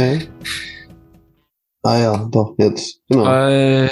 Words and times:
Nee. 0.00 0.28
Ah 1.82 1.98
ja, 1.98 2.28
doch, 2.30 2.54
jetzt. 2.56 3.02
Genau. 3.10 3.24
Drei, 3.24 3.90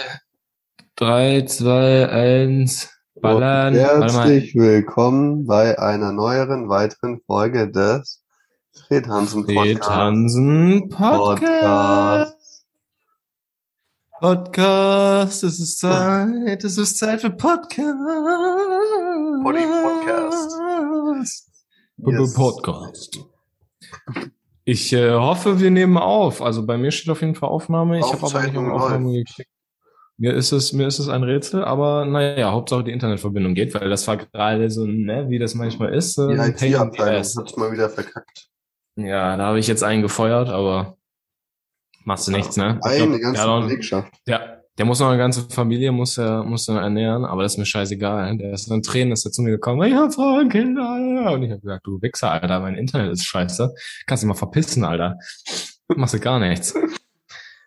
drei, 0.96 1.42
zwei, 1.42 2.08
eins, 2.08 2.88
ballern. 3.20 3.74
Und 3.74 3.80
herzlich 3.80 4.54
willkommen 4.54 5.44
bei 5.44 5.78
einer 5.78 6.12
neueren, 6.12 6.70
weiteren 6.70 7.20
Folge 7.26 7.70
des 7.70 8.24
Fred 8.72 9.06
Hansen 9.06 9.44
Podcast. 9.44 9.68
Fred 9.68 9.86
Hansen 9.86 10.88
Podcast. 10.88 12.64
Podcast, 14.18 15.44
es 15.44 15.60
ist 15.60 15.78
Zeit, 15.78 16.64
es 16.64 16.78
ist 16.78 16.96
Zeit 16.96 17.20
für 17.20 17.32
Podcast. 17.32 17.98
Poly 19.42 19.66
Podcast. 19.66 20.56
Yes. 21.98 22.34
Podcast. 22.34 23.18
Ich 24.70 24.92
äh, 24.92 25.12
hoffe, 25.12 25.60
wir 25.60 25.70
nehmen 25.70 25.96
auf. 25.96 26.42
Also 26.42 26.66
bei 26.66 26.76
mir 26.76 26.90
steht 26.90 27.08
auf 27.08 27.22
jeden 27.22 27.34
Fall 27.34 27.48
Aufnahme. 27.48 28.00
Ich 28.00 28.12
habe 28.12 28.26
aber 28.26 28.42
nicht 28.42 28.54
um 28.54 28.70
Aufnahme 28.70 29.12
geklickt. 29.14 29.50
Mir 30.18 30.34
ist 30.34 30.52
es, 30.52 30.74
mir 30.74 30.86
ist 30.86 30.98
es 30.98 31.08
ein 31.08 31.22
Rätsel, 31.22 31.64
aber 31.64 32.04
naja, 32.04 32.52
Hauptsache 32.52 32.84
die 32.84 32.90
Internetverbindung 32.92 33.54
geht, 33.54 33.72
weil 33.72 33.88
das 33.88 34.06
war 34.06 34.18
gerade 34.18 34.70
so, 34.70 34.84
ne, 34.84 35.30
wie 35.30 35.38
das 35.38 35.54
manchmal 35.54 35.94
ist. 35.94 36.18
Äh, 36.18 36.34
die 36.34 36.66
IT-Abteilung 36.66 37.22
hat's 37.22 37.56
mal 37.56 37.72
wieder 37.72 37.88
verkackt. 37.88 38.50
Ja, 38.96 39.38
da 39.38 39.44
habe 39.44 39.58
ich 39.58 39.68
jetzt 39.68 39.82
einen 39.82 40.02
gefeuert, 40.02 40.50
aber 40.50 40.98
machst 42.04 42.28
du 42.28 42.32
nichts, 42.32 42.58
ne? 42.58 42.78
Eine 42.82 43.18
ganze 43.20 43.46
Belegschaft. 43.46 44.12
Ja, 44.26 44.57
der 44.78 44.84
muss 44.84 45.00
noch 45.00 45.08
eine 45.08 45.18
ganze 45.18 45.42
Familie, 45.50 45.90
muss 45.90 46.16
er, 46.18 46.44
muss 46.44 46.68
er 46.68 46.80
ernähren, 46.80 47.24
aber 47.24 47.42
das 47.42 47.54
ist 47.54 47.58
mir 47.58 47.66
scheißegal. 47.66 48.38
Der 48.38 48.52
ist 48.52 48.70
in 48.70 48.82
Tränen, 48.82 49.12
ist 49.12 49.26
er 49.26 49.32
zu 49.32 49.42
mir 49.42 49.50
gekommen, 49.50 49.82
ich 49.82 49.94
hab 49.94 50.14
Frauen, 50.14 50.48
Kinder. 50.48 51.32
Und 51.32 51.42
ich 51.42 51.50
habe 51.50 51.60
gesagt, 51.60 51.86
du 51.86 52.00
Wichser, 52.00 52.30
Alter, 52.30 52.60
mein 52.60 52.76
Internet 52.76 53.12
ist 53.12 53.24
scheiße. 53.24 53.74
Kannst 54.06 54.22
dich 54.22 54.28
mal 54.28 54.34
verpissen, 54.34 54.84
Alter. 54.84 55.18
Machst 55.96 56.14
du 56.14 56.20
gar 56.20 56.38
nichts. 56.38 56.74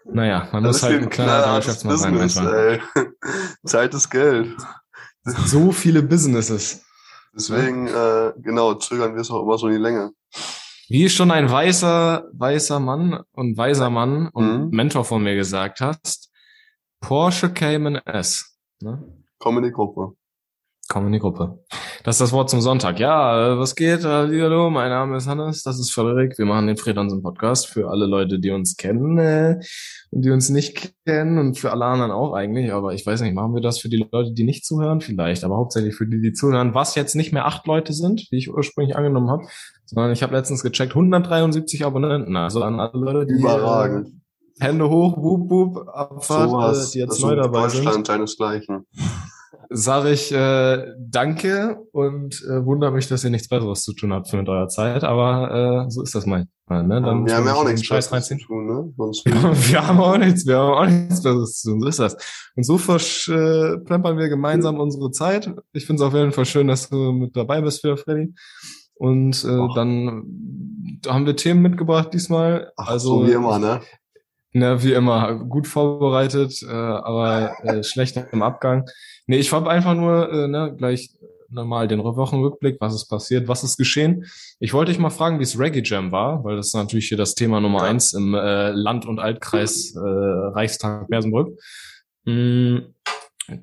Naja, 0.06 0.48
man 0.54 0.64
das 0.64 0.78
muss 0.78 0.84
halt 0.84 1.04
ein 1.04 1.10
kleiner 1.10 1.54
Wirtschaftsmann 1.54 1.98
sein 1.98 2.16
manchmal. 2.16 2.82
Ey. 2.96 3.08
Zeit 3.66 3.94
ist 3.94 4.10
Geld. 4.10 4.56
So 5.24 5.72
viele 5.72 6.02
Businesses. 6.02 6.84
Deswegen, 7.36 7.88
äh, 7.88 8.34
genau, 8.38 8.76
zögern 8.76 9.14
wir 9.14 9.22
es 9.22 9.30
auch 9.32 9.44
immer 9.44 9.58
so 9.58 9.68
in 9.68 9.74
die 9.74 9.80
Länge. 9.80 10.12
Wie 10.90 11.10
schon 11.10 11.32
ein 11.32 11.50
weißer, 11.50 12.26
weißer 12.34 12.80
Mann 12.80 13.22
und 13.34 13.58
weiser 13.58 13.90
Mann 13.90 14.28
und 14.30 14.66
mhm. 14.66 14.70
Mentor 14.72 15.06
von 15.06 15.24
mir 15.24 15.36
gesagt 15.36 15.80
hast, 15.82 16.31
Porsche 17.02 17.52
Cayman 17.52 17.96
S. 18.06 18.58
Ne? 18.82 19.04
Komm 19.40 19.58
in 19.58 19.64
die 19.64 19.72
Gruppe. 19.72 20.14
Komm 20.88 21.08
in 21.08 21.14
die 21.14 21.20
Gruppe. 21.20 21.60
Das 22.04 22.16
ist 22.16 22.22
das 22.22 22.32
Wort 22.32 22.50
zum 22.50 22.62
Sonntag. 22.62 23.00
Ja, 23.00 23.58
was 23.58 23.76
geht? 23.76 24.06
Hallo, 24.06 24.70
mein 24.70 24.90
Name 24.90 25.18
ist 25.18 25.28
Hannes, 25.28 25.64
das 25.64 25.80
ist 25.80 25.92
Frederik. 25.92 26.38
Wir 26.38 26.46
machen 26.46 26.68
den 26.68 26.78
Fredansen 26.78 27.24
Podcast 27.24 27.68
für 27.68 27.90
alle 27.90 28.06
Leute, 28.06 28.40
die 28.40 28.52
uns 28.52 28.78
kennen 28.78 29.18
äh, 29.18 29.60
und 30.12 30.24
die 30.24 30.30
uns 30.30 30.50
nicht 30.50 30.94
kennen 31.06 31.38
und 31.38 31.58
für 31.58 31.72
alle 31.72 31.86
anderen 31.86 32.12
auch 32.12 32.34
eigentlich. 32.34 32.72
Aber 32.72 32.94
ich 32.94 33.06
weiß 33.06 33.22
nicht, 33.22 33.34
machen 33.34 33.56
wir 33.56 33.62
das 33.62 33.80
für 33.80 33.90
die 33.90 34.08
Leute, 34.12 34.34
die 34.34 34.44
nicht 34.44 34.66
zuhören? 34.66 35.02
Vielleicht, 35.02 35.44
aber 35.44 35.58
hauptsächlich 35.58 35.96
für 35.96 36.08
die, 36.08 36.22
die 36.22 36.34
zuhören. 36.34 36.76
Was 36.76 36.96
jetzt 36.96 37.16
nicht 37.16 37.34
mehr 37.34 37.46
acht 37.46 37.66
Leute 37.68 37.94
sind, 37.94 38.28
wie 38.30 38.38
ich 38.38 38.54
ursprünglich 38.54 38.96
angenommen 38.96 39.30
habe, 39.30 39.44
sondern 39.86 40.12
ich 40.12 40.22
habe 40.24 40.36
letztens 40.36 40.62
gecheckt, 40.62 40.92
173 40.92 41.84
Abonnenten. 41.84 42.36
Also 42.36 42.64
an 42.64 42.80
alle 42.80 42.92
Leute, 42.94 43.26
die... 43.26 43.40
Überragend 43.40 44.21
Hände 44.62 44.88
hoch, 44.90 45.18
wup, 45.18 45.50
wup, 45.50 45.88
Abfahrt, 45.88 46.50
so 46.52 46.58
was, 46.58 46.90
äh, 46.90 46.92
die 46.94 47.00
jetzt 47.00 47.20
neu 47.20 47.36
dabei 47.36 47.64
Deutschland 47.64 47.94
sind. 47.96 48.08
seinesgleichen. 48.08 48.86
Sage 49.72 50.12
ich 50.12 50.32
äh, 50.32 50.86
danke 51.00 51.80
und 51.94 52.44
äh, 52.48 52.64
wundere 52.64 52.92
mich, 52.92 53.08
dass 53.08 53.24
ihr 53.24 53.32
nichts 53.32 53.48
Besseres 53.48 53.84
zu 53.84 53.94
tun 53.94 54.14
habt 54.14 54.32
mit 54.34 54.48
eurer 54.48 54.68
Zeit, 54.68 55.04
aber 55.04 55.86
äh, 55.88 55.90
so 55.90 56.04
ist 56.04 56.14
das 56.14 56.26
manchmal. 56.26 56.84
Ne? 56.84 57.02
Dann 57.02 57.26
wir 57.26 57.36
haben 57.36 57.46
ja 57.48 57.54
auch 57.56 57.66
nichts 57.66 57.88
Besseres 57.88 58.28
zu 58.28 58.38
tun, 58.38 58.68
ne? 58.68 58.94
wir 58.98 59.88
haben 59.88 60.00
auch 60.00 60.18
nichts, 60.18 60.46
wir 60.46 60.58
haben 60.58 60.74
auch 60.74 60.86
nichts 60.86 61.24
Besseres 61.24 61.62
zu 61.62 61.72
tun, 61.72 61.82
so 61.82 61.88
ist 61.88 62.00
das. 62.00 62.18
Und 62.56 62.64
so 62.64 62.78
verplempern 62.78 64.18
wir 64.18 64.30
gemeinsam 64.30 64.76
mhm. 64.76 64.82
unsere 64.82 65.10
Zeit. 65.10 65.52
Ich 65.74 65.88
finde 65.88 66.04
es 66.04 66.08
auf 66.08 66.14
jeden 66.14 66.34
Fall 66.34 66.46
schön, 66.46 66.68
dass 66.68 66.90
du 66.90 67.14
mit 67.14 67.36
dabei 67.36 67.62
bist, 67.62 67.82
für 67.82 67.98
Freddy. 67.98 68.34
Und 68.94 69.44
äh, 69.44 69.68
dann 69.74 71.00
haben 71.08 71.26
wir 71.26 71.36
Themen 71.36 71.64
mitgebracht 71.64 72.14
diesmal. 72.14 72.72
Ach, 72.78 72.90
also 72.90 73.22
so 73.22 73.28
wie 73.28 73.32
immer, 73.32 73.58
ne? 73.58 73.80
Ne, 74.54 74.84
wie 74.84 74.92
immer, 74.92 75.36
gut 75.36 75.66
vorbereitet, 75.66 76.62
äh, 76.62 76.72
aber 76.72 77.54
äh, 77.64 77.84
schlecht 77.86 78.18
im 78.32 78.42
Abgang. 78.42 78.86
Nee, 79.26 79.38
ich 79.38 79.52
habe 79.54 79.70
einfach 79.70 79.94
nur 79.94 80.30
äh, 80.30 80.48
ne, 80.50 80.76
gleich 80.78 81.10
nochmal 81.52 81.88
den 81.88 82.04
Wochenrückblick, 82.04 82.78
was 82.80 82.94
ist 82.94 83.08
passiert, 83.08 83.48
was 83.48 83.64
ist 83.64 83.78
geschehen. 83.78 84.26
Ich 84.60 84.74
wollte 84.74 84.92
dich 84.92 85.00
mal 85.00 85.10
fragen, 85.10 85.40
wie 85.40 85.44
es 85.44 85.60
Reggae 85.60 85.82
Jam 85.84 86.12
war, 86.12 86.44
weil 86.44 86.56
das 86.56 86.68
ist 86.68 86.76
natürlich 86.76 87.08
hier 87.08 87.18
das 87.18 87.36
Thema 87.36 87.60
Nummer 87.60 87.84
eins 87.84 88.14
im 88.14 88.34
äh, 88.34 88.72
Land- 88.72 89.06
und 89.06 89.20
Altkreis 89.20 89.96
äh, 89.96 90.00
Reichstag 90.00 91.08
Bersenbrück. 91.08 91.58
Mhm. 92.26 92.94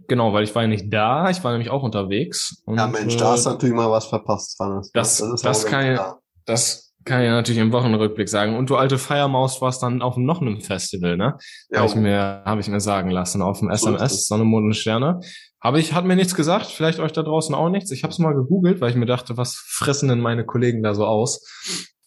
Genau, 0.06 0.32
weil 0.32 0.44
ich 0.44 0.54
war 0.54 0.62
ja 0.62 0.68
nicht 0.68 0.92
da, 0.92 1.30
ich 1.30 1.42
war 1.44 1.52
nämlich 1.52 1.70
auch 1.70 1.82
unterwegs. 1.82 2.62
Und, 2.66 2.76
ja, 2.76 2.86
Mensch, 2.86 3.16
da 3.16 3.32
hast 3.32 3.46
du 3.46 3.50
natürlich 3.50 3.74
mal 3.74 3.90
was 3.90 4.06
verpasst, 4.06 4.58
Hannes. 4.58 4.90
Das, 4.92 5.18
das, 5.18 5.40
das 5.40 5.66
kann 5.66 5.86
ja, 5.86 6.18
das 6.44 6.87
kann 7.08 7.22
ich 7.22 7.28
natürlich 7.28 7.60
im 7.60 7.72
Wochenrückblick 7.72 8.28
sagen. 8.28 8.56
Und 8.56 8.70
du 8.70 8.76
alte 8.76 8.98
Feiermaus 8.98 9.60
warst 9.60 9.82
dann 9.82 10.02
auf 10.02 10.16
noch 10.16 10.40
einem 10.40 10.60
Festival, 10.60 11.16
ne? 11.16 11.36
Ja. 11.70 11.80
Habe 11.80 11.88
ich 11.88 11.94
mir, 11.96 12.42
habe 12.44 12.60
ich 12.60 12.68
mir 12.68 12.80
sagen 12.80 13.10
lassen 13.10 13.42
auf 13.42 13.58
dem 13.58 13.70
SMS 13.70 14.28
Sonne, 14.28 14.44
Mond 14.44 14.66
und 14.66 14.74
Sterne. 14.74 15.20
Habe 15.60 15.80
ich, 15.80 15.92
hat 15.92 16.04
mir 16.04 16.14
nichts 16.14 16.34
gesagt. 16.34 16.66
Vielleicht 16.66 17.00
euch 17.00 17.12
da 17.12 17.22
draußen 17.22 17.54
auch 17.54 17.70
nichts. 17.70 17.90
Ich 17.90 18.04
habe 18.04 18.12
es 18.12 18.18
mal 18.18 18.34
gegoogelt, 18.34 18.80
weil 18.80 18.90
ich 18.90 18.96
mir 18.96 19.06
dachte, 19.06 19.36
was 19.36 19.56
fressen 19.56 20.08
denn 20.08 20.20
meine 20.20 20.44
Kollegen 20.44 20.82
da 20.82 20.94
so 20.94 21.04
aus? 21.04 21.44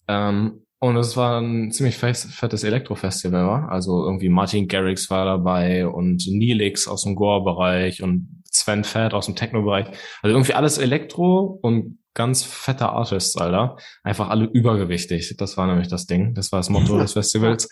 Ähm, 0.07 0.65
und 0.79 0.97
es 0.97 1.15
war 1.17 1.39
ein 1.39 1.71
ziemlich 1.71 1.97
fettes 1.97 2.63
Elektrofestival, 2.63 3.45
war. 3.45 3.69
Also 3.69 4.03
irgendwie 4.03 4.29
Martin 4.29 4.67
Garrix 4.67 5.09
war 5.09 5.25
dabei 5.25 5.87
und 5.87 6.25
Neelix 6.27 6.87
aus 6.87 7.03
dem 7.03 7.15
Gore-Bereich 7.15 8.01
und 8.01 8.41
Sven 8.49 8.83
Fett 8.83 9.13
aus 9.13 9.27
dem 9.27 9.35
Techno-Bereich. 9.35 9.87
Also 10.21 10.35
irgendwie 10.35 10.53
alles 10.53 10.77
Elektro 10.77 11.59
und 11.61 11.99
ganz 12.13 12.43
fette 12.43 12.89
Artists, 12.89 13.37
Alter. 13.37 13.77
Einfach 14.03 14.29
alle 14.29 14.45
übergewichtig. 14.45 15.35
Das 15.37 15.57
war 15.57 15.67
nämlich 15.67 15.87
das 15.87 16.05
Ding. 16.05 16.33
Das 16.33 16.51
war 16.51 16.59
das 16.59 16.69
Motto 16.69 16.97
des 16.97 17.13
Festivals. 17.13 17.67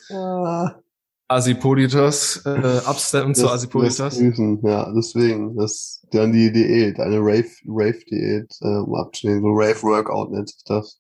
Asipolitas, 1.32 2.42
äh, 2.46 2.80
absteppen 2.86 3.36
zu 3.36 3.50
Asipolitas. 3.50 4.20
Ja, 4.64 4.92
deswegen, 4.92 5.56
das 5.56 6.04
dann 6.12 6.34
die 6.34 6.52
Diät, 6.52 7.00
eine 7.00 7.20
Rave, 7.20 7.50
Rave-Diät, 7.68 8.52
äh, 8.62 8.68
um 8.68 8.96
abzunehmen. 8.96 9.42
So 9.42 9.50
Rave-Workout 9.50 10.32
nennt 10.32 10.50
sich 10.50 10.64
das. 10.66 11.00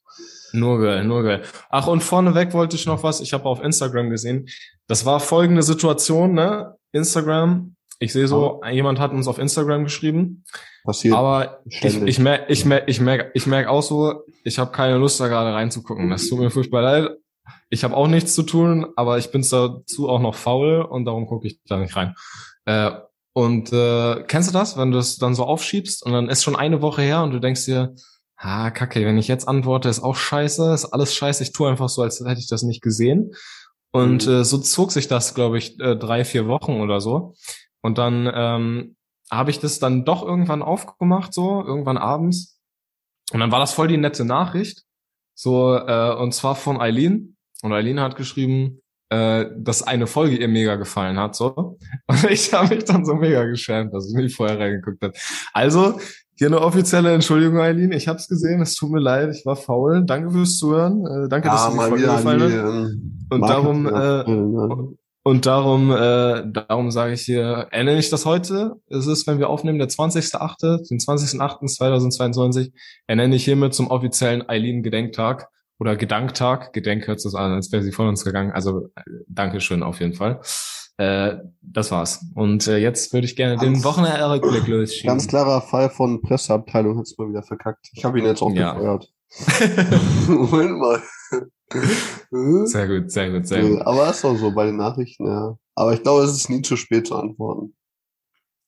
Nur 0.53 0.79
geil, 0.79 1.03
nur 1.03 1.23
geil. 1.23 1.41
Ach, 1.69 1.87
und 1.87 2.03
vorneweg 2.03 2.53
wollte 2.53 2.75
ich 2.75 2.85
noch 2.85 3.01
was, 3.01 3.21
ich 3.21 3.33
habe 3.33 3.45
auf 3.45 3.61
Instagram 3.61 4.11
gesehen. 4.11 4.47
Das 4.87 5.05
war 5.05 5.19
folgende 5.19 5.63
Situation, 5.63 6.33
ne? 6.33 6.75
Instagram, 6.91 7.75
ich 7.99 8.13
sehe 8.13 8.27
so, 8.27 8.61
oh. 8.63 8.67
jemand 8.67 8.99
hat 8.99 9.11
uns 9.11 9.27
auf 9.27 9.37
Instagram 9.37 9.83
geschrieben. 9.83 10.45
Passiert. 10.83 11.15
Aber 11.15 11.59
ständig. 11.67 12.03
ich, 12.03 12.07
ich 12.07 12.19
merke 12.19 12.51
ich 12.51 12.65
merk, 12.65 12.83
ich 12.87 13.01
merk, 13.01 13.31
ich 13.33 13.45
merk 13.45 13.67
auch 13.67 13.83
so, 13.83 14.23
ich 14.43 14.57
habe 14.57 14.71
keine 14.71 14.97
Lust 14.97 15.19
da 15.19 15.27
gerade 15.27 15.53
reinzugucken. 15.53 16.09
Das 16.09 16.27
tut 16.27 16.39
mir 16.39 16.49
furchtbar 16.49 16.81
leid. 16.81 17.11
Ich 17.69 17.83
habe 17.83 17.95
auch 17.95 18.07
nichts 18.07 18.33
zu 18.33 18.43
tun, 18.43 18.87
aber 18.95 19.17
ich 19.17 19.31
bin 19.31 19.45
dazu 19.49 20.09
auch 20.09 20.21
noch 20.21 20.35
faul 20.35 20.81
und 20.81 21.05
darum 21.05 21.27
gucke 21.27 21.47
ich 21.47 21.59
da 21.65 21.77
nicht 21.77 21.95
rein. 21.95 22.15
Äh, 22.65 22.91
und 23.33 23.71
äh, 23.73 24.23
kennst 24.27 24.49
du 24.49 24.53
das, 24.53 24.77
wenn 24.77 24.91
du 24.91 24.97
es 24.97 25.17
dann 25.17 25.35
so 25.35 25.43
aufschiebst 25.43 26.05
und 26.05 26.13
dann 26.13 26.29
ist 26.29 26.43
schon 26.43 26.55
eine 26.55 26.81
Woche 26.81 27.01
her 27.01 27.21
und 27.23 27.31
du 27.31 27.39
denkst 27.39 27.65
dir, 27.65 27.95
ah, 28.37 28.71
kacke, 28.71 29.05
wenn 29.05 29.17
ich 29.17 29.27
jetzt 29.27 29.47
antworte, 29.47 29.89
ist 29.89 30.01
auch 30.01 30.15
scheiße, 30.15 30.73
ist 30.73 30.85
alles 30.85 31.13
scheiße, 31.13 31.43
ich 31.43 31.51
tue 31.51 31.69
einfach 31.69 31.89
so, 31.89 32.01
als 32.01 32.19
hätte 32.19 32.39
ich 32.39 32.47
das 32.47 32.63
nicht 32.63 32.81
gesehen. 32.81 33.33
Und 33.91 34.27
mhm. 34.27 34.33
äh, 34.33 34.43
so 34.43 34.57
zog 34.57 34.91
sich 34.91 35.07
das, 35.07 35.35
glaube 35.35 35.57
ich, 35.57 35.79
äh, 35.79 35.95
drei, 35.95 36.23
vier 36.23 36.47
Wochen 36.47 36.79
oder 36.79 37.01
so. 37.01 37.33
Und 37.81 37.97
dann 37.97 38.29
ähm, 38.33 38.95
habe 39.31 39.51
ich 39.51 39.59
das 39.59 39.79
dann 39.79 40.05
doch 40.05 40.23
irgendwann 40.23 40.61
aufgemacht, 40.61 41.33
so 41.33 41.63
irgendwann 41.63 41.97
abends. 41.97 42.59
Und 43.31 43.39
dann 43.39 43.51
war 43.51 43.59
das 43.59 43.73
voll 43.73 43.87
die 43.87 43.97
nette 43.97 44.25
Nachricht, 44.25 44.83
so 45.35 45.75
äh, 45.75 46.15
und 46.15 46.33
zwar 46.33 46.55
von 46.55 46.81
Eileen. 46.81 47.37
Und 47.61 47.73
Eileen 47.73 47.99
hat 47.99 48.15
geschrieben, 48.15 48.81
äh, 49.09 49.45
dass 49.57 49.83
eine 49.83 50.07
Folge 50.07 50.37
ihr 50.37 50.47
mega 50.47 50.75
gefallen 50.75 51.17
hat, 51.17 51.35
so. 51.35 51.77
Und 52.07 52.23
ich 52.29 52.53
habe 52.53 52.75
mich 52.75 52.85
dann 52.85 53.05
so 53.05 53.15
mega 53.15 53.43
geschämt, 53.45 53.93
dass 53.93 54.07
ich 54.07 54.15
nicht 54.15 54.35
vorher 54.35 54.59
reingeguckt 54.59 55.01
habe. 55.03 55.13
Also 55.51 55.99
hier 56.35 56.47
eine 56.47 56.61
offizielle 56.61 57.13
Entschuldigung, 57.13 57.59
Eileen. 57.59 57.91
Ich 57.91 58.07
habe 58.07 58.17
es 58.17 58.27
gesehen. 58.27 58.61
Es 58.61 58.75
tut 58.75 58.91
mir 58.91 58.99
leid. 58.99 59.35
Ich 59.35 59.45
war 59.45 59.55
faul. 59.55 60.05
Danke 60.05 60.31
fürs 60.31 60.57
Zuhören. 60.57 61.05
Äh, 61.05 61.27
danke, 61.27 61.47
ja, 61.47 61.53
dass 61.53 61.65
du 61.65 61.71
die 61.71 61.77
Folge 61.77 62.05
gefallen. 62.05 62.51
Ähm, 62.51 63.27
und 63.29 63.41
darum, 63.41 63.85
äh, 63.87 64.95
und 65.23 65.45
darum, 65.45 65.91
äh, 65.91 66.43
darum 66.47 66.91
sage 66.91 67.13
ich 67.13 67.21
hier, 67.21 67.67
erinnere 67.71 67.97
ich 67.97 68.09
das 68.09 68.25
heute. 68.25 68.75
Es 68.87 69.05
ist, 69.05 69.27
wenn 69.27 69.39
wir 69.39 69.49
aufnehmen, 69.49 69.77
der 69.77 69.89
20.8., 69.89 70.87
den 70.89 70.97
20.8.2022, 70.97 72.71
ernenne 73.07 73.35
ich 73.35 73.43
hiermit 73.43 73.73
zum 73.73 73.87
offiziellen 73.87 74.47
Eileen-Gedenktag 74.47 75.49
oder 75.77 75.95
Gedanktag. 75.97 76.73
Gedenk 76.73 77.07
hört 77.07 77.23
es 77.23 77.35
an, 77.35 77.53
als 77.53 77.71
wäre 77.71 77.83
sie 77.83 77.91
von 77.91 78.07
uns 78.07 78.23
gegangen. 78.23 78.51
Also 78.51 78.87
äh, 78.95 79.01
Dankeschön 79.27 79.83
auf 79.83 79.99
jeden 79.99 80.13
Fall. 80.13 80.39
Äh, 80.97 81.37
das 81.61 81.91
war's. 81.91 82.25
Und 82.35 82.67
äh, 82.67 82.77
jetzt 82.77 83.13
würde 83.13 83.25
ich 83.25 83.35
gerne 83.35 83.55
ganz, 83.55 83.65
den 83.65 83.83
Wochenrückblick 83.83 84.67
losschieben. 84.67 85.09
Ganz 85.09 85.27
klarer 85.27 85.61
Fall 85.61 85.89
von 85.89 86.21
Presseabteilung 86.21 86.97
hat's 86.97 87.17
mal 87.17 87.29
wieder 87.29 87.43
verkackt. 87.43 87.89
Ich 87.93 88.03
habe 88.03 88.19
ihn 88.19 88.25
jetzt 88.25 88.41
auch 88.41 88.53
ja. 88.53 88.73
gefeuert. 88.73 89.09
Moment 90.27 90.77
mal. 90.77 91.01
Sehr 91.71 92.87
gut, 92.87 93.11
sehr 93.11 93.29
gut, 93.31 93.47
sehr 93.47 93.61
gut. 93.67 93.81
aber 93.81 94.09
ist 94.09 94.23
auch 94.25 94.35
so 94.35 94.51
bei 94.51 94.65
den 94.65 94.77
Nachrichten, 94.77 95.25
ja. 95.27 95.57
Aber 95.75 95.93
ich 95.93 96.01
glaube, 96.03 96.23
es 96.23 96.31
ist 96.31 96.49
nie 96.49 96.61
zu 96.61 96.75
spät 96.75 97.07
zu 97.07 97.15
antworten. 97.15 97.75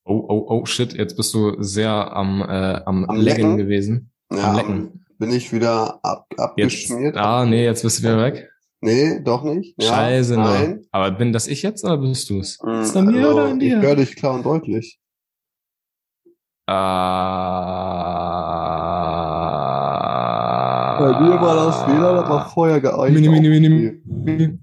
Oh, 0.04 0.24
oh, 0.28 0.46
oh, 0.50 0.66
shit, 0.66 0.94
jetzt 0.94 1.16
bist 1.18 1.34
du 1.34 1.62
sehr 1.62 1.92
am, 1.92 2.42
äh, 2.42 2.82
am, 2.86 3.06
Am 3.06 3.16
Lecken 3.18 3.42
Lecken? 3.44 3.58
gewesen. 3.58 4.12
Ja, 4.32 4.50
am 4.52 4.56
Lecken. 4.56 5.06
bin 5.20 5.32
ich 5.32 5.52
wieder 5.54 6.00
ab, 6.04 6.26
Jetzt, 6.32 6.40
abgeschmiert? 6.40 7.18
ah, 7.18 7.46
nee, 7.46 7.66
jetzt 7.66 7.84
bist 7.84 8.00
du 8.00 8.04
wieder 8.04 8.18
weg. 8.24 8.50
Nee, 8.84 9.20
doch 9.24 9.44
nicht. 9.44 9.76
Ja, 9.82 9.90
Scheiße, 9.90 10.34
nein. 10.38 10.44
nein. 10.70 10.86
Aber 10.92 11.12
bin 11.12 11.34
das 11.34 11.48
ich 11.48 11.62
jetzt 11.62 11.84
oder 11.84 11.98
bist 12.00 12.30
du's? 12.32 12.58
Mm, 12.64 12.70
Ist 12.82 12.90
das 12.90 12.96
an 12.98 13.06
mir 13.08 13.28
also, 13.28 13.34
oder 13.38 13.50
an 13.50 13.60
dir? 13.60 13.78
Ich 13.78 13.84
höre 13.84 13.96
dich 13.96 14.16
klar 14.16 14.34
und 14.34 14.44
deutlich. 14.46 15.00
Ah, 18.02 18.91
Bei 21.00 21.20
mir 21.22 21.42
war 21.42 21.56
das 21.68 21.88
WLAN 21.88 22.18
aber 22.18 22.46
vorher 22.46 22.80
geeicht. 22.82 23.14
Mini, 23.14 23.30
mini, 23.30 24.00
mini. 24.06 24.60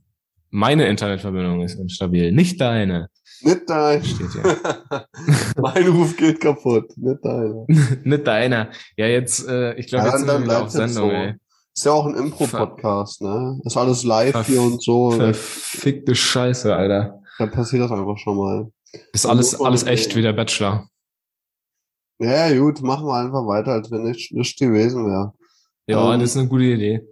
Meine 0.51 0.87
Internetverbindung 0.89 1.61
ist 1.63 1.75
instabil, 1.79 2.33
nicht 2.33 2.61
deine. 2.61 3.09
Nicht 3.43 3.69
dein. 3.69 4.03
Steht 4.03 4.33
hier. 4.33 4.57
mein 5.59 5.87
Ruf 5.89 6.17
geht 6.17 6.41
kaputt. 6.41 6.91
Nicht 6.97 7.25
deiner. 7.25 7.67
nicht 8.05 8.27
deiner. 8.27 8.71
Ja, 8.97 9.07
jetzt, 9.07 9.47
äh, 9.47 9.75
ich 9.75 9.87
glaube, 9.89 10.07
Ja, 10.07 10.11
jetzt 10.13 10.19
sind 10.21 10.29
dann 10.29 10.47
wir 10.49 10.63
auf 10.63 10.71
Sendung, 10.71 11.11
so. 11.11 11.15
ey. 11.15 11.35
Ist 11.77 11.85
ja 11.85 11.93
auch 11.93 12.07
ein 12.07 12.15
Impro-Podcast, 12.17 13.23
ne? 13.23 13.61
Ist 13.65 13.77
alles 13.77 14.03
live 14.03 14.35
Verf- 14.35 14.47
hier 14.47 14.63
und 14.63 14.83
so. 14.83 15.13
Verfickte 15.13 16.15
Scheiße, 16.15 16.75
Alter. 16.75 17.21
Da 17.39 17.47
passiert 17.47 17.83
das 17.83 17.93
einfach 17.93 18.19
schon 18.19 18.37
mal. 18.37 18.71
Ist 19.13 19.27
alles, 19.27 19.61
alles 19.61 19.85
echt 19.85 20.17
wie 20.17 20.23
der 20.23 20.33
Bachelor. 20.33 20.89
Ja, 22.21 22.53
gut, 22.59 22.83
machen 22.83 23.07
wir 23.07 23.15
einfach 23.15 23.47
weiter, 23.47 23.73
als 23.73 23.91
wenn 23.93 24.03
nichts 24.03 24.33
nichts 24.33 24.59
gewesen 24.59 25.07
wäre. 25.07 25.33
Ja, 25.89 26.15
Ähm, 26.15 26.21
das 26.21 26.31
ist 26.31 26.37
eine 26.37 26.49
gute 26.49 26.65
Idee. 26.65 27.03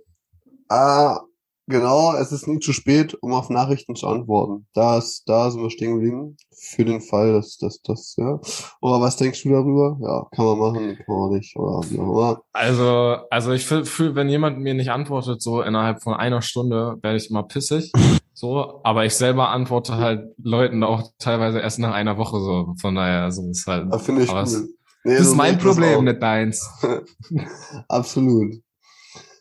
Ah, 0.68 1.20
genau, 1.66 2.14
es 2.14 2.30
ist 2.32 2.46
nie 2.46 2.58
zu 2.60 2.72
spät, 2.72 3.16
um 3.22 3.32
auf 3.32 3.48
Nachrichten 3.50 3.94
zu 3.96 4.06
antworten. 4.06 4.66
Da 4.74 4.98
ist, 4.98 5.24
da 5.26 5.50
sind 5.50 5.62
wir 5.62 5.70
stehen 5.70 5.94
geblieben. 5.94 6.36
Für 6.58 6.84
den 6.84 7.00
Fall, 7.00 7.32
dass 7.32 7.56
das, 7.58 7.80
das, 7.82 8.14
ja. 8.18 8.38
Oder 8.80 9.00
was 9.00 9.16
denkst 9.16 9.42
du 9.44 9.50
darüber? 9.50 9.96
Ja, 10.02 10.26
kann 10.30 10.44
man 10.44 10.58
machen, 10.58 10.96
kann 10.96 11.16
man 11.18 11.30
nicht, 11.30 11.56
oder 11.56 11.88
wie 11.88 11.98
auch 11.98 12.02
immer. 12.12 12.42
Also, 12.52 13.16
also 13.30 13.52
ich 13.52 13.66
fühle, 13.66 14.14
wenn 14.14 14.28
jemand 14.28 14.58
mir 14.58 14.74
nicht 14.74 14.90
antwortet, 14.90 15.40
so 15.42 15.62
innerhalb 15.62 16.02
von 16.02 16.14
einer 16.14 16.42
Stunde, 16.42 16.96
werde 17.02 17.16
ich 17.16 17.30
immer 17.30 17.44
pissig. 17.44 17.92
So, 18.38 18.82
aber 18.84 19.06
ich 19.06 19.14
selber 19.14 19.48
antworte 19.48 19.96
halt 19.96 20.34
Leuten 20.36 20.82
auch 20.82 21.10
teilweise 21.18 21.58
erst 21.60 21.78
nach 21.78 21.94
einer 21.94 22.18
Woche 22.18 22.38
so. 22.38 22.74
Von 22.82 22.94
daher, 22.94 23.32
so 23.32 23.48
ist 23.48 23.66
halt. 23.66 23.90
Da 23.90 23.98
finde 23.98 24.24
ich 24.24 24.30
cool. 24.30 24.68
Nee, 25.04 25.12
Das 25.12 25.20
ist 25.22 25.30
so 25.30 25.36
mein 25.36 25.52
ich 25.52 25.62
das 25.62 25.64
Problem, 25.64 26.04
nicht 26.04 26.20
deins. 26.22 26.68
Absolut. 27.88 28.56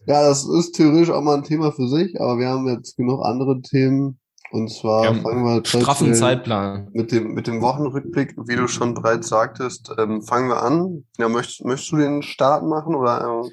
Ja, 0.08 0.28
das 0.28 0.48
ist 0.48 0.74
theoretisch 0.74 1.10
auch 1.10 1.22
mal 1.22 1.38
ein 1.38 1.44
Thema 1.44 1.72
für 1.72 1.88
sich, 1.88 2.20
aber 2.20 2.38
wir 2.38 2.50
haben 2.50 2.68
jetzt 2.68 2.96
genug 2.98 3.24
andere 3.24 3.62
Themen. 3.62 4.20
Und 4.52 4.72
zwar 4.72 5.08
haben 5.08 5.22
fangen 5.22 5.44
wir 5.44 5.66
Straffen 5.66 5.86
traditionell 5.86 6.16
Zeitplan. 6.16 6.90
mit 6.94 7.12
dem, 7.12 7.34
mit 7.34 7.48
dem 7.48 7.62
Wochenrückblick, 7.62 8.36
wie 8.48 8.56
du 8.56 8.68
schon 8.68 8.94
bereits 8.94 9.28
sagtest, 9.28 9.92
ähm, 9.98 10.22
fangen 10.22 10.50
wir 10.50 10.62
an. 10.62 11.06
Ja, 11.18 11.28
möchtest, 11.28 11.66
möchtest 11.66 11.92
du 11.92 11.98
den 11.98 12.22
Start 12.22 12.64
machen 12.64 12.96
oder? 12.96 13.44
Ähm, 13.44 13.52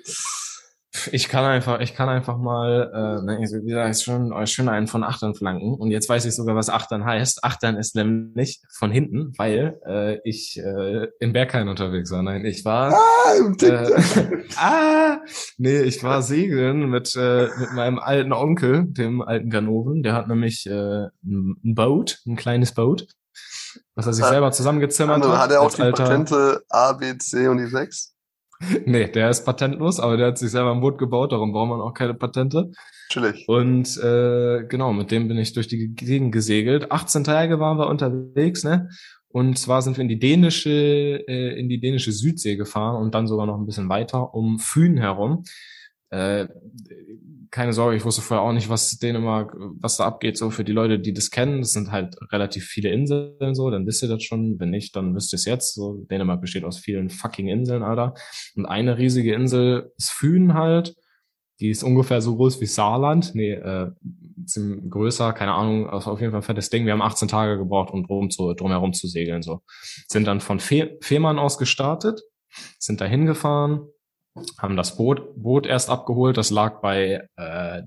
Ich 1.10 1.28
kann 1.30 1.44
einfach, 1.44 1.80
ich 1.80 1.94
kann 1.94 2.10
einfach 2.10 2.36
mal, 2.36 2.90
äh, 2.92 3.24
ne, 3.24 3.38
wie 3.40 3.66
gesagt, 3.68 4.02
schon, 4.02 4.30
euch 4.32 4.50
schön 4.52 4.68
einen 4.68 4.86
von 4.86 5.04
Achtern 5.04 5.34
flanken. 5.34 5.72
Und 5.74 5.90
jetzt 5.90 6.06
weiß 6.06 6.26
ich 6.26 6.34
sogar, 6.34 6.54
was 6.54 6.68
Achtern 6.68 7.06
heißt. 7.06 7.44
Achtern 7.44 7.76
ist 7.78 7.96
nämlich 7.96 8.60
von 8.76 8.90
hinten, 8.90 9.32
weil 9.38 9.80
äh, 9.86 10.18
ich 10.28 10.58
äh, 10.58 11.06
in 11.18 11.32
Berghain 11.32 11.68
unterwegs 11.68 12.10
war. 12.10 12.22
Nein, 12.22 12.44
ich 12.44 12.66
war. 12.66 12.92
ah, 12.92 13.34
im 13.38 13.56
Äh, 13.62 14.42
ah, 14.56 15.18
nee, 15.56 15.80
ich 15.80 16.02
war 16.04 16.20
segeln 16.20 16.90
mit, 16.90 17.16
äh, 17.16 17.48
mit 17.58 17.72
meinem 17.72 17.98
alten 17.98 18.34
Onkel, 18.34 18.84
dem 18.86 19.22
alten 19.22 19.48
Ganoven. 19.48 20.02
Der 20.02 20.12
hat 20.12 20.28
nämlich 20.28 20.66
äh, 20.66 21.06
ein 21.24 21.56
Boot, 21.74 22.20
ein 22.26 22.36
kleines 22.36 22.72
Boot, 22.74 23.06
was 23.94 24.06
er 24.06 24.12
sich 24.12 24.26
selber 24.26 24.52
zusammengezimmert 24.52 25.24
hat. 25.24 25.38
hat 25.38 25.52
er 25.52 25.62
auch 25.62 25.72
die 25.72 25.80
alter- 25.82 26.04
Patente 26.04 26.62
A, 26.68 26.92
B, 26.92 27.16
C 27.16 27.48
und 27.48 27.56
die 27.56 27.66
6? 27.66 28.11
Nee, 28.86 29.08
der 29.08 29.30
ist 29.30 29.44
patentlos, 29.44 30.00
aber 30.00 30.16
der 30.16 30.28
hat 30.28 30.38
sich 30.38 30.50
selber 30.50 30.72
ein 30.72 30.80
Boot 30.80 30.98
gebaut, 30.98 31.32
darum 31.32 31.52
braucht 31.52 31.68
man 31.68 31.80
auch 31.80 31.94
keine 31.94 32.14
Patente. 32.14 32.70
Chillig. 33.08 33.44
Und 33.48 33.96
äh, 33.98 34.64
genau, 34.68 34.92
mit 34.92 35.10
dem 35.10 35.28
bin 35.28 35.38
ich 35.38 35.52
durch 35.52 35.68
die 35.68 35.94
Gegend 35.94 36.32
gesegelt. 36.32 36.90
18 36.90 37.24
Tage 37.24 37.60
waren 37.60 37.78
wir 37.78 37.88
unterwegs, 37.88 38.64
ne? 38.64 38.88
Und 39.28 39.58
zwar 39.58 39.80
sind 39.80 39.96
wir 39.96 40.02
in 40.02 40.08
die 40.08 40.18
dänische, 40.18 40.70
äh, 40.70 41.58
in 41.58 41.68
die 41.68 41.80
dänische 41.80 42.12
Südsee 42.12 42.56
gefahren 42.56 43.00
und 43.02 43.14
dann 43.14 43.26
sogar 43.26 43.46
noch 43.46 43.58
ein 43.58 43.66
bisschen 43.66 43.88
weiter 43.88 44.34
um 44.34 44.58
Fühn 44.58 44.98
herum. 44.98 45.44
Äh, 46.12 46.46
keine 47.50 47.72
Sorge, 47.74 47.96
ich 47.96 48.04
wusste 48.04 48.22
vorher 48.22 48.42
auch 48.42 48.52
nicht, 48.52 48.68
was 48.70 48.98
Dänemark, 48.98 49.54
was 49.58 49.98
da 49.98 50.06
abgeht, 50.06 50.38
so 50.38 50.50
für 50.50 50.64
die 50.64 50.72
Leute, 50.72 50.98
die 50.98 51.12
das 51.12 51.30
kennen. 51.30 51.60
Das 51.60 51.72
sind 51.72 51.90
halt 51.90 52.16
relativ 52.32 52.64
viele 52.64 52.90
Inseln 52.90 53.54
so, 53.54 53.70
dann 53.70 53.86
wisst 53.86 54.02
ihr 54.02 54.08
das 54.08 54.22
schon. 54.22 54.58
Wenn 54.58 54.70
nicht, 54.70 54.94
dann 54.96 55.14
wisst 55.14 55.32
ihr 55.34 55.36
es 55.36 55.44
jetzt. 55.44 55.74
So, 55.74 56.06
Dänemark 56.10 56.40
besteht 56.40 56.64
aus 56.64 56.78
vielen 56.78 57.10
fucking 57.10 57.48
Inseln, 57.48 57.82
Alter. 57.82 58.14
Und 58.56 58.66
eine 58.66 58.96
riesige 58.96 59.34
Insel 59.34 59.92
ist 59.96 60.10
Fühn 60.10 60.54
halt. 60.54 60.94
Die 61.60 61.68
ist 61.68 61.82
ungefähr 61.82 62.20
so 62.22 62.36
groß 62.36 62.60
wie 62.60 62.66
Saarland. 62.66 63.34
Nee, 63.34 63.52
äh, 63.52 63.90
größer, 64.88 65.32
keine 65.32 65.52
Ahnung, 65.52 65.88
also 65.88 66.10
auf 66.10 66.20
jeden 66.20 66.32
Fall 66.32 66.40
ein 66.40 66.44
fettes 66.44 66.70
Ding. 66.70 66.86
Wir 66.86 66.92
haben 66.92 67.02
18 67.02 67.28
Tage 67.28 67.58
gebraucht, 67.58 67.92
um 67.92 68.06
drum 68.06 68.30
zu, 68.30 68.52
drumherum 68.54 68.94
zu 68.94 69.08
segeln. 69.08 69.42
So. 69.42 69.60
Sind 70.08 70.26
dann 70.26 70.40
von 70.40 70.58
Fe 70.58 70.98
Fehmarn 71.00 71.38
aus 71.38 71.58
gestartet, 71.58 72.22
sind 72.78 73.00
da 73.00 73.04
hingefahren, 73.04 73.88
haben 74.58 74.76
das 74.76 74.96
Boot, 74.96 75.22
Boot 75.36 75.66
erst 75.66 75.90
abgeholt. 75.90 76.36
Das 76.36 76.50
lag 76.50 76.80
bei 76.80 77.28
äh, 77.36 77.82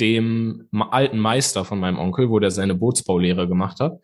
dem 0.00 0.68
alten 0.72 1.18
Meister 1.18 1.64
von 1.64 1.78
meinem 1.78 1.98
Onkel, 1.98 2.30
wo 2.30 2.38
der 2.38 2.50
seine 2.50 2.74
Bootsbaulehre 2.74 3.46
gemacht 3.46 3.80
hat. 3.80 4.00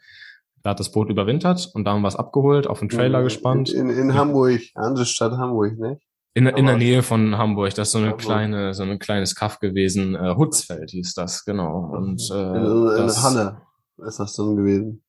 Da 0.63 0.71
hat 0.71 0.81
das 0.81 0.93
Boot 0.93 1.11
überwintert 1.11 1.71
und 1.75 1.85
da 1.85 1.93
haben 1.93 2.03
wir 2.03 2.09
es 2.09 2.17
abgeholt, 2.17 2.67
auf 2.67 2.81
den 2.81 2.89
Trailer 2.89 3.23
gespannt. 3.23 3.71
In, 3.71 3.89
in, 3.89 3.99
in 3.99 4.15
Hamburg, 4.15 4.61
Hansestadt 4.77 5.33
Hamburg, 5.33 5.79
ne? 5.79 5.99
In, 6.35 6.47
in 6.47 6.67
der 6.67 6.77
Nähe 6.77 7.03
von 7.03 7.39
Hamburg, 7.39 7.75
das 7.75 7.89
ist 7.89 7.93
so 7.93 7.99
eine 7.99 8.09
Hamburg. 8.09 8.21
kleine, 8.21 8.75
so 8.75 8.83
ein 8.83 8.99
kleines 8.99 9.35
Kaff 9.35 9.59
gewesen. 9.59 10.15
Äh, 10.15 10.35
Hutzfeld 10.37 10.91
hieß 10.91 11.15
das, 11.15 11.47
genau. 11.47 11.91
Und 11.97 12.21
äh, 12.31 12.35
in, 12.35 12.57
in, 12.57 12.89
in 12.89 13.07
das, 13.07 13.23
Halle 13.23 13.63
ist 14.07 14.21
das 14.21 14.35
dann 14.35 14.55
gewesen. 14.55 15.03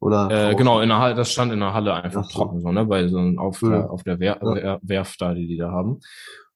Oder? 0.00 0.50
Äh, 0.50 0.54
genau, 0.54 0.80
in 0.80 0.88
der 0.88 0.98
Halle, 0.98 1.14
das 1.14 1.32
stand 1.32 1.52
in 1.52 1.60
der 1.60 1.74
Halle 1.74 1.94
einfach 1.94 2.22
Ach 2.24 2.30
so. 2.30 2.38
trocken, 2.38 2.60
so, 2.60 2.70
ne, 2.70 2.84
bei 2.86 3.08
so 3.08 3.18
einem 3.18 3.38
auf, 3.38 3.60
Ja. 3.62 3.68
der, 3.70 3.90
auf 3.90 4.02
der 4.04 4.20
Wer 4.20 4.38
Ja. 4.42 4.54
Wer 4.54 4.78
Werft 4.82 5.20
da, 5.20 5.34
die 5.34 5.46
die 5.46 5.56
da 5.56 5.70
haben. 5.70 5.98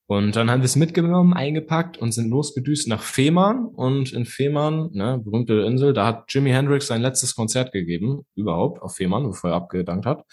Und 0.05 0.35
dann 0.35 0.51
haben 0.51 0.59
wir 0.61 0.65
es 0.65 0.75
mitgenommen, 0.75 1.33
eingepackt 1.33 1.97
und 1.97 2.11
sind 2.13 2.29
losgedüst 2.29 2.87
nach 2.87 3.01
Fehmarn. 3.01 3.65
Und 3.65 4.11
in 4.13 4.25
Fehmarn, 4.25 4.89
ne, 4.93 5.19
berühmte 5.23 5.61
Insel, 5.61 5.93
da 5.93 6.05
hat 6.05 6.25
Jimi 6.27 6.51
Hendrix 6.51 6.87
sein 6.87 7.01
letztes 7.01 7.35
Konzert 7.35 7.71
gegeben, 7.71 8.25
überhaupt, 8.35 8.81
auf 8.81 8.95
Fehmarn, 8.95 9.23
bevor 9.27 9.51
er 9.51 9.55
abgedankt 9.55 10.05
hat. 10.05 10.23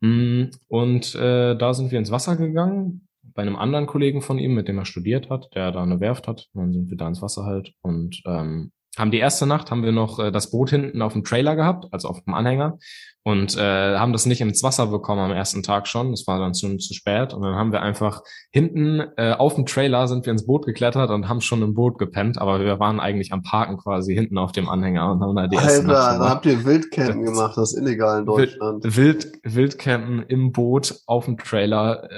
Mm, 0.00 0.44
Und 0.68 1.14
äh, 1.14 1.56
da 1.56 1.74
sind 1.74 1.90
wir 1.90 1.98
ins 1.98 2.10
Wasser 2.10 2.36
gegangen, 2.36 3.06
bei 3.34 3.42
einem 3.42 3.56
anderen 3.56 3.86
Kollegen 3.86 4.22
von 4.22 4.38
ihm, 4.38 4.54
mit 4.54 4.66
dem 4.66 4.78
er 4.78 4.86
studiert 4.86 5.28
hat, 5.30 5.48
der 5.54 5.72
da 5.72 5.82
eine 5.82 6.00
Werft 6.00 6.26
hat. 6.26 6.48
Und 6.54 6.62
dann 6.62 6.72
sind 6.72 6.90
wir 6.90 6.96
da 6.96 7.06
ins 7.06 7.20
Wasser 7.22 7.44
halt 7.44 7.72
und 7.82 8.22
ähm, 8.26 8.72
haben 8.96 9.10
die 9.10 9.18
erste 9.18 9.46
Nacht 9.46 9.70
haben 9.70 9.82
wir 9.82 9.92
noch 9.92 10.18
äh, 10.18 10.30
das 10.32 10.50
Boot 10.50 10.70
hinten 10.70 11.02
auf 11.02 11.12
dem 11.12 11.24
Trailer 11.24 11.56
gehabt, 11.56 11.86
also 11.90 12.08
auf 12.08 12.22
dem 12.22 12.34
Anhänger 12.34 12.78
und 13.26 13.56
äh, 13.56 13.96
haben 13.98 14.12
das 14.12 14.24
nicht 14.24 14.40
ins 14.40 14.62
Wasser 14.62 14.86
bekommen 14.86 15.20
am 15.20 15.32
ersten 15.32 15.64
Tag 15.64 15.88
schon. 15.88 16.12
Das 16.12 16.28
war 16.28 16.38
dann 16.38 16.54
schon 16.54 16.78
zu 16.78 16.94
spät 16.94 17.34
und 17.34 17.42
dann 17.42 17.56
haben 17.56 17.72
wir 17.72 17.82
einfach 17.82 18.22
hinten 18.52 19.02
äh, 19.16 19.32
auf 19.32 19.56
dem 19.56 19.66
Trailer 19.66 20.06
sind 20.06 20.26
wir 20.26 20.32
ins 20.32 20.46
Boot 20.46 20.64
geklettert 20.64 21.10
und 21.10 21.28
haben 21.28 21.40
schon 21.40 21.60
im 21.60 21.74
Boot 21.74 21.98
gepennt, 21.98 22.38
aber 22.38 22.60
wir 22.60 22.78
waren 22.78 23.00
eigentlich 23.00 23.32
am 23.32 23.42
Parken 23.42 23.78
quasi 23.78 24.14
hinten 24.14 24.38
auf 24.38 24.52
dem 24.52 24.68
Anhänger 24.68 25.10
und 25.10 25.20
haben 25.22 25.34
da 25.34 25.48
die 25.48 25.56
erste 25.56 25.88
Alter, 25.88 26.18
da 26.20 26.28
habt 26.30 26.46
ihr 26.46 26.64
Wildcampen 26.64 27.24
gemacht, 27.24 27.56
das 27.56 27.72
ist 27.72 27.80
illegal 27.80 28.20
in 28.20 28.26
Deutschland. 28.26 28.96
Wild, 28.96 29.32
Wildcampen 29.42 30.22
im 30.28 30.52
Boot 30.52 30.94
auf 31.06 31.24
dem 31.24 31.36
Trailer 31.36 32.08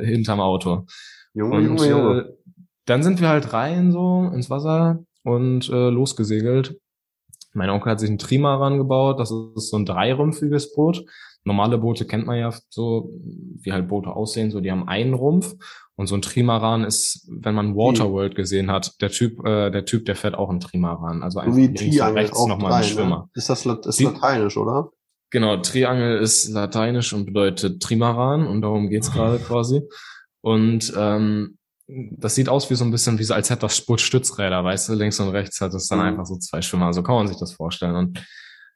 äh, 0.00 0.04
hinterm 0.04 0.40
Auto. 0.40 0.84
Junge, 1.32 1.56
Und 1.58 1.64
Junge, 1.64 1.88
Junge. 1.88 2.20
äh, 2.22 2.24
dann 2.86 3.04
sind 3.04 3.20
wir 3.20 3.28
halt 3.28 3.52
rein 3.52 3.92
so 3.92 4.28
ins 4.34 4.50
Wasser 4.50 5.04
und 5.24 5.68
äh, 5.68 5.90
losgesegelt. 5.90 6.78
Mein 7.52 7.70
Onkel 7.70 7.92
hat 7.92 8.00
sich 8.00 8.08
einen 8.08 8.18
Trimaran 8.18 8.78
gebaut. 8.78 9.18
Das 9.18 9.30
ist 9.30 9.70
so 9.70 9.76
ein 9.76 9.86
dreirümpfiges 9.86 10.74
Boot. 10.74 11.04
Normale 11.44 11.78
Boote 11.78 12.06
kennt 12.06 12.26
man 12.26 12.38
ja 12.38 12.52
so, 12.68 13.10
wie 13.22 13.72
halt 13.72 13.88
Boote 13.88 14.10
aussehen. 14.10 14.50
So, 14.50 14.60
die 14.60 14.70
haben 14.70 14.86
einen 14.86 15.14
Rumpf. 15.14 15.54
Und 15.96 16.06
so 16.06 16.14
ein 16.14 16.22
Trimaran 16.22 16.84
ist, 16.84 17.28
wenn 17.30 17.54
man 17.54 17.76
Waterworld 17.76 18.34
gesehen 18.34 18.70
hat, 18.70 19.00
der 19.02 19.10
Typ, 19.10 19.44
äh, 19.44 19.70
der 19.70 19.84
Typ, 19.84 20.06
der 20.06 20.16
fährt 20.16 20.34
auch 20.34 20.48
einen 20.48 20.60
Trimaran. 20.60 21.22
Also 21.22 21.40
So 21.40 21.40
einfach 21.40 21.56
wie 21.56 21.66
links 21.66 21.82
und 21.82 21.90
Triangel 21.90 22.14
rechts 22.14 22.46
nochmal 22.46 22.72
ein 22.72 22.80
drei, 22.82 22.88
Schwimmer. 22.88 23.16
ne? 23.18 23.30
Ist 23.34 23.50
das 23.50 23.66
ist 23.66 24.00
lateinisch, 24.00 24.56
oder? 24.56 24.90
Genau, 25.30 25.58
Triangel 25.58 26.18
ist 26.18 26.48
lateinisch 26.48 27.12
und 27.12 27.26
bedeutet 27.26 27.82
Trimaran 27.82 28.46
und 28.46 28.62
darum 28.62 28.88
geht's 28.88 29.12
gerade 29.12 29.38
quasi. 29.38 29.82
Und 30.40 30.92
ähm, 30.96 31.58
das 32.18 32.34
sieht 32.34 32.48
aus 32.48 32.70
wie 32.70 32.74
so 32.74 32.84
ein 32.84 32.90
bisschen 32.90 33.18
wie 33.18 33.24
so, 33.24 33.34
als 33.34 33.50
hätte 33.50 33.62
das 33.62 33.80
Boot 33.84 34.00
Stützräder, 34.00 34.62
weißt 34.64 34.88
du, 34.88 34.94
links 34.94 35.20
und 35.20 35.28
rechts 35.30 35.60
hat 35.60 35.74
es 35.74 35.88
dann 35.88 35.98
Mhm. 35.98 36.04
einfach 36.06 36.26
so 36.26 36.36
zwei 36.38 36.62
Schwimmer. 36.62 36.92
So 36.92 37.02
kann 37.02 37.14
man 37.16 37.28
sich 37.28 37.38
das 37.38 37.52
vorstellen. 37.52 37.94
Und 37.96 38.24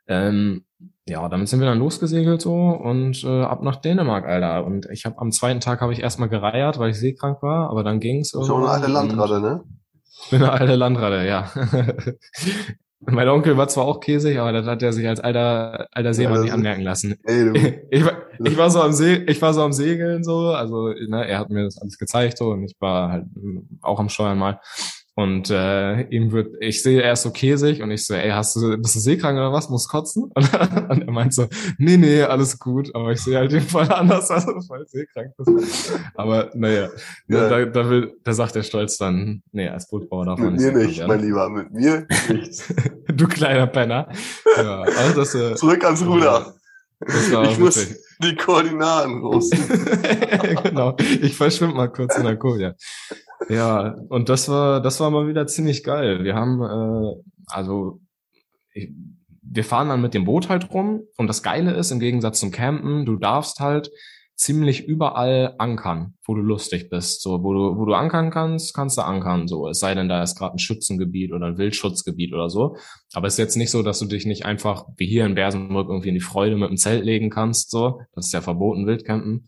ähm, 0.06 0.64
ja, 1.06 1.28
damit 1.28 1.48
sind 1.48 1.60
wir 1.60 1.66
dann 1.66 1.78
losgesegelt 1.78 2.40
so 2.42 2.54
und 2.54 3.24
äh, 3.24 3.42
ab 3.42 3.62
nach 3.62 3.76
Dänemark, 3.76 4.26
Alter. 4.26 4.64
Und 4.64 4.86
ich 4.90 5.04
habe 5.04 5.18
am 5.18 5.32
zweiten 5.32 5.60
Tag 5.60 5.80
habe 5.80 5.92
ich 5.92 6.00
erstmal 6.00 6.28
gereiert, 6.28 6.78
weil 6.78 6.90
ich 6.90 6.98
seekrank 6.98 7.42
war, 7.42 7.70
aber 7.70 7.84
dann 7.84 8.00
ging's. 8.00 8.32
Ist 8.34 8.48
ja 8.48 8.54
auch 8.54 8.58
eine 8.58 8.68
alte 8.68 8.86
Landratte, 8.88 9.40
ne? 9.40 9.64
Ich 10.24 10.30
bin 10.30 10.42
eine 10.42 10.52
alte 10.52 10.74
Landratte, 10.76 11.26
ja. 11.26 11.50
Mein 13.00 13.28
Onkel 13.28 13.56
war 13.56 13.68
zwar 13.68 13.84
auch 13.84 14.00
käsig, 14.00 14.38
aber 14.38 14.52
das 14.52 14.66
hat 14.66 14.82
er 14.82 14.92
sich 14.92 15.06
als 15.06 15.20
alter, 15.20 15.88
alter 15.92 16.14
Seemann 16.14 16.36
Ja, 16.36 16.42
nicht 16.42 16.52
anmerken 16.52 16.82
lassen. 16.82 17.16
Ey, 17.24 17.44
du, 17.44 17.52
Ich 17.90 18.04
war, 18.04 18.22
ich 18.42 18.56
war 18.56 18.70
so 18.70 18.80
am 18.80 18.92
See, 18.92 19.16
ich 19.26 19.40
war 19.42 19.52
so 19.52 19.62
am 19.62 19.72
Segeln 19.72 20.24
so, 20.24 20.50
also 20.50 20.88
ne, 20.88 21.26
er 21.26 21.38
hat 21.38 21.50
mir 21.50 21.64
das 21.64 21.78
alles 21.78 21.98
gezeigt 21.98 22.38
so 22.38 22.50
und 22.50 22.64
ich 22.64 22.74
war 22.80 23.10
halt 23.10 23.26
auch 23.82 24.00
am 24.00 24.08
Steuern 24.08 24.38
mal. 24.38 24.60
Und 25.16 25.48
äh, 25.48 26.00
ihm 26.08 26.32
wird, 26.32 26.56
ich 26.60 26.82
sehe, 26.82 27.00
er 27.00 27.12
ist 27.12 27.22
so 27.22 27.30
käsig 27.30 27.82
und 27.82 27.90
ich 27.92 28.04
so, 28.04 28.14
ey, 28.14 28.30
hast 28.30 28.56
du, 28.56 28.76
bist 28.78 28.96
du 28.96 28.98
seekrank 28.98 29.36
oder 29.38 29.52
was? 29.52 29.68
Musst 29.70 29.88
kotzen? 29.88 30.24
Und, 30.34 30.52
und 30.90 31.02
er 31.02 31.12
meint 31.12 31.32
so, 31.32 31.46
nee, 31.78 31.96
nee, 31.96 32.22
alles 32.22 32.58
gut. 32.58 32.92
Aber 32.96 33.12
ich 33.12 33.20
sehe 33.20 33.36
halt 33.38 33.52
den 33.52 33.60
voll 33.62 33.88
anders, 33.92 34.28
als 34.32 34.44
du 34.44 34.60
voll 34.62 34.84
seekrank 34.88 35.30
bist. 35.38 35.92
Aber 36.16 36.50
naja, 36.54 36.88
Ja. 37.28 37.48
da, 37.48 37.64
da, 37.64 37.88
will, 37.88 38.16
da 38.24 38.32
sagt 38.32 38.56
der 38.56 38.64
Stolz 38.64 38.98
dann, 38.98 39.44
nee, 39.52 39.68
als 39.68 39.88
Bootbauer 39.88 40.26
darf 40.26 40.38
man 40.40 40.54
mit 40.54 40.60
nicht 40.62 40.72
mir 40.74 40.80
seekrank 40.80 40.98
nicht, 40.98 41.06
mein 41.08 41.20
Lieber, 41.20 41.48
mit 41.48 41.72
mir 41.72 42.06
nichts. 42.30 42.74
Du 43.06 43.28
kleiner 43.28 43.68
Penner. 43.68 44.08
Ja, 44.56 44.80
also 44.80 45.14
das, 45.20 45.34
äh, 45.36 45.54
Zurück 45.54 45.84
ans 45.84 46.04
Ruder. 46.04 46.54
das 46.98 47.30
war 47.32 47.48
Ich 47.52 47.58
muss 47.60 47.76
witzig. 47.76 47.98
die 48.20 48.34
Koordinaten 48.34 49.20
raus. 49.22 49.50
genau. 50.64 50.96
Ich 51.22 51.36
verschwind 51.36 51.76
mal 51.76 51.86
kurz 51.92 52.16
in 52.16 52.24
der 52.24 52.36
Kurve. 52.36 52.74
Ja, 53.48 53.96
und 54.08 54.28
das 54.28 54.48
war, 54.48 54.80
das 54.80 55.00
war 55.00 55.10
mal 55.10 55.28
wieder 55.28 55.46
ziemlich 55.46 55.84
geil. 55.84 56.24
Wir 56.24 56.34
haben, 56.34 56.62
äh, 56.62 57.22
also, 57.46 58.00
ich, 58.72 58.90
wir 59.42 59.64
fahren 59.64 59.88
dann 59.88 60.00
mit 60.00 60.14
dem 60.14 60.24
Boot 60.24 60.48
halt 60.48 60.72
rum 60.72 61.02
und 61.16 61.26
das 61.26 61.42
Geile 61.42 61.74
ist, 61.74 61.90
im 61.90 62.00
Gegensatz 62.00 62.40
zum 62.40 62.50
Campen, 62.50 63.04
du 63.04 63.16
darfst 63.16 63.60
halt 63.60 63.90
ziemlich 64.36 64.86
überall 64.86 65.54
ankern, 65.58 66.14
wo 66.26 66.34
du 66.34 66.40
lustig 66.40 66.90
bist. 66.90 67.22
So, 67.22 67.42
wo 67.44 67.52
du, 67.52 67.78
wo 67.78 67.84
du 67.84 67.94
ankern 67.94 68.30
kannst, 68.30 68.74
kannst 68.74 68.98
du 68.98 69.02
ankern. 69.02 69.46
So, 69.46 69.68
es 69.68 69.78
sei 69.78 69.94
denn, 69.94 70.08
da 70.08 70.22
ist 70.22 70.36
gerade 70.36 70.56
ein 70.56 70.58
Schützengebiet 70.58 71.32
oder 71.32 71.46
ein 71.46 71.58
Wildschutzgebiet 71.58 72.32
oder 72.32 72.50
so. 72.50 72.76
Aber 73.12 73.28
es 73.28 73.34
ist 73.34 73.38
jetzt 73.38 73.56
nicht 73.56 73.70
so, 73.70 73.82
dass 73.82 74.00
du 74.00 74.06
dich 74.06 74.26
nicht 74.26 74.44
einfach 74.44 74.86
wie 74.96 75.06
hier 75.06 75.24
in 75.24 75.36
Bersenbrück 75.36 75.88
irgendwie 75.88 76.08
in 76.08 76.14
die 76.14 76.20
Freude 76.20 76.56
mit 76.56 76.68
dem 76.68 76.76
Zelt 76.76 77.04
legen 77.04 77.30
kannst. 77.30 77.70
So, 77.70 78.00
das 78.14 78.26
ist 78.26 78.32
ja 78.32 78.40
verboten, 78.40 78.86
Wildcampen. 78.86 79.46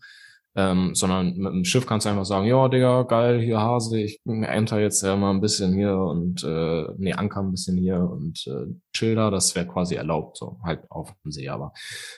Ähm, 0.59 0.95
sondern 0.95 1.37
mit 1.37 1.53
dem 1.53 1.65
Schiff 1.65 1.85
kannst 1.85 2.07
du 2.07 2.09
einfach 2.09 2.25
sagen, 2.25 2.47
ja, 2.47 2.67
Digga, 2.67 3.03
geil, 3.03 3.39
hier 3.39 3.59
Hase, 3.59 4.01
ich 4.01 4.19
enter 4.25 4.79
jetzt 4.79 5.03
ja 5.03 5.15
mal 5.15 5.29
ein 5.29 5.39
bisschen 5.39 5.71
hier 5.75 5.95
und 5.95 6.43
äh, 6.43 6.85
nee, 6.97 7.13
anker 7.13 7.41
ein 7.41 7.51
bisschen 7.51 7.77
hier 7.77 7.99
und 7.99 8.43
äh, 8.47 8.65
chill 8.91 9.13
da, 9.13 9.29
das 9.29 9.53
wäre 9.55 9.67
quasi 9.67 9.93
erlaubt, 9.93 10.35
so 10.35 10.57
halt 10.63 10.81
auf 10.89 11.13
dem 11.23 11.31
See, 11.31 11.47
aber 11.47 11.73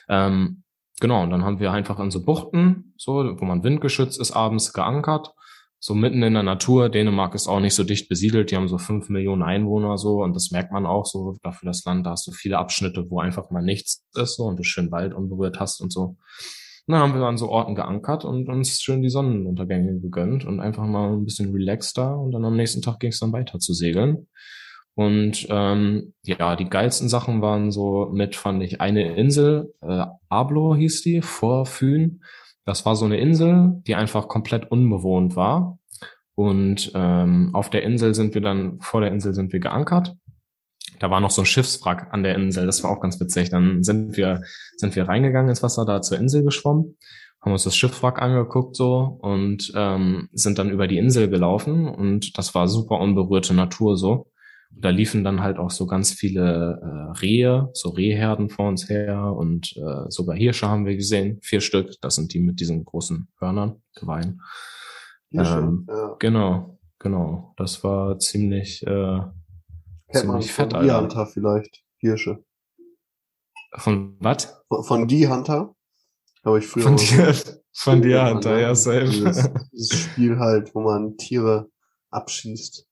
ähm, 0.08 0.62
genau, 1.02 1.22
und 1.22 1.28
dann 1.28 1.44
haben 1.44 1.60
wir 1.60 1.70
einfach 1.70 2.00
in 2.00 2.10
so 2.10 2.24
Buchten, 2.24 2.94
so, 2.96 3.38
wo 3.38 3.44
man 3.44 3.62
windgeschützt 3.62 4.18
ist, 4.18 4.32
abends 4.32 4.72
geankert, 4.72 5.34
so 5.78 5.94
mitten 5.94 6.22
in 6.22 6.32
der 6.32 6.42
Natur. 6.42 6.88
Dänemark 6.88 7.34
ist 7.34 7.46
auch 7.46 7.60
nicht 7.60 7.74
so 7.74 7.84
dicht 7.84 8.08
besiedelt, 8.08 8.50
die 8.50 8.56
haben 8.56 8.68
so 8.68 8.78
fünf 8.78 9.10
Millionen 9.10 9.42
Einwohner 9.42 9.98
so 9.98 10.22
und 10.22 10.34
das 10.34 10.50
merkt 10.50 10.72
man 10.72 10.86
auch 10.86 11.04
so 11.04 11.36
dafür 11.42 11.66
das 11.66 11.84
Land, 11.84 12.06
da 12.06 12.12
hast 12.12 12.26
du 12.26 12.32
viele 12.32 12.56
Abschnitte, 12.56 13.04
wo 13.10 13.20
einfach 13.20 13.50
mal 13.50 13.62
nichts 13.62 14.06
ist 14.14 14.36
so 14.36 14.44
und 14.44 14.58
du 14.58 14.62
schön 14.62 14.90
Wald 14.90 15.12
unberührt 15.12 15.60
hast 15.60 15.82
und 15.82 15.92
so. 15.92 16.16
Und 16.90 16.94
dann 16.94 17.02
haben 17.02 17.14
wir 17.14 17.24
an 17.24 17.38
so 17.38 17.48
Orten 17.48 17.76
geankert 17.76 18.24
und 18.24 18.48
uns 18.48 18.82
schön 18.82 19.00
die 19.00 19.10
Sonnenuntergänge 19.10 20.00
gegönnt 20.00 20.44
und 20.44 20.58
einfach 20.58 20.84
mal 20.84 21.12
ein 21.12 21.24
bisschen 21.24 21.52
relaxed 21.52 21.96
da 21.96 22.12
und 22.14 22.32
dann 22.32 22.44
am 22.44 22.56
nächsten 22.56 22.82
Tag 22.82 22.98
ging 22.98 23.10
es 23.10 23.20
dann 23.20 23.32
weiter 23.32 23.60
zu 23.60 23.74
segeln. 23.74 24.26
Und 24.96 25.46
ähm, 25.50 26.14
ja, 26.24 26.56
die 26.56 26.68
geilsten 26.68 27.08
Sachen 27.08 27.42
waren 27.42 27.70
so 27.70 28.10
mit, 28.12 28.34
fand 28.34 28.60
ich, 28.64 28.80
eine 28.80 29.14
Insel, 29.14 29.72
äh, 29.82 30.04
Ablo 30.28 30.74
hieß 30.74 31.02
die, 31.02 31.22
vor 31.22 31.64
Fühn. 31.64 32.24
Das 32.64 32.84
war 32.84 32.96
so 32.96 33.04
eine 33.04 33.18
Insel, 33.18 33.80
die 33.86 33.94
einfach 33.94 34.26
komplett 34.26 34.72
unbewohnt 34.72 35.36
war. 35.36 35.78
Und 36.34 36.90
ähm, 36.96 37.50
auf 37.52 37.70
der 37.70 37.84
Insel 37.84 38.16
sind 38.16 38.34
wir 38.34 38.42
dann, 38.42 38.80
vor 38.80 39.00
der 39.00 39.12
Insel 39.12 39.32
sind 39.32 39.52
wir 39.52 39.60
geankert. 39.60 40.16
Da 41.00 41.10
war 41.10 41.18
noch 41.20 41.30
so 41.30 41.42
ein 41.42 41.46
Schiffswrack 41.46 42.08
an 42.12 42.22
der 42.22 42.36
Insel, 42.36 42.66
das 42.66 42.84
war 42.84 42.90
auch 42.90 43.00
ganz 43.00 43.18
witzig. 43.18 43.50
Dann 43.50 43.82
sind 43.82 44.16
wir, 44.16 44.42
sind 44.76 44.94
wir 44.94 45.08
reingegangen 45.08 45.48
ins 45.48 45.62
Wasser, 45.62 45.84
da 45.84 46.02
zur 46.02 46.18
Insel 46.18 46.44
geschwommen, 46.44 46.96
haben 47.40 47.52
uns 47.52 47.64
das 47.64 47.74
Schiffswrack 47.74 48.20
angeguckt 48.20 48.76
so 48.76 49.18
und 49.20 49.72
ähm, 49.74 50.28
sind 50.32 50.58
dann 50.58 50.70
über 50.70 50.86
die 50.86 50.98
Insel 50.98 51.28
gelaufen 51.28 51.88
und 51.88 52.36
das 52.38 52.54
war 52.54 52.68
super 52.68 53.00
unberührte 53.00 53.54
Natur 53.54 53.96
so. 53.96 54.30
Und 54.72 54.84
da 54.84 54.90
liefen 54.90 55.24
dann 55.24 55.42
halt 55.42 55.58
auch 55.58 55.70
so 55.70 55.86
ganz 55.86 56.12
viele 56.12 56.80
äh, 56.82 57.18
Rehe, 57.18 57.70
so 57.72 57.88
Rehherden 57.88 58.50
vor 58.50 58.68
uns 58.68 58.88
her 58.88 59.34
und 59.36 59.74
äh, 59.76 60.10
sogar 60.10 60.36
Hirsche 60.36 60.68
haben 60.68 60.86
wir 60.86 60.96
gesehen, 60.96 61.38
vier 61.42 61.60
Stück. 61.60 61.94
Das 62.02 62.14
sind 62.14 62.34
die 62.34 62.40
mit 62.40 62.60
diesen 62.60 62.84
großen 62.84 63.26
Hörnern, 63.38 63.82
Geweihen. 63.96 64.42
Ähm, 65.32 65.86
ja. 65.88 66.14
Genau, 66.18 66.78
genau. 66.98 67.54
Das 67.56 67.82
war 67.82 68.18
ziemlich, 68.18 68.86
äh, 68.86 69.20
Kennt 70.12 70.26
man 70.26 70.40
ziemlich 70.40 70.52
fett, 70.52 70.72
von 70.72 70.82
Die 70.82 70.90
Alter. 70.90 71.02
Hunter 71.02 71.26
vielleicht. 71.26 71.82
Hirsche. 71.98 72.44
Von 73.76 74.16
was? 74.20 74.62
Von, 74.68 74.84
von 74.84 75.08
Die 75.08 75.28
Hunter? 75.28 75.74
Habe 76.44 76.58
ich 76.58 76.66
früher 76.66 76.84
Von 76.84 76.96
dir, 76.96 77.34
von 77.72 78.02
dir, 78.02 78.24
Hunter, 78.30 78.54
ne? 78.54 78.62
ja, 78.62 78.70
Dieses, 78.70 78.84
safe. 78.84 79.68
dieses 79.72 79.98
Spiel 79.98 80.38
halt, 80.38 80.74
wo 80.74 80.80
man 80.80 81.16
Tiere 81.16 81.68
abschießt. 82.10 82.86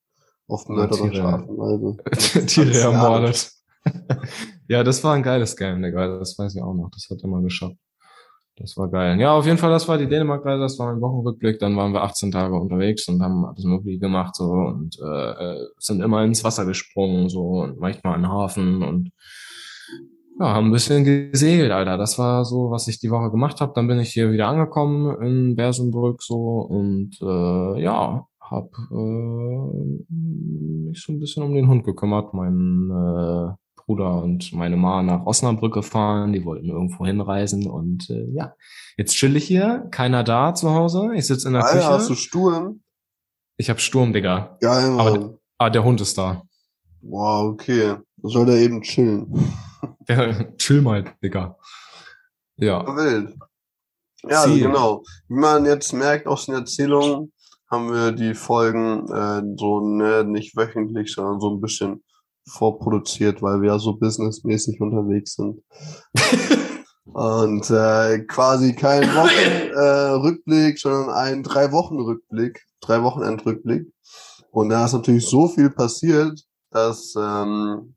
Auf 0.46 0.68
mörderische 0.68 1.10
Tiere. 1.10 1.24
Art 1.24 1.48
und 1.48 1.58
Weise. 1.58 2.46
Tiere 2.46 2.66
Ganz 2.66 2.78
ermordet. 2.78 3.52
ja, 4.68 4.82
das 4.84 5.02
war 5.04 5.14
ein 5.14 5.22
geiles 5.22 5.56
Game, 5.56 5.82
Digga. 5.82 6.18
Das 6.18 6.38
weiß 6.38 6.54
ich 6.54 6.62
auch 6.62 6.74
noch. 6.74 6.90
Das 6.90 7.08
hat 7.10 7.22
immer 7.22 7.42
geschafft. 7.42 7.76
Das 8.58 8.76
war 8.76 8.88
geil. 8.88 9.20
Ja, 9.20 9.34
auf 9.34 9.46
jeden 9.46 9.58
Fall, 9.58 9.70
das 9.70 9.86
war 9.86 9.98
die 9.98 10.08
Dänemark-Reise, 10.08 10.62
das 10.62 10.78
war 10.78 10.92
mein 10.92 11.00
Wochenrückblick. 11.00 11.58
Dann 11.60 11.76
waren 11.76 11.92
wir 11.92 12.02
18 12.02 12.32
Tage 12.32 12.54
unterwegs 12.54 13.08
und 13.08 13.22
haben 13.22 13.44
alles 13.44 13.64
Mögliche 13.64 14.00
gemacht 14.00 14.34
so 14.34 14.44
und 14.44 14.98
äh, 15.00 15.30
äh, 15.30 15.66
sind 15.78 16.00
immer 16.02 16.24
ins 16.24 16.42
Wasser 16.42 16.66
gesprungen 16.66 17.28
so 17.28 17.62
und 17.62 17.78
manchmal 17.78 18.16
in 18.16 18.22
den 18.22 18.32
Hafen 18.32 18.82
und 18.82 19.10
ja, 20.40 20.54
haben 20.54 20.68
ein 20.68 20.72
bisschen 20.72 21.04
gesegelt, 21.04 21.72
Alter. 21.72 21.98
Das 21.98 22.18
war 22.18 22.44
so, 22.44 22.70
was 22.70 22.88
ich 22.88 23.00
die 23.00 23.10
Woche 23.10 23.30
gemacht 23.30 23.60
habe. 23.60 23.72
Dann 23.74 23.88
bin 23.88 23.98
ich 23.98 24.10
hier 24.10 24.30
wieder 24.30 24.48
angekommen 24.48 25.20
in 25.22 25.56
Bersenbrück 25.56 26.22
so 26.22 26.60
und 26.60 27.16
äh, 27.20 27.82
ja, 27.82 28.26
hab 28.40 28.70
äh, 28.90 30.08
mich 30.08 31.02
so 31.02 31.12
ein 31.12 31.20
bisschen 31.20 31.42
um 31.42 31.54
den 31.54 31.68
Hund 31.68 31.84
gekümmert. 31.84 32.34
Mein 32.34 32.90
äh, 32.90 33.52
Bruder 33.88 34.22
und 34.22 34.52
meine 34.52 34.76
Ma 34.76 35.02
nach 35.02 35.24
Osnabrück 35.24 35.72
gefahren. 35.72 36.34
Die 36.34 36.44
wollten 36.44 36.68
irgendwo 36.68 37.06
hinreisen 37.06 37.66
und 37.66 38.10
äh, 38.10 38.26
ja, 38.34 38.52
jetzt 38.98 39.14
chill 39.14 39.34
ich 39.34 39.46
hier. 39.46 39.88
Keiner 39.90 40.22
da 40.24 40.54
zu 40.54 40.70
Hause. 40.74 41.12
Ich 41.14 41.26
sitze 41.26 41.48
in 41.48 41.54
der 41.54 41.64
Alter, 41.64 41.86
hast 41.88 42.10
du 42.10 42.12
Küche. 42.12 42.22
Sturm? 42.28 42.82
Ich 43.56 43.70
hab 43.70 43.80
Sturm, 43.80 44.12
Digga. 44.12 44.58
Geil, 44.60 44.90
Mann. 44.90 45.00
Aber- 45.06 45.38
Ah, 45.56 45.70
der 45.70 45.82
Hund 45.82 46.00
ist 46.02 46.16
da. 46.18 46.42
wow, 47.00 47.50
okay. 47.50 47.96
Soll 48.22 48.44
der 48.46 48.56
eben 48.56 48.82
chillen? 48.82 49.26
Der, 50.08 50.54
chill 50.56 50.82
mal, 50.82 51.04
Digga. 51.22 51.56
Ja. 52.56 52.84
Wild. 52.96 53.34
Ja, 54.28 54.42
also 54.42 54.54
genau. 54.54 55.02
Wie 55.28 55.34
man 55.38 55.64
jetzt 55.64 55.92
merkt 55.92 56.26
aus 56.26 56.46
den 56.46 56.54
Erzählungen, 56.56 57.32
haben 57.70 57.90
wir 57.92 58.12
die 58.12 58.34
Folgen 58.34 59.06
äh, 59.12 59.42
so 59.56 59.80
ne, 59.80 60.24
nicht 60.24 60.56
wöchentlich, 60.56 61.12
sondern 61.14 61.40
so 61.40 61.50
ein 61.54 61.60
bisschen 61.60 62.02
vorproduziert, 62.48 63.42
weil 63.42 63.60
wir 63.60 63.72
ja 63.72 63.78
so 63.78 63.94
businessmäßig 63.94 64.80
unterwegs 64.80 65.34
sind. 65.34 65.62
Und 67.04 67.70
äh, 67.70 68.20
quasi 68.26 68.74
kein 68.74 69.02
Wochenrückblick, 69.14 69.72
äh, 69.74 70.10
Rückblick, 70.10 70.78
sondern 70.78 71.10
ein 71.10 71.42
drei 71.42 71.72
Wochen 71.72 71.98
Rückblick, 71.98 72.62
drei 72.80 73.02
Wochenendrückblick. 73.02 73.86
Und 74.50 74.68
da 74.68 74.84
ist 74.84 74.92
natürlich 74.92 75.26
so 75.26 75.48
viel 75.48 75.70
passiert, 75.70 76.38
dass 76.70 77.14
ähm, 77.16 77.94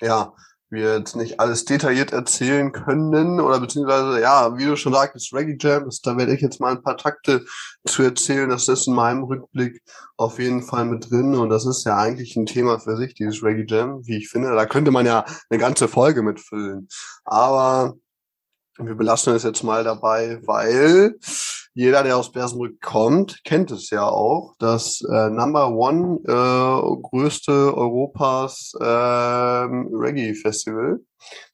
ja 0.00 0.34
wir 0.70 0.98
jetzt 0.98 1.16
nicht 1.16 1.38
alles 1.38 1.64
detailliert 1.64 2.12
erzählen 2.12 2.72
können 2.72 3.40
oder 3.40 3.60
beziehungsweise 3.60 4.20
ja, 4.20 4.56
wie 4.56 4.64
du 4.64 4.76
schon 4.76 4.92
sagtest, 4.92 5.32
Reggae 5.32 5.56
Jam, 5.60 5.88
da 6.02 6.16
werde 6.16 6.34
ich 6.34 6.40
jetzt 6.40 6.60
mal 6.60 6.72
ein 6.72 6.82
paar 6.82 6.96
Takte 6.96 7.44
zu 7.86 8.02
erzählen. 8.02 8.48
Das 8.48 8.68
ist 8.68 8.86
in 8.86 8.94
meinem 8.94 9.24
Rückblick 9.24 9.82
auf 10.16 10.38
jeden 10.38 10.62
Fall 10.62 10.84
mit 10.86 11.10
drin 11.10 11.34
und 11.34 11.50
das 11.50 11.66
ist 11.66 11.84
ja 11.84 11.96
eigentlich 11.96 12.36
ein 12.36 12.46
Thema 12.46 12.78
für 12.78 12.96
sich, 12.96 13.14
dieses 13.14 13.42
Reggae 13.42 13.66
Jam, 13.68 14.00
wie 14.04 14.16
ich 14.16 14.28
finde. 14.28 14.54
Da 14.54 14.66
könnte 14.66 14.90
man 14.90 15.06
ja 15.06 15.24
eine 15.50 15.60
ganze 15.60 15.88
Folge 15.88 16.22
mitfüllen. 16.22 16.88
Aber 17.24 17.94
wir 18.78 18.94
belassen 18.94 19.34
es 19.34 19.42
jetzt 19.42 19.62
mal 19.62 19.84
dabei, 19.84 20.40
weil 20.44 21.16
jeder, 21.74 22.02
der 22.02 22.16
aus 22.16 22.32
Bersenbrück 22.32 22.80
kommt, 22.80 23.44
kennt 23.44 23.70
es 23.70 23.90
ja 23.90 24.08
auch. 24.08 24.54
Das 24.58 25.02
äh, 25.02 25.30
Number 25.30 25.70
One 25.72 26.20
äh, 26.24 27.02
größte 27.02 27.52
Europas 27.76 28.72
äh, 28.80 28.84
Reggae 28.84 30.34
Festival. 30.34 31.00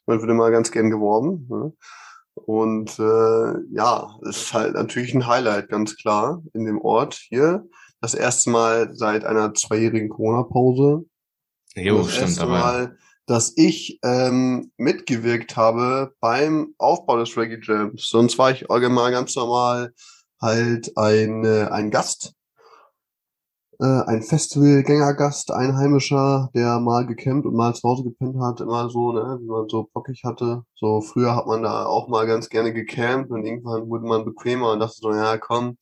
Da 0.07 0.21
wird 0.21 0.31
immer 0.31 0.51
ganz 0.51 0.71
gern 0.71 0.91
geworben. 0.91 1.47
Ne? 1.49 1.73
Und 2.35 2.99
äh, 2.99 3.55
ja, 3.73 4.17
ist 4.23 4.53
halt 4.55 4.75
natürlich 4.75 5.15
ein 5.15 5.27
Highlight, 5.27 5.69
ganz 5.69 5.97
klar, 5.97 6.43
in 6.55 6.65
dem 6.65 6.81
Ort 6.81 7.15
hier. 7.15 7.65
Das 8.01 8.15
erste 8.15 8.51
Mal 8.51 8.91
seit 8.95 9.25
einer 9.25 9.55
zweijährigen 9.55 10.09
Corona-Pause. 10.09 11.05
Jo, 11.75 11.99
das 11.99 12.11
stimmt, 12.11 12.29
erste 12.29 12.43
aber 12.43 12.59
Mal, 12.59 12.99
dass 13.27 13.53
ich 13.57 13.99
ähm, 14.03 14.73
mitgewirkt 14.77 15.57
habe 15.57 16.13
beim 16.21 16.75
Aufbau 16.79 17.19
des 17.19 17.37
Reggae 17.37 17.61
Jams. 17.63 18.09
Sonst 18.09 18.39
war 18.39 18.51
ich 18.51 18.71
allgemein 18.71 19.13
ganz 19.13 19.37
normal 19.37 19.93
halt 20.41 20.93
ein, 20.97 21.45
äh, 21.45 21.69
ein 21.71 21.91
Gast. 21.91 22.35
äh, 23.81 24.03
ein 24.07 24.23
Festivalgängergast, 24.23 25.51
Einheimischer, 25.53 26.51
der 26.55 26.79
mal 26.81 27.07
gecampt 27.07 27.47
und 27.47 27.55
mal 27.55 27.75
zu 27.75 27.89
Hause 27.89 28.05
gepennt 28.05 28.37
hat, 28.41 28.61
immer 28.61 28.89
so, 28.91 29.13
ne, 29.13 29.39
wie 29.41 29.47
man 29.47 29.69
so 29.69 29.89
bockig 29.93 30.23
hatte. 30.25 30.63
So 30.75 31.01
früher 31.01 31.35
hat 31.35 31.47
man 31.47 31.63
da 31.63 31.87
auch 31.87 32.09
mal 32.09 32.27
ganz 32.27 32.49
gerne 32.49 32.73
gecampt 32.73 33.31
und 33.31 33.45
irgendwann 33.45 33.89
wurde 33.89 34.07
man 34.07 34.25
bequemer 34.25 34.73
und 34.73 34.81
dachte 34.81 34.97
so, 34.99 35.13
ja 35.13 35.37
komm, 35.39 35.79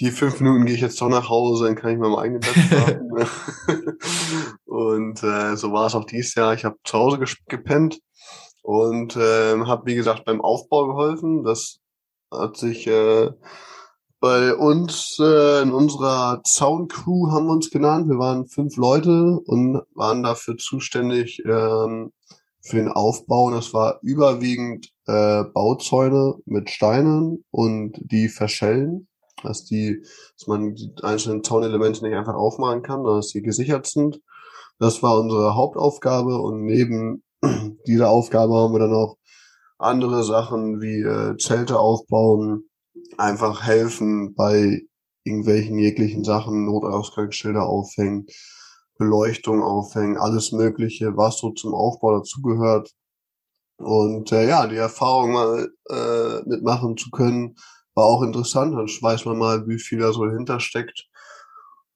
die 0.00 0.10
fünf 0.10 0.40
Minuten 0.40 0.66
gehe 0.66 0.74
ich 0.74 0.80
jetzt 0.80 1.00
doch 1.00 1.08
nach 1.08 1.28
Hause, 1.28 1.66
dann 1.66 1.76
kann 1.76 1.92
ich 1.92 1.98
mal 1.98 2.08
im 2.08 2.16
eigenen 2.16 2.40
Bett 2.40 2.54
schlafen. 2.54 3.10
Und 4.64 5.22
äh, 5.22 5.56
so 5.56 5.72
war 5.72 5.86
es 5.86 5.94
auch 5.94 6.04
dieses 6.04 6.34
Jahr. 6.34 6.52
Ich 6.54 6.64
habe 6.64 6.76
zu 6.84 6.98
Hause 6.98 7.24
gepennt 7.46 8.00
und 8.62 9.14
äh, 9.14 9.56
habe, 9.60 9.86
wie 9.86 9.94
gesagt, 9.94 10.24
beim 10.24 10.40
Aufbau 10.40 10.88
geholfen. 10.88 11.44
Das 11.44 11.78
hat 12.32 12.56
sich 12.56 12.86
äh, 12.88 13.30
bei 14.18 14.54
uns 14.54 15.18
äh, 15.20 15.62
in 15.62 15.72
unserer 15.72 16.40
Soundcrew 16.44 17.30
haben 17.30 17.46
wir 17.46 17.52
uns 17.52 17.70
genannt. 17.70 18.08
Wir 18.08 18.18
waren 18.18 18.46
fünf 18.46 18.76
Leute 18.76 19.38
und 19.44 19.82
waren 19.94 20.22
dafür 20.22 20.56
zuständig 20.56 21.40
ähm, 21.44 22.10
für 22.60 22.76
den 22.76 22.88
Aufbau. 22.88 23.44
Und 23.44 23.52
das 23.52 23.74
war 23.74 23.98
überwiegend 24.02 24.88
äh, 25.06 25.44
Bauzäune 25.44 26.36
mit 26.46 26.70
Steinen 26.70 27.44
und 27.50 27.98
die 28.00 28.28
verschellen, 28.28 29.06
dass 29.44 29.64
die, 29.64 30.02
dass 30.36 30.46
man 30.46 30.74
die 30.74 30.92
einzelnen 31.02 31.44
Zaunelemente 31.44 32.04
nicht 32.04 32.16
einfach 32.16 32.34
aufmachen 32.34 32.82
kann, 32.82 33.02
sondern 33.02 33.18
dass 33.18 33.28
die 33.28 33.42
gesichert 33.42 33.86
sind. 33.86 34.20
Das 34.78 35.02
war 35.02 35.20
unsere 35.20 35.54
Hauptaufgabe 35.54 36.38
und 36.38 36.64
neben 36.64 37.22
dieser 37.86 38.10
Aufgabe 38.10 38.54
haben 38.54 38.72
wir 38.74 38.80
dann 38.80 38.94
auch 38.94 39.16
andere 39.78 40.24
Sachen 40.24 40.80
wie 40.80 41.00
äh, 41.02 41.36
Zelte 41.36 41.78
aufbauen, 41.78 42.64
einfach 43.18 43.62
helfen 43.62 44.34
bei 44.34 44.82
irgendwelchen 45.24 45.78
jeglichen 45.78 46.24
Sachen, 46.24 46.66
Notausgangsschilder 46.66 47.64
aufhängen, 47.64 48.26
Beleuchtung 48.98 49.62
aufhängen, 49.62 50.16
alles 50.16 50.52
Mögliche, 50.52 51.16
was 51.16 51.38
so 51.38 51.50
zum 51.50 51.74
Aufbau 51.74 52.18
dazugehört. 52.18 52.92
Und 53.78 54.30
äh, 54.32 54.48
ja, 54.48 54.66
die 54.66 54.76
Erfahrung 54.76 55.32
mal 55.32 55.68
äh, 55.90 56.48
mitmachen 56.48 56.96
zu 56.96 57.10
können, 57.10 57.56
war 57.94 58.04
auch 58.04 58.22
interessant. 58.22 58.74
Dann 58.74 58.86
weiß 58.86 59.24
man 59.26 59.38
mal, 59.38 59.66
wie 59.68 59.78
viel 59.78 60.00
da 60.00 60.12
so 60.12 60.24
dahinter 60.24 60.60
steckt. 60.60 61.06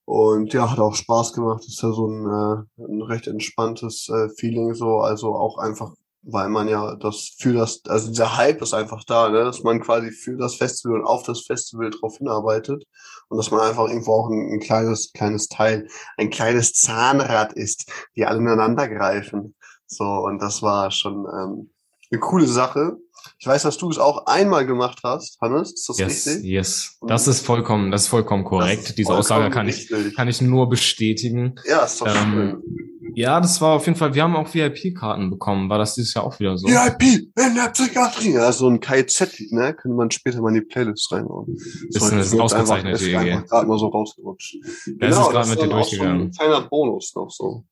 Und 0.05 0.55
ja, 0.55 0.71
hat 0.71 0.78
auch 0.78 0.95
Spaß 0.95 1.35
gemacht. 1.35 1.64
Ist 1.67 1.83
ja 1.83 1.93
so 1.93 2.07
ein, 2.07 2.26
äh, 2.26 2.83
ein 2.85 3.02
recht 3.02 3.26
entspanntes 3.26 4.09
äh, 4.09 4.28
Feeling 4.31 4.75
so. 4.75 5.00
Also 5.00 5.35
auch 5.35 5.59
einfach 5.59 5.93
weil 6.23 6.49
man 6.49 6.69
ja 6.69 6.95
das 6.97 7.35
für 7.38 7.52
das, 7.52 7.83
also 7.87 8.09
dieser 8.09 8.37
Hype 8.37 8.61
ist 8.61 8.75
einfach 8.75 9.05
da, 9.05 9.28
ne? 9.28 9.45
dass 9.45 9.62
man 9.62 9.81
quasi 9.81 10.11
für 10.11 10.37
das 10.37 10.57
Festival 10.57 11.00
und 11.00 11.07
auf 11.07 11.23
das 11.23 11.43
Festival 11.43 11.90
drauf 11.90 12.19
hinarbeitet 12.19 12.85
und 13.28 13.38
dass 13.38 13.50
man 13.50 13.61
einfach 13.61 13.88
irgendwo 13.88 14.12
auch 14.12 14.28
ein, 14.28 14.52
ein 14.52 14.61
kleines, 14.61 15.12
kleines 15.12 15.49
Teil, 15.49 15.88
ein 16.17 16.31
kleines 16.31 16.73
Zahnrad 16.75 17.52
ist, 17.55 17.90
die 18.17 18.26
alle 18.26 18.38
ineinander 18.38 18.88
greifen. 18.88 19.55
So, 19.87 20.05
und 20.05 20.40
das 20.43 20.62
war 20.62 20.90
schon 20.90 21.26
ähm, 21.26 21.71
eine 22.11 22.21
coole 22.21 22.47
Sache. 22.47 22.99
Ich 23.38 23.47
weiß, 23.47 23.62
dass 23.62 23.78
du 23.78 23.90
es 23.90 23.99
auch 23.99 24.26
einmal 24.26 24.66
gemacht 24.66 25.00
hast, 25.04 25.40
Hannes. 25.40 25.73
Ist 25.73 25.88
das 25.88 25.99
yes, 25.99 26.26
richtig? 26.26 26.44
Yes, 26.44 26.99
das 27.06 27.28
ist 27.28 27.44
vollkommen, 27.44 27.90
das 27.90 28.02
ist 28.02 28.08
vollkommen 28.08 28.44
korrekt. 28.44 28.85
Ist 28.85 28.99
Diese 28.99 29.06
vollkommen 29.06 29.20
Aussage 29.20 29.50
kann 29.50 29.68
ich, 29.68 29.92
kann 30.16 30.28
ich 30.28 30.40
nur 30.40 30.68
bestätigen. 30.68 31.54
Ja, 31.66 31.85
ist 31.85 32.00
doch 32.00 32.06
ähm, 32.06 32.32
schön. 32.32 32.88
Ja, 33.14 33.40
das 33.40 33.61
war 33.61 33.75
auf 33.75 33.87
jeden 33.87 33.99
Fall, 33.99 34.14
wir 34.14 34.23
haben 34.23 34.37
auch 34.37 34.54
VIP-Karten 34.54 35.30
bekommen. 35.30 35.68
War 35.68 35.78
das 35.78 35.97
dieses 35.97 36.14
Jahr 36.14 36.25
auch 36.25 36.38
wieder 36.38 36.56
so? 36.56 36.68
VIP 36.68 37.02
in 37.02 37.54
der 37.54 37.70
Psychiatrie. 37.70 38.35
Ja, 38.35 38.52
so 38.52 38.68
ein 38.68 38.78
KZ, 38.78 39.50
ne? 39.50 39.75
Könnte 39.75 39.96
man 39.96 40.11
später 40.12 40.40
mal 40.40 40.50
in 40.50 40.57
die 40.57 40.61
Playlist 40.61 41.11
reinhauen. 41.11 41.57
Das 41.92 42.03
ist 42.03 42.12
eine 42.12 42.20
ist 42.20 42.38
ausgezeichnete 42.38 43.05
Idee. 43.05 43.33
Ist 43.33 43.50
gerade 43.50 43.66
mal 43.66 43.79
so 43.79 43.88
rausgerutscht. 43.88 44.55
Ja, 44.55 45.09
genau, 45.09 45.22
ist 45.22 45.31
gerade 45.31 45.48
mit 45.48 45.61
dir 45.61 45.66
durchgegangen. 45.66 46.20
ein 46.22 46.31
kleiner 46.31 46.61
Bonus 46.62 47.12
noch 47.16 47.31
so. 47.31 47.64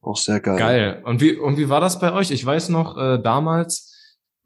Auch 0.00 0.16
sehr 0.16 0.40
geil. 0.40 0.58
Geil. 0.58 1.02
Und 1.04 1.20
wie, 1.20 1.36
und 1.36 1.56
wie 1.56 1.68
war 1.68 1.80
das 1.80 1.98
bei 1.98 2.12
euch? 2.12 2.30
Ich 2.30 2.44
weiß 2.44 2.68
noch, 2.70 2.98
äh, 2.98 3.22
damals, 3.22 3.93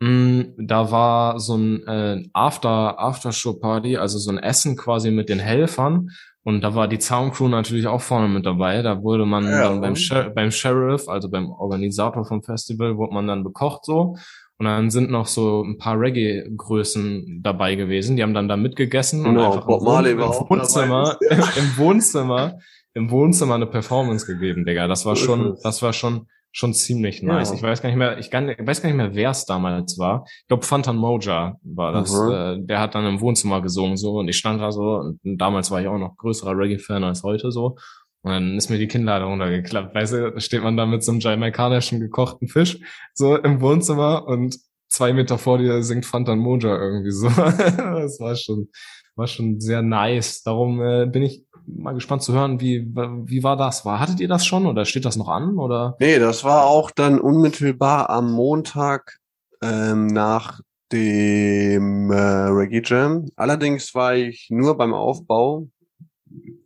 da 0.00 0.90
war 0.92 1.40
so 1.40 1.56
ein 1.56 1.86
äh, 1.86 2.22
After, 2.32 2.98
After-Show-Party, 3.00 3.96
also 3.96 4.18
so 4.18 4.30
ein 4.30 4.38
Essen 4.38 4.76
quasi 4.76 5.10
mit 5.10 5.28
den 5.28 5.40
Helfern. 5.40 6.10
Und 6.44 6.62
da 6.62 6.74
war 6.74 6.88
die 6.88 7.00
Soundcrew 7.00 7.48
natürlich 7.48 7.88
auch 7.88 8.00
vorne 8.00 8.28
mit 8.28 8.46
dabei. 8.46 8.80
Da 8.82 9.02
wurde 9.02 9.26
man 9.26 9.44
ja. 9.44 9.64
dann 9.64 9.80
beim, 9.80 9.96
Sher 9.96 10.30
beim 10.30 10.50
Sheriff, 10.50 11.08
also 11.08 11.28
beim 11.28 11.50
Organisator 11.50 12.24
vom 12.24 12.42
Festival, 12.42 12.96
wurde 12.96 13.12
man 13.12 13.26
dann 13.26 13.42
bekocht 13.42 13.84
so. 13.84 14.16
Und 14.56 14.66
dann 14.66 14.90
sind 14.90 15.10
noch 15.10 15.26
so 15.26 15.62
ein 15.62 15.78
paar 15.78 15.98
Reggae-Größen 16.00 17.40
dabei 17.42 17.74
gewesen. 17.74 18.16
Die 18.16 18.22
haben 18.22 18.34
dann 18.34 18.48
da 18.48 18.56
mitgegessen 18.56 19.24
genau, 19.24 19.40
und 19.40 19.46
einfach 19.46 19.66
Bob 19.66 19.82
Marley 19.82 20.12
im, 20.12 20.20
Wohnzimmer, 20.20 21.18
im 21.30 21.76
Wohnzimmer, 21.76 22.58
im 22.94 23.10
Wohnzimmer 23.10 23.56
eine 23.56 23.66
Performance 23.66 24.26
gegeben, 24.26 24.64
Digga. 24.64 24.86
Das 24.88 25.04
war 25.06 25.16
schon, 25.16 25.56
das 25.62 25.82
war 25.82 25.92
schon, 25.92 26.28
schon 26.58 26.74
ziemlich 26.74 27.22
nice. 27.22 27.50
Ja. 27.50 27.54
Ich 27.54 27.62
weiß 27.62 27.82
gar 27.82 27.88
nicht 27.88 27.98
mehr, 27.98 28.18
ich, 28.18 28.32
kann, 28.32 28.48
ich 28.48 28.66
weiß 28.66 28.82
gar 28.82 28.88
nicht 28.88 28.96
mehr, 28.96 29.14
wer 29.14 29.30
es 29.30 29.44
damals 29.44 29.96
war. 29.96 30.24
Ich 30.26 30.48
glaube, 30.48 30.64
Fantan 30.64 30.96
Moja 30.96 31.56
war 31.62 31.92
das. 31.92 32.12
Mhm. 32.12 32.32
Äh, 32.32 32.66
der 32.66 32.80
hat 32.80 32.96
dann 32.96 33.06
im 33.06 33.20
Wohnzimmer 33.20 33.62
gesungen 33.62 33.96
so 33.96 34.18
und 34.18 34.26
ich 34.26 34.36
stand 34.36 34.60
da 34.60 34.72
so 34.72 34.96
und 34.96 35.20
damals 35.22 35.70
war 35.70 35.80
ich 35.80 35.86
auch 35.86 35.98
noch 35.98 36.16
größerer 36.16 36.58
Reggae-Fan 36.58 37.04
als 37.04 37.22
heute 37.22 37.52
so. 37.52 37.76
Und 38.22 38.32
dann 38.32 38.56
ist 38.56 38.70
mir 38.70 38.78
die 38.78 38.88
Kinnlade 38.88 39.24
runtergeklappt. 39.24 39.94
Weißt 39.94 40.12
du, 40.12 40.40
steht 40.40 40.64
man 40.64 40.76
da 40.76 40.84
mit 40.84 41.04
so 41.04 41.12
einem 41.12 41.20
jamaikanischen 41.20 42.00
gekochten 42.00 42.48
Fisch 42.48 42.80
so 43.14 43.36
im 43.36 43.60
Wohnzimmer 43.60 44.26
und 44.26 44.58
zwei 44.88 45.12
Meter 45.12 45.38
vor 45.38 45.58
dir 45.58 45.84
singt 45.84 46.06
Fantan 46.06 46.40
Moja 46.40 46.76
irgendwie 46.76 47.12
so. 47.12 47.28
das 47.36 48.18
war 48.18 48.34
schon, 48.34 48.68
war 49.14 49.28
schon 49.28 49.60
sehr 49.60 49.82
nice. 49.82 50.42
Darum 50.42 50.82
äh, 50.82 51.06
bin 51.06 51.22
ich 51.22 51.44
mal 51.76 51.92
gespannt 51.92 52.22
zu 52.22 52.32
hören, 52.32 52.60
wie, 52.60 52.86
wie 52.94 53.42
war 53.42 53.56
das? 53.56 53.84
War, 53.84 54.00
hattet 54.00 54.20
ihr 54.20 54.28
das 54.28 54.46
schon 54.46 54.66
oder 54.66 54.84
steht 54.84 55.04
das 55.04 55.16
noch 55.16 55.28
an? 55.28 55.58
Oder? 55.58 55.96
Nee, 56.00 56.18
das 56.18 56.44
war 56.44 56.64
auch 56.64 56.90
dann 56.90 57.20
unmittelbar 57.20 58.10
am 58.10 58.32
Montag 58.32 59.18
ähm, 59.62 60.06
nach 60.06 60.60
dem 60.92 62.10
äh, 62.10 62.16
Reggae 62.16 62.82
Jam. 62.84 63.26
Allerdings 63.36 63.94
war 63.94 64.14
ich 64.14 64.48
nur 64.50 64.76
beim 64.76 64.94
Aufbau, 64.94 65.68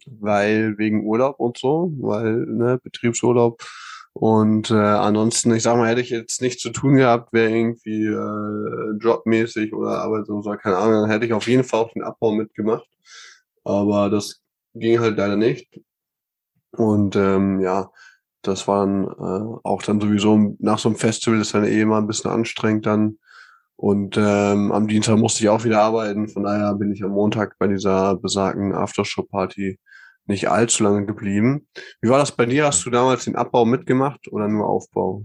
weil 0.07 0.79
wegen 0.79 1.05
Urlaub 1.05 1.41
und 1.41 1.59
so, 1.59 1.93
weil 1.99 2.47
ne, 2.47 2.79
Betriebsurlaub. 2.83 3.63
Und 4.15 4.71
äh, 4.71 4.75
ansonsten, 4.75 5.55
ich 5.55 5.63
sag 5.63 5.77
mal, 5.77 5.89
hätte 5.89 6.03
ich 6.03 6.11
jetzt 6.11 6.43
nichts 6.43 6.63
zu 6.63 6.71
tun 6.71 6.97
gehabt, 6.97 7.33
wäre 7.33 7.51
irgendwie 7.51 8.05
äh, 8.05 8.99
jobmäßig 9.01 9.73
oder 9.73 10.03
arbeitslos 10.03 10.47
oder 10.47 10.59
keine 10.59 10.77
Ahnung, 10.77 11.03
dann 11.03 11.11
hätte 11.11 11.25
ich 11.25 11.33
auf 11.33 11.49
jeden 11.49 11.65
Fall 11.65 11.81
auch 11.81 11.93
den 11.93 12.03
Abbau 12.03 12.33
mitgemacht. 12.33 12.87
Aber 13.65 14.11
das 14.11 14.42
ging 14.75 15.01
halt 15.01 15.17
leider 15.17 15.37
nicht. 15.37 15.81
Und 16.73 17.17
ähm, 17.17 17.61
ja, 17.61 17.91
das 18.43 18.67
war 18.67 18.87
dann 18.87 19.05
äh, 19.05 19.59
auch 19.63 19.83
dann 19.83 20.01
sowieso 20.01 20.57
nach 20.59 20.79
so 20.79 20.89
einem 20.89 20.99
Festival 20.99 21.41
ist 21.41 21.55
dann 21.55 21.65
eh 21.65 21.85
mal 21.85 21.99
ein 21.99 22.07
bisschen 22.07 22.31
anstrengend 22.31 22.87
dann. 22.87 23.19
Und 23.77 24.17
ähm, 24.17 24.71
am 24.73 24.87
Dienstag 24.87 25.17
musste 25.19 25.43
ich 25.43 25.49
auch 25.49 25.65
wieder 25.65 25.83
arbeiten. 25.83 26.29
Von 26.29 26.45
daher 26.45 26.75
bin 26.75 26.93
ich 26.93 27.03
am 27.03 27.11
Montag 27.11 27.57
bei 27.59 27.67
dieser 27.67 28.17
besagten 28.17 28.73
Aftershow-Party 28.73 29.79
nicht 30.27 30.49
allzu 30.49 30.85
lange 30.85 31.05
geblieben. 31.05 31.67
Wie 32.01 32.09
war 32.09 32.19
das 32.19 32.33
bei 32.33 32.47
dir? 32.47 32.67
Hast 32.67 32.85
du 32.87 32.91
damals 32.91 33.25
den 33.25 33.37
Abbau 33.37 33.65
mitgemacht 33.65 34.29
oder 34.31 34.47
nur 34.49 34.69
Aufbau? 34.69 35.25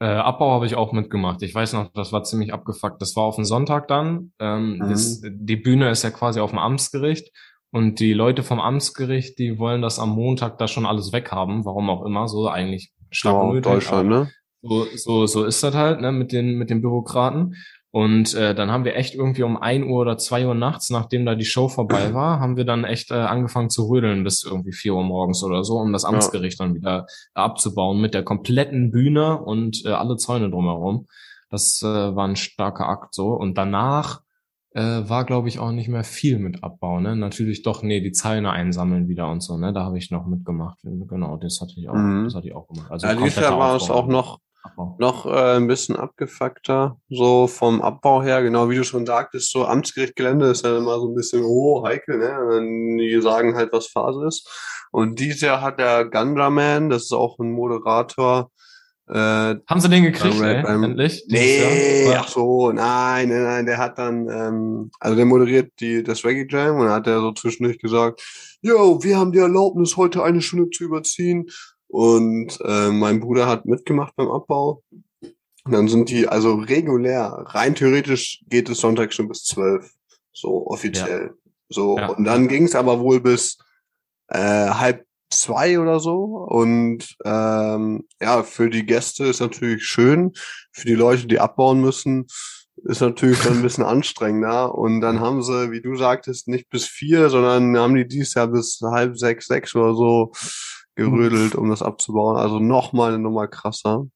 Äh, 0.00 0.06
Abbau 0.06 0.50
habe 0.50 0.66
ich 0.66 0.74
auch 0.74 0.92
mitgemacht. 0.92 1.42
Ich 1.42 1.54
weiß 1.54 1.74
noch, 1.74 1.92
das 1.92 2.12
war 2.12 2.24
ziemlich 2.24 2.52
abgefuckt. 2.52 3.00
Das 3.00 3.14
war 3.14 3.22
auf 3.24 3.36
den 3.36 3.44
Sonntag 3.44 3.86
dann. 3.86 4.32
Ähm, 4.40 4.78
mhm. 4.78 4.90
das, 4.90 5.20
die 5.22 5.56
Bühne 5.56 5.90
ist 5.90 6.02
ja 6.02 6.10
quasi 6.10 6.40
auf 6.40 6.50
dem 6.50 6.58
Amtsgericht 6.58 7.30
und 7.72 8.00
die 8.00 8.12
Leute 8.12 8.42
vom 8.42 8.60
Amtsgericht, 8.60 9.38
die 9.38 9.58
wollen 9.58 9.80
das 9.80 9.98
am 9.98 10.10
Montag 10.10 10.58
da 10.58 10.68
schon 10.68 10.84
alles 10.86 11.12
weghaben, 11.12 11.64
warum 11.64 11.88
auch 11.88 12.04
immer, 12.04 12.28
so 12.28 12.48
eigentlich 12.48 12.92
ja, 13.24 13.44
nötig. 13.44 13.64
Deutschland, 13.64 14.08
ne? 14.10 14.30
So, 14.60 14.86
so, 14.94 15.26
so 15.26 15.44
ist 15.44 15.62
das 15.62 15.74
halt, 15.74 16.00
ne, 16.00 16.12
mit 16.12 16.32
den, 16.32 16.58
mit 16.58 16.70
den 16.70 16.82
Bürokraten. 16.82 17.56
Und 17.90 18.34
äh, 18.34 18.54
dann 18.54 18.70
haben 18.70 18.84
wir 18.84 18.96
echt 18.96 19.14
irgendwie 19.14 19.42
um 19.42 19.56
ein 19.56 19.84
Uhr 19.84 20.00
oder 20.00 20.16
zwei 20.16 20.46
Uhr 20.46 20.54
nachts, 20.54 20.88
nachdem 20.88 21.26
da 21.26 21.34
die 21.34 21.44
Show 21.44 21.68
vorbei 21.68 22.14
war, 22.14 22.40
haben 22.40 22.56
wir 22.56 22.64
dann 22.64 22.84
echt 22.84 23.10
äh, 23.10 23.14
angefangen 23.14 23.70
zu 23.70 23.88
rödeln 23.88 24.22
bis 24.22 24.44
irgendwie 24.44 24.72
vier 24.72 24.94
Uhr 24.94 25.04
morgens 25.04 25.42
oder 25.42 25.64
so, 25.64 25.78
um 25.78 25.92
das 25.92 26.04
Amtsgericht 26.04 26.58
ja. 26.58 26.66
dann 26.66 26.74
wieder 26.74 27.06
abzubauen 27.34 28.00
mit 28.00 28.14
der 28.14 28.22
kompletten 28.22 28.90
Bühne 28.90 29.42
und 29.42 29.84
äh, 29.84 29.90
alle 29.90 30.16
Zäune 30.16 30.50
drumherum. 30.50 31.06
Das 31.50 31.82
äh, 31.82 31.86
war 31.86 32.26
ein 32.26 32.36
starker 32.36 32.88
Akt 32.88 33.14
so. 33.14 33.34
Und 33.34 33.58
danach 33.58 34.21
äh, 34.74 35.08
war, 35.08 35.24
glaube 35.24 35.48
ich, 35.48 35.58
auch 35.58 35.72
nicht 35.72 35.88
mehr 35.88 36.04
viel 36.04 36.38
mit 36.38 36.64
Abbau. 36.64 37.00
Ne? 37.00 37.16
Natürlich 37.16 37.62
doch, 37.62 37.82
nee, 37.82 38.00
die 38.00 38.12
Zeile 38.12 38.50
einsammeln 38.50 39.08
wieder 39.08 39.30
und 39.30 39.42
so. 39.42 39.56
Ne, 39.56 39.72
da 39.72 39.84
habe 39.84 39.98
ich 39.98 40.10
noch 40.10 40.26
mitgemacht. 40.26 40.78
Genau, 40.82 41.36
das 41.36 41.60
hatte 41.60 41.74
ich 41.76 41.88
auch, 41.88 41.94
mhm. 41.94 42.24
das 42.24 42.34
hatte 42.34 42.48
ich 42.48 42.54
auch 42.54 42.68
gemacht. 42.68 42.90
Also 42.90 43.06
ja, 43.06 43.14
dieses 43.14 43.36
Jahr 43.36 43.58
war 43.58 43.76
es 43.76 43.90
auch 43.90 44.06
noch 44.06 44.38
noch 44.98 45.26
äh, 45.26 45.56
ein 45.56 45.66
bisschen 45.66 45.96
abgefuckter, 45.96 46.96
so 47.10 47.46
vom 47.46 47.82
Abbau 47.82 48.22
her, 48.22 48.42
genau 48.42 48.70
wie 48.70 48.76
du 48.76 48.84
schon 48.84 49.04
sagtest, 49.04 49.50
so 49.50 49.66
Amtsgerichtgelände 49.66 50.46
ist 50.46 50.64
ja 50.64 50.78
immer 50.78 50.98
so 51.00 51.08
ein 51.08 51.14
bisschen, 51.14 51.42
oh, 51.44 51.84
heikel, 51.84 52.18
ne? 52.18 52.56
Und 52.56 52.98
die 52.98 53.20
sagen 53.20 53.56
halt, 53.56 53.72
was 53.72 53.88
Phase 53.88 54.24
ist. 54.26 54.48
Und 54.92 55.18
dieses 55.18 55.40
Jahr 55.40 55.60
hat 55.60 55.80
der 55.80 56.04
Ganja 56.04 56.48
Man, 56.48 56.90
das 56.90 57.04
ist 57.04 57.12
auch 57.12 57.38
ein 57.38 57.50
Moderator, 57.50 58.50
Äh, 59.08 59.14
Haben 59.66 59.80
sie 59.80 59.88
den 59.88 60.04
gekriegt, 60.04 60.40
ey? 60.40 60.62
beim- 60.62 60.84
Endlich? 60.84 61.24
nee, 61.28 62.06
ach 62.14 62.28
so, 62.28 62.70
nein, 62.72 63.28
nein, 63.28 63.42
nein, 63.42 63.66
der 63.66 63.78
hat 63.78 63.98
dann, 63.98 64.28
ähm, 64.28 64.90
also 65.00 65.16
der 65.16 65.24
moderiert 65.26 65.72
die, 65.80 66.02
das 66.02 66.24
Reggae 66.24 66.46
Jam 66.48 66.76
und 66.76 66.86
dann 66.86 66.94
hat 66.94 67.06
er 67.08 67.20
so 67.20 67.32
zwischendurch 67.32 67.78
gesagt, 67.78 68.22
yo, 68.62 69.02
wir 69.02 69.18
haben 69.18 69.32
die 69.32 69.38
Erlaubnis, 69.40 69.96
heute 69.96 70.22
eine 70.22 70.40
Stunde 70.40 70.70
zu 70.70 70.84
überziehen. 70.84 71.46
Und 71.88 72.58
äh, 72.64 72.88
mein 72.90 73.20
Bruder 73.20 73.46
hat 73.46 73.66
mitgemacht 73.66 74.16
beim 74.16 74.30
Abbau. 74.30 74.82
Und 75.64 75.72
dann 75.72 75.88
sind 75.88 76.08
die, 76.08 76.26
also 76.26 76.54
regulär, 76.54 77.44
rein 77.48 77.74
theoretisch 77.74 78.42
geht 78.48 78.70
es 78.70 78.80
Sonntag 78.80 79.12
schon 79.12 79.28
bis 79.28 79.44
zwölf, 79.44 79.92
so 80.32 80.66
offiziell. 80.68 81.34
So, 81.68 81.98
Ja. 81.98 82.08
und 82.08 82.24
dann 82.24 82.48
ging 82.48 82.64
es 82.64 82.74
aber 82.74 82.98
wohl 83.00 83.20
bis 83.20 83.58
äh, 84.28 84.38
halb 84.38 85.04
zwei 85.32 85.78
oder 85.78 86.00
so. 86.00 86.24
Und 86.48 87.16
ähm, 87.24 88.06
ja, 88.20 88.42
für 88.42 88.70
die 88.70 88.86
Gäste 88.86 89.24
ist 89.26 89.40
natürlich 89.40 89.84
schön. 89.84 90.32
Für 90.72 90.86
die 90.86 90.94
Leute, 90.94 91.26
die 91.26 91.40
abbauen 91.40 91.80
müssen, 91.80 92.26
ist 92.84 93.00
natürlich 93.00 93.40
dann 93.42 93.54
ein 93.54 93.62
bisschen 93.62 93.84
anstrengender. 93.84 94.74
Und 94.74 95.00
dann 95.00 95.20
haben 95.20 95.42
sie, 95.42 95.70
wie 95.70 95.82
du 95.82 95.96
sagtest, 95.96 96.48
nicht 96.48 96.68
bis 96.70 96.86
vier, 96.86 97.30
sondern 97.30 97.76
haben 97.76 97.94
die 97.94 98.06
dieses 98.06 98.34
Jahr 98.34 98.48
bis 98.48 98.80
halb 98.82 99.18
sechs, 99.18 99.46
sechs 99.46 99.74
oder 99.74 99.94
so 99.94 100.32
gerödelt, 100.94 101.54
um 101.54 101.70
das 101.70 101.82
abzubauen. 101.82 102.36
Also 102.36 102.58
noch 102.58 102.92
mal 102.92 103.08
eine 103.12 103.22
Nummer 103.22 103.48
krasser. 103.48 104.06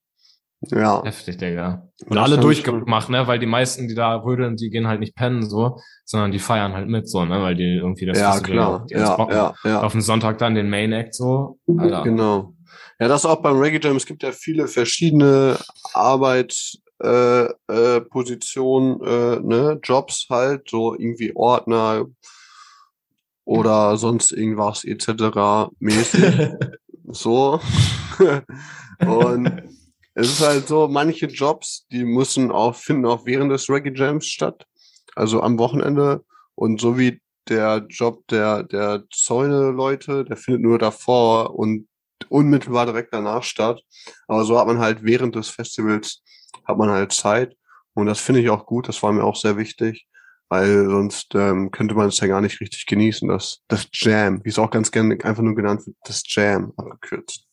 Ja. 0.60 1.02
Heftig, 1.04 1.38
Digga. 1.38 1.88
Das 1.98 2.08
Und 2.08 2.18
alle 2.18 2.38
durchgemacht, 2.38 3.08
ne? 3.08 3.26
Weil 3.26 3.38
die 3.38 3.46
meisten, 3.46 3.88
die 3.88 3.94
da 3.94 4.16
rödeln, 4.16 4.56
die 4.56 4.70
gehen 4.70 4.86
halt 4.86 5.00
nicht 5.00 5.14
pennen, 5.14 5.48
so, 5.48 5.78
sondern 6.04 6.32
die 6.32 6.38
feiern 6.38 6.72
halt 6.72 6.88
mit, 6.88 7.08
so, 7.08 7.24
ne? 7.24 7.42
Weil 7.42 7.54
die 7.54 7.76
irgendwie 7.76 8.06
das 8.06 8.18
Ja, 8.18 8.32
Festival 8.32 8.86
klar. 8.86 8.86
Ja, 8.88 9.28
ja, 9.30 9.54
ja. 9.64 9.82
Auf 9.82 9.92
den 9.92 10.00
Sonntag 10.00 10.38
dann 10.38 10.54
den 10.54 10.70
Main 10.70 10.92
Act, 10.92 11.14
so. 11.14 11.58
Alter. 11.78 12.02
Genau. 12.02 12.54
Ja, 12.98 13.08
das 13.08 13.26
auch 13.26 13.42
beim 13.42 13.58
Reggae 13.58 13.80
Jam. 13.82 13.96
Es 13.96 14.06
gibt 14.06 14.22
ja 14.22 14.32
viele 14.32 14.66
verschiedene 14.68 15.58
Arbeits, 15.92 16.78
äh, 17.02 17.44
äh, 17.44 18.00
Positionen, 18.00 19.00
äh, 19.02 19.40
ne, 19.40 19.78
Jobs 19.82 20.26
halt, 20.30 20.70
so 20.70 20.94
irgendwie 20.94 21.36
Ordner 21.36 22.06
oder 23.44 23.96
sonst 23.98 24.32
irgendwas 24.32 24.84
etc. 24.84 25.70
mäßig. 25.78 26.24
so. 27.08 27.60
Und 29.06 29.62
es 30.18 30.30
ist 30.30 30.40
halt 30.40 30.66
so, 30.66 30.88
manche 30.88 31.26
Jobs, 31.26 31.86
die 31.92 32.02
müssen 32.02 32.50
auch, 32.50 32.74
finden 32.74 33.04
auch 33.04 33.26
während 33.26 33.52
des 33.52 33.68
Reggae 33.68 33.92
Jams 33.94 34.26
statt. 34.26 34.66
Also 35.14 35.42
am 35.42 35.58
Wochenende. 35.58 36.24
Und 36.54 36.80
so 36.80 36.96
wie 36.96 37.20
der 37.50 37.84
Job 37.90 38.26
der, 38.28 38.62
der 38.62 39.04
Zäune-Leute, 39.12 40.24
der 40.24 40.38
findet 40.38 40.62
nur 40.62 40.78
davor 40.78 41.54
und 41.54 41.86
unmittelbar 42.30 42.86
direkt 42.86 43.12
danach 43.12 43.42
statt. 43.42 43.82
Aber 44.26 44.44
so 44.44 44.58
hat 44.58 44.66
man 44.66 44.78
halt 44.78 45.04
während 45.04 45.34
des 45.34 45.50
Festivals 45.50 46.22
hat 46.64 46.78
man 46.78 46.88
halt 46.88 47.12
Zeit. 47.12 47.54
Und 47.92 48.06
das 48.06 48.18
finde 48.18 48.40
ich 48.40 48.48
auch 48.48 48.64
gut. 48.64 48.88
Das 48.88 49.02
war 49.02 49.12
mir 49.12 49.22
auch 49.22 49.36
sehr 49.36 49.58
wichtig. 49.58 50.06
Weil 50.48 50.88
sonst 50.88 51.34
ähm, 51.34 51.70
könnte 51.70 51.94
man 51.94 52.08
es 52.08 52.20
ja 52.20 52.26
gar 52.26 52.40
nicht 52.40 52.58
richtig 52.62 52.86
genießen. 52.86 53.28
Das, 53.28 53.60
das 53.68 53.86
Jam, 53.92 54.42
wie 54.44 54.48
es 54.48 54.58
auch 54.58 54.70
ganz 54.70 54.90
gerne 54.90 55.18
einfach 55.24 55.42
nur 55.42 55.56
genannt 55.56 55.86
wird, 55.86 55.96
das 56.04 56.22
Jam 56.26 56.72
abgekürzt. 56.78 57.44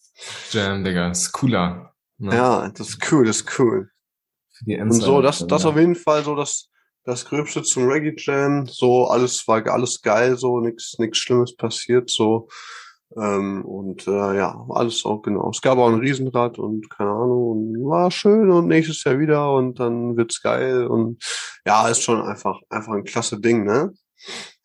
Jam, 0.52 0.82
Digga, 0.86 1.10
ist 1.12 1.34
cooler. 1.34 1.93
Ne? 2.18 2.36
Ja, 2.36 2.70
das 2.70 2.90
ist 2.90 3.12
cool, 3.12 3.26
das 3.26 3.38
ist 3.42 3.60
cool. 3.60 3.90
Für 4.52 4.66
die 4.66 4.80
Und 4.80 4.92
so, 4.92 5.22
das, 5.22 5.46
das 5.48 5.66
auf 5.66 5.76
jeden 5.76 5.96
Fall 5.96 6.24
so 6.24 6.36
das, 6.36 6.70
das 7.04 7.26
Gröbste 7.26 7.64
zum 7.64 7.88
Reggae 7.88 8.16
Jam. 8.18 8.68
So, 8.68 9.06
alles 9.06 9.48
war 9.48 9.66
alles 9.68 10.02
geil, 10.02 10.38
so, 10.38 10.60
nix, 10.60 10.96
nix 11.00 11.18
Schlimmes 11.18 11.56
passiert, 11.56 12.10
so. 12.10 12.48
Ähm, 13.16 13.64
und 13.66 14.08
äh, 14.08 14.38
ja, 14.38 14.66
alles 14.70 15.06
auch 15.06 15.22
genau. 15.22 15.52
Es 15.52 15.62
gab 15.62 15.78
auch 15.78 15.90
ein 15.90 16.00
Riesenrad 16.00 16.58
und 16.58 16.90
keine 16.90 17.12
Ahnung, 17.12 17.52
und 17.52 17.90
war 17.90 18.10
schön 18.10 18.50
und 18.52 18.68
nächstes 18.68 19.04
Jahr 19.04 19.20
wieder 19.20 19.54
und 19.54 19.80
dann 19.80 20.18
wird's 20.18 20.42
geil 20.42 20.88
und 20.88 21.24
ja, 21.66 21.88
ist 21.88 22.02
schon 22.02 22.22
einfach, 22.22 22.60
einfach 22.70 22.94
ein 22.94 23.04
klasse 23.04 23.40
Ding, 23.40 23.66
ne? 23.66 23.94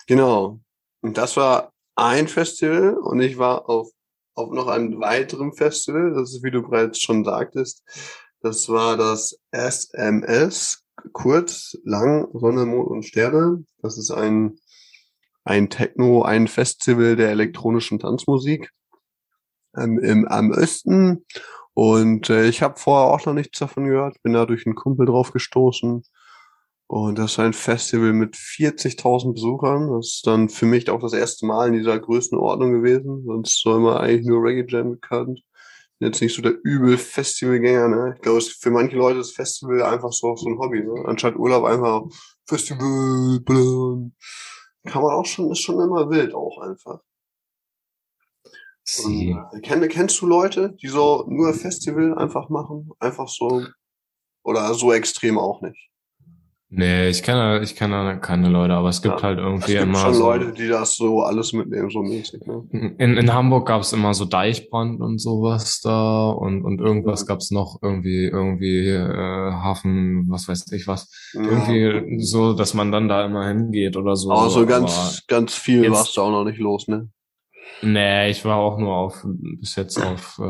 Genau. 0.07 0.61
Und 1.03 1.19
das 1.19 1.37
war 1.37 1.73
ein 1.95 2.29
Festival 2.29 2.97
und 2.97 3.21
ich 3.21 3.39
war 3.39 3.69
auf, 3.69 3.91
auf 4.39 4.53
noch 4.53 4.69
einem 4.69 5.01
weiteren 5.01 5.53
Festival, 5.53 6.15
das 6.15 6.33
ist, 6.33 6.45
wie 6.45 6.53
du 6.53 6.63
bereits 6.63 7.01
schon 7.01 7.25
sagtest, 7.25 7.83
das 8.41 8.69
war 8.69 8.97
das 8.97 9.41
SMS, 9.51 10.85
kurz, 11.13 11.77
lang, 11.85 12.29
Sonne, 12.33 12.65
Mond 12.65 12.89
und 12.89 13.03
Sterne. 13.05 13.65
Das 13.83 13.99
ist 13.99 14.13
ein, 14.13 14.59
ein 15.45 15.71
Techno, 15.71 16.23
ein 16.23 16.47
Festival 16.47 17.17
der 17.17 17.31
elektronischen 17.31 17.99
Tanzmusik 17.99 18.71
ähm, 19.77 19.99
im, 19.99 20.29
am 20.29 20.53
Osten. 20.53 21.25
Und 21.75 22.31
äh, 22.31 22.47
ich 22.47 22.63
habe 22.63 22.79
vorher 22.79 23.13
auch 23.13 23.27
noch 23.27 23.35
nichts 23.35 23.59
davon 23.59 23.87
gehört, 23.87 24.23
bin 24.23 24.35
da 24.35 24.47
durch 24.47 24.67
einen 24.67 24.77
Kumpel 24.77 25.07
drauf 25.07 25.33
gestoßen. 25.33 26.05
Und 26.91 27.19
das 27.19 27.33
ist 27.33 27.39
ein 27.39 27.53
Festival 27.53 28.15
mit 28.15 28.35
40.000 28.35 29.35
Besuchern. 29.35 29.93
Das 29.93 30.07
ist 30.07 30.27
dann 30.27 30.49
für 30.49 30.65
mich 30.65 30.89
auch 30.89 31.01
das 31.01 31.13
erste 31.13 31.45
Mal 31.45 31.69
in 31.69 31.75
dieser 31.75 31.99
Größenordnung 31.99 32.73
gewesen. 32.73 33.25
Sonst 33.27 33.61
so 33.61 33.77
immer 33.77 34.01
eigentlich 34.01 34.27
nur 34.27 34.43
Reggae 34.43 34.65
Jam 34.67 34.93
bekannt. 34.93 35.43
Bin 35.99 36.09
jetzt 36.09 36.23
nicht 36.23 36.35
so 36.35 36.41
der 36.41 36.55
übel 36.63 36.97
Festivalgänger, 36.97 37.89
ne? 37.89 38.15
Ich 38.17 38.23
glaube, 38.23 38.41
für 38.41 38.71
manche 38.71 38.97
Leute 38.97 39.19
ist 39.19 39.37
Festival 39.37 39.83
einfach 39.83 40.13
so, 40.13 40.35
so 40.37 40.49
ein 40.49 40.59
Hobby, 40.59 40.83
ne? 40.83 41.05
Anstatt 41.05 41.37
Urlaub 41.37 41.65
einfach 41.65 42.05
Festival, 42.47 43.41
blum. 43.41 44.15
Kann 44.87 45.03
man 45.03 45.13
auch 45.13 45.27
schon, 45.27 45.51
ist 45.53 45.61
schon 45.61 45.81
immer 45.81 46.09
wild 46.09 46.33
auch 46.33 46.59
einfach. 46.63 47.01
Sie. 48.83 49.35
Und, 49.35 49.59
äh, 49.59 49.61
kenn, 49.61 49.87
kennst 49.89 50.23
du 50.23 50.27
Leute, 50.27 50.75
die 50.81 50.89
so 50.89 51.27
nur 51.29 51.53
Festival 51.53 52.17
einfach 52.17 52.49
machen? 52.49 52.91
Einfach 52.99 53.29
so, 53.29 53.67
oder 54.43 54.73
so 54.73 54.95
extrem 54.95 55.37
auch 55.37 55.61
nicht? 55.61 55.91
Nee, 56.71 57.09
ich 57.09 57.23
kenne, 57.23 57.63
ich 57.63 57.75
kenne 57.77 58.19
keine 58.21 58.51
Leute, 58.51 58.75
aber 58.75 58.91
es 58.91 59.01
gibt 59.01 59.17
Ja. 59.21 59.23
halt 59.23 59.39
Es 59.39 59.45
irgendwie 59.45 59.73
gibt 59.73 59.83
immer 59.85 59.99
schon 60.01 60.13
so. 60.15 60.25
Leute, 60.25 60.53
die 60.53 60.69
das 60.69 60.97
so 60.97 61.23
alles 61.23 61.55
mitnehmen, 61.55 61.89
so 61.89 62.03
mäßig, 62.03 62.43
ne? 62.47 62.63
In, 62.99 63.17
in 63.17 63.33
Hamburg 63.33 63.67
gab 63.69 63.81
es 63.81 63.95
immer 63.95 64.13
so 64.13 64.27
Deichbrand 64.27 65.01
und 65.01 65.19
sowas 65.19 65.81
da 65.81 66.29
und, 66.29 66.63
und 66.67 66.79
irgendwas 66.81 67.25
gab 67.25 67.39
es 67.39 67.51
noch 67.51 67.79
irgendwie, 67.81 68.27
irgendwie 68.27 68.87
äh, 68.91 69.03
Hafen, 69.53 70.27
was 70.29 70.47
weiß 70.47 70.71
ich 70.73 70.87
was. 70.87 71.11
Ja. 71.33 71.41
Irgendwie 71.41 72.21
so, 72.23 72.53
dass 72.53 72.75
man 72.75 72.93
dann 72.93 73.09
da 73.09 73.25
immer 73.25 73.49
hingeht 73.49 73.97
oder 73.97 74.15
so. 74.15 74.31
Aber 74.31 74.51
so 74.51 74.67
ganz, 74.67 75.25
ganz 75.27 75.55
viel 75.55 75.85
jetzt- 75.85 75.93
warst 75.93 76.17
du 76.19 76.21
auch 76.21 76.31
noch 76.31 76.45
nicht 76.45 76.59
los, 76.59 76.87
ne? 76.87 77.09
Nee, 77.81 78.29
ich 78.31 78.45
war 78.45 78.57
auch 78.57 78.77
nur 78.77 78.95
auf 78.95 79.25
bis 79.61 79.77
jetzt 79.77 80.03
auf 80.03 80.39
äh, 80.39 80.43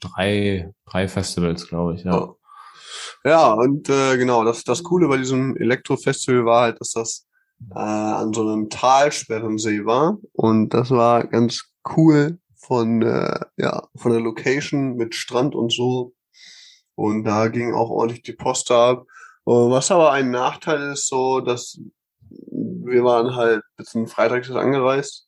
drei, 0.00 0.70
drei 0.88 1.08
Festivals, 1.08 1.66
glaube 1.68 1.94
ich, 1.94 2.04
ja. 2.04 2.12
Ja. 2.12 2.34
Ja, 3.26 3.54
und 3.54 3.88
äh, 3.88 4.16
genau, 4.18 4.44
das, 4.44 4.62
das 4.62 4.84
Coole 4.84 5.08
bei 5.08 5.16
diesem 5.16 5.56
Elektrofestival 5.56 6.44
war 6.44 6.62
halt, 6.62 6.80
dass 6.80 6.92
das 6.92 7.26
äh, 7.74 7.78
an 7.78 8.32
so 8.32 8.42
einem 8.42 8.70
Talsperrensee 8.70 9.84
war. 9.84 10.18
Und 10.32 10.68
das 10.68 10.92
war 10.92 11.26
ganz 11.26 11.64
cool 11.96 12.38
von, 12.54 13.02
äh, 13.02 13.40
ja, 13.56 13.82
von 13.96 14.12
der 14.12 14.20
Location 14.20 14.94
mit 14.94 15.16
Strand 15.16 15.56
und 15.56 15.72
so. 15.72 16.14
Und 16.94 17.24
da 17.24 17.48
ging 17.48 17.74
auch 17.74 17.90
ordentlich 17.90 18.22
die 18.22 18.32
Post 18.32 18.70
ab. 18.70 19.04
Und 19.42 19.72
was 19.72 19.90
aber 19.90 20.12
ein 20.12 20.30
Nachteil 20.30 20.92
ist, 20.92 21.08
so, 21.08 21.40
dass 21.40 21.80
wir 22.30 23.02
waren 23.02 23.34
halt 23.34 23.62
bis 23.76 23.88
zum 23.88 24.06
Freitag 24.06 24.48
angereist 24.50 25.26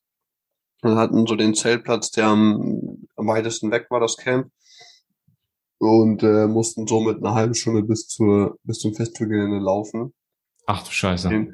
und 0.82 0.96
hatten 0.96 1.26
so 1.26 1.34
den 1.34 1.52
Zeltplatz, 1.52 2.12
der 2.12 2.26
am, 2.26 3.08
am 3.16 3.26
weitesten 3.26 3.72
weg 3.72 3.88
war, 3.90 3.98
das 3.98 4.16
Camp 4.16 4.52
und 5.78 6.22
äh, 6.22 6.46
mussten 6.46 6.86
somit 6.86 7.18
eine 7.18 7.34
halbe 7.34 7.54
Stunde 7.54 7.82
bis 7.82 8.08
zur 8.08 8.58
bis 8.64 8.78
zum 8.78 8.94
Festivalgelände 8.94 9.58
laufen. 9.58 10.12
Ach 10.66 10.82
du 10.82 10.90
Scheiße. 10.90 11.46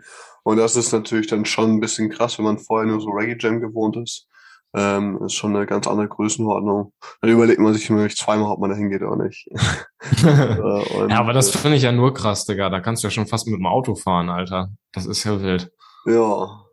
Und 0.43 0.57
das 0.59 0.77
ist 0.77 0.93
natürlich 0.93 1.27
dann 1.27 1.45
schon 1.45 1.73
ein 1.73 1.81
bisschen 1.81 2.11
krass, 2.11 2.39
wenn 2.39 2.45
man 2.45 2.59
vorher 2.59 2.87
nur 2.87 3.01
so 3.01 3.11
Reggae 3.11 3.37
Jam 3.39 3.61
gewohnt 3.61 3.97
ist. 3.97 4.29
Ähm, 4.77 5.21
ist 5.25 5.35
schon 5.35 5.55
eine 5.55 5.67
ganz 5.67 5.87
andere 5.87 6.09
Größenordnung. 6.09 6.93
Dann 7.21 7.31
überlegt 7.31 7.61
man 7.61 7.73
sich 7.73 7.89
immer 7.89 8.09
zweimal, 8.09 8.51
ob 8.51 8.59
man 8.59 8.71
da 8.71 8.77
hingeht 8.77 9.03
oder 9.03 9.23
nicht. 9.25 9.47
Und, 10.25 11.11
ja, 11.11 11.21
aber 11.21 11.33
das 11.33 11.55
äh, 11.55 11.59
finde 11.59 11.77
ich 11.77 11.85
ja 11.85 11.93
nur 11.93 12.13
krass, 12.13 12.45
Digga. 12.45 12.71
Da 12.71 12.81
kannst 12.81 13.03
du 13.03 13.07
ja 13.07 13.13
schon 13.13 13.29
fast 13.29 13.47
mit 13.47 13.57
dem 13.57 13.67
Auto 13.67 13.95
fahren, 13.95 14.31
Alter. 14.31 14.71
Das 14.93 15.07
ist 15.07 15.23
ja 15.25 15.41
wild. 15.41 15.71
ja. 16.07 16.65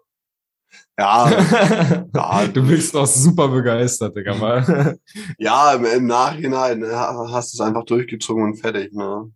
Ja, 1.00 1.32
ja. 2.14 2.48
du 2.48 2.68
bist 2.68 2.94
doch 2.94 3.08
super 3.08 3.48
begeistert, 3.48 4.16
Digga. 4.16 4.36
Mal. 4.36 5.00
ja, 5.38 5.74
im, 5.74 5.86
im 5.86 6.06
Nachhinein 6.06 6.80
ne, 6.80 6.92
hast 6.96 7.54
du 7.54 7.58
es 7.58 7.68
einfach 7.68 7.86
durchgezogen 7.86 8.44
und 8.44 8.56
fertig, 8.58 8.94
ne? 8.94 9.32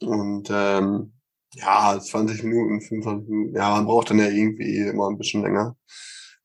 Und 0.00 0.48
ähm, 0.50 1.12
ja, 1.54 1.98
20 2.00 2.42
Minuten, 2.42 2.80
25 2.80 3.28
Minuten, 3.28 3.56
ja, 3.56 3.70
man 3.70 3.86
braucht 3.86 4.10
dann 4.10 4.18
ja 4.18 4.28
irgendwie 4.28 4.78
immer 4.78 5.08
ein 5.08 5.18
bisschen 5.18 5.42
länger. 5.42 5.76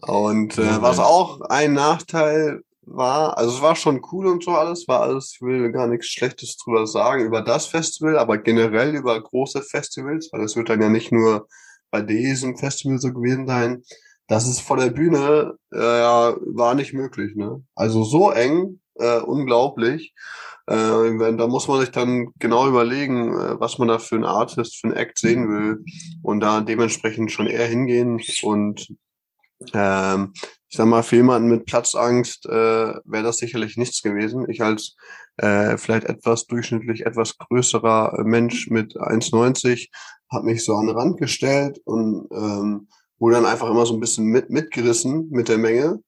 Und 0.01 0.57
äh, 0.57 0.65
Ja, 0.65 0.81
was 0.81 0.99
auch 0.99 1.41
ein 1.41 1.73
Nachteil 1.73 2.61
war, 2.81 3.37
also 3.37 3.55
es 3.55 3.61
war 3.61 3.75
schon 3.75 4.01
cool 4.11 4.27
und 4.27 4.43
so 4.43 4.51
alles, 4.51 4.87
war 4.87 5.01
alles, 5.01 5.33
ich 5.35 5.41
will 5.41 5.71
gar 5.71 5.87
nichts 5.87 6.07
Schlechtes 6.07 6.57
drüber 6.57 6.85
sagen, 6.87 7.25
über 7.25 7.41
das 7.41 7.65
Festival, 7.65 8.17
aber 8.17 8.37
generell 8.37 8.95
über 8.95 9.21
große 9.21 9.61
Festivals, 9.63 10.29
weil 10.31 10.43
es 10.43 10.55
wird 10.55 10.69
dann 10.69 10.81
ja 10.81 10.89
nicht 10.89 11.11
nur 11.11 11.47
bei 11.89 12.01
diesem 12.01 12.57
Festival 12.57 12.99
so 12.99 13.11
gewesen 13.11 13.47
sein, 13.47 13.83
das 14.27 14.47
ist 14.47 14.61
vor 14.61 14.77
der 14.77 14.89
Bühne, 14.89 15.55
äh, 15.71 15.77
war 15.77 16.75
nicht 16.75 16.93
möglich, 16.93 17.35
ne? 17.35 17.63
Also 17.75 18.03
so 18.03 18.31
eng 18.31 18.79
äh, 18.95 19.19
unglaublich. 19.19 20.13
Äh, 20.67 20.75
wenn, 20.75 21.37
da 21.37 21.47
muss 21.47 21.67
man 21.67 21.79
sich 21.79 21.91
dann 21.91 22.33
genau 22.39 22.67
überlegen, 22.67 23.33
äh, 23.33 23.59
was 23.59 23.77
man 23.77 23.87
da 23.87 23.99
für 23.99 24.15
einen 24.15 24.25
Artist, 24.25 24.77
für 24.79 24.87
einen 24.87 24.97
Act 24.97 25.17
sehen 25.17 25.47
will 25.47 25.83
und 26.23 26.41
da 26.41 26.59
dementsprechend 26.61 27.31
schon 27.31 27.47
eher 27.47 27.67
hingehen 27.67 28.21
und 28.43 28.87
ähm, 29.73 30.33
ich 30.69 30.77
sag 30.77 30.85
mal, 30.85 31.03
für 31.03 31.15
jemanden 31.15 31.49
mit 31.49 31.65
Platzangst 31.65 32.45
äh, 32.47 32.51
wäre 33.05 33.23
das 33.23 33.37
sicherlich 33.37 33.77
nichts 33.77 34.01
gewesen. 34.01 34.45
Ich 34.49 34.61
als 34.61 34.95
äh, 35.37 35.77
vielleicht 35.77 36.05
etwas 36.05 36.45
durchschnittlich 36.45 37.05
etwas 37.05 37.37
größerer 37.37 38.23
Mensch 38.23 38.69
mit 38.69 38.95
1,90 38.97 39.89
habe 40.31 40.45
mich 40.45 40.65
so 40.65 40.75
an 40.75 40.87
den 40.87 40.97
Rand 40.97 41.17
gestellt 41.17 41.79
und 41.85 42.27
ähm, 42.31 42.89
wurde 43.19 43.35
dann 43.35 43.45
einfach 43.45 43.69
immer 43.69 43.85
so 43.85 43.93
ein 43.93 43.99
bisschen 43.99 44.25
mit, 44.25 44.49
mitgerissen 44.49 45.29
mit 45.29 45.49
der 45.49 45.57
Menge. 45.57 45.99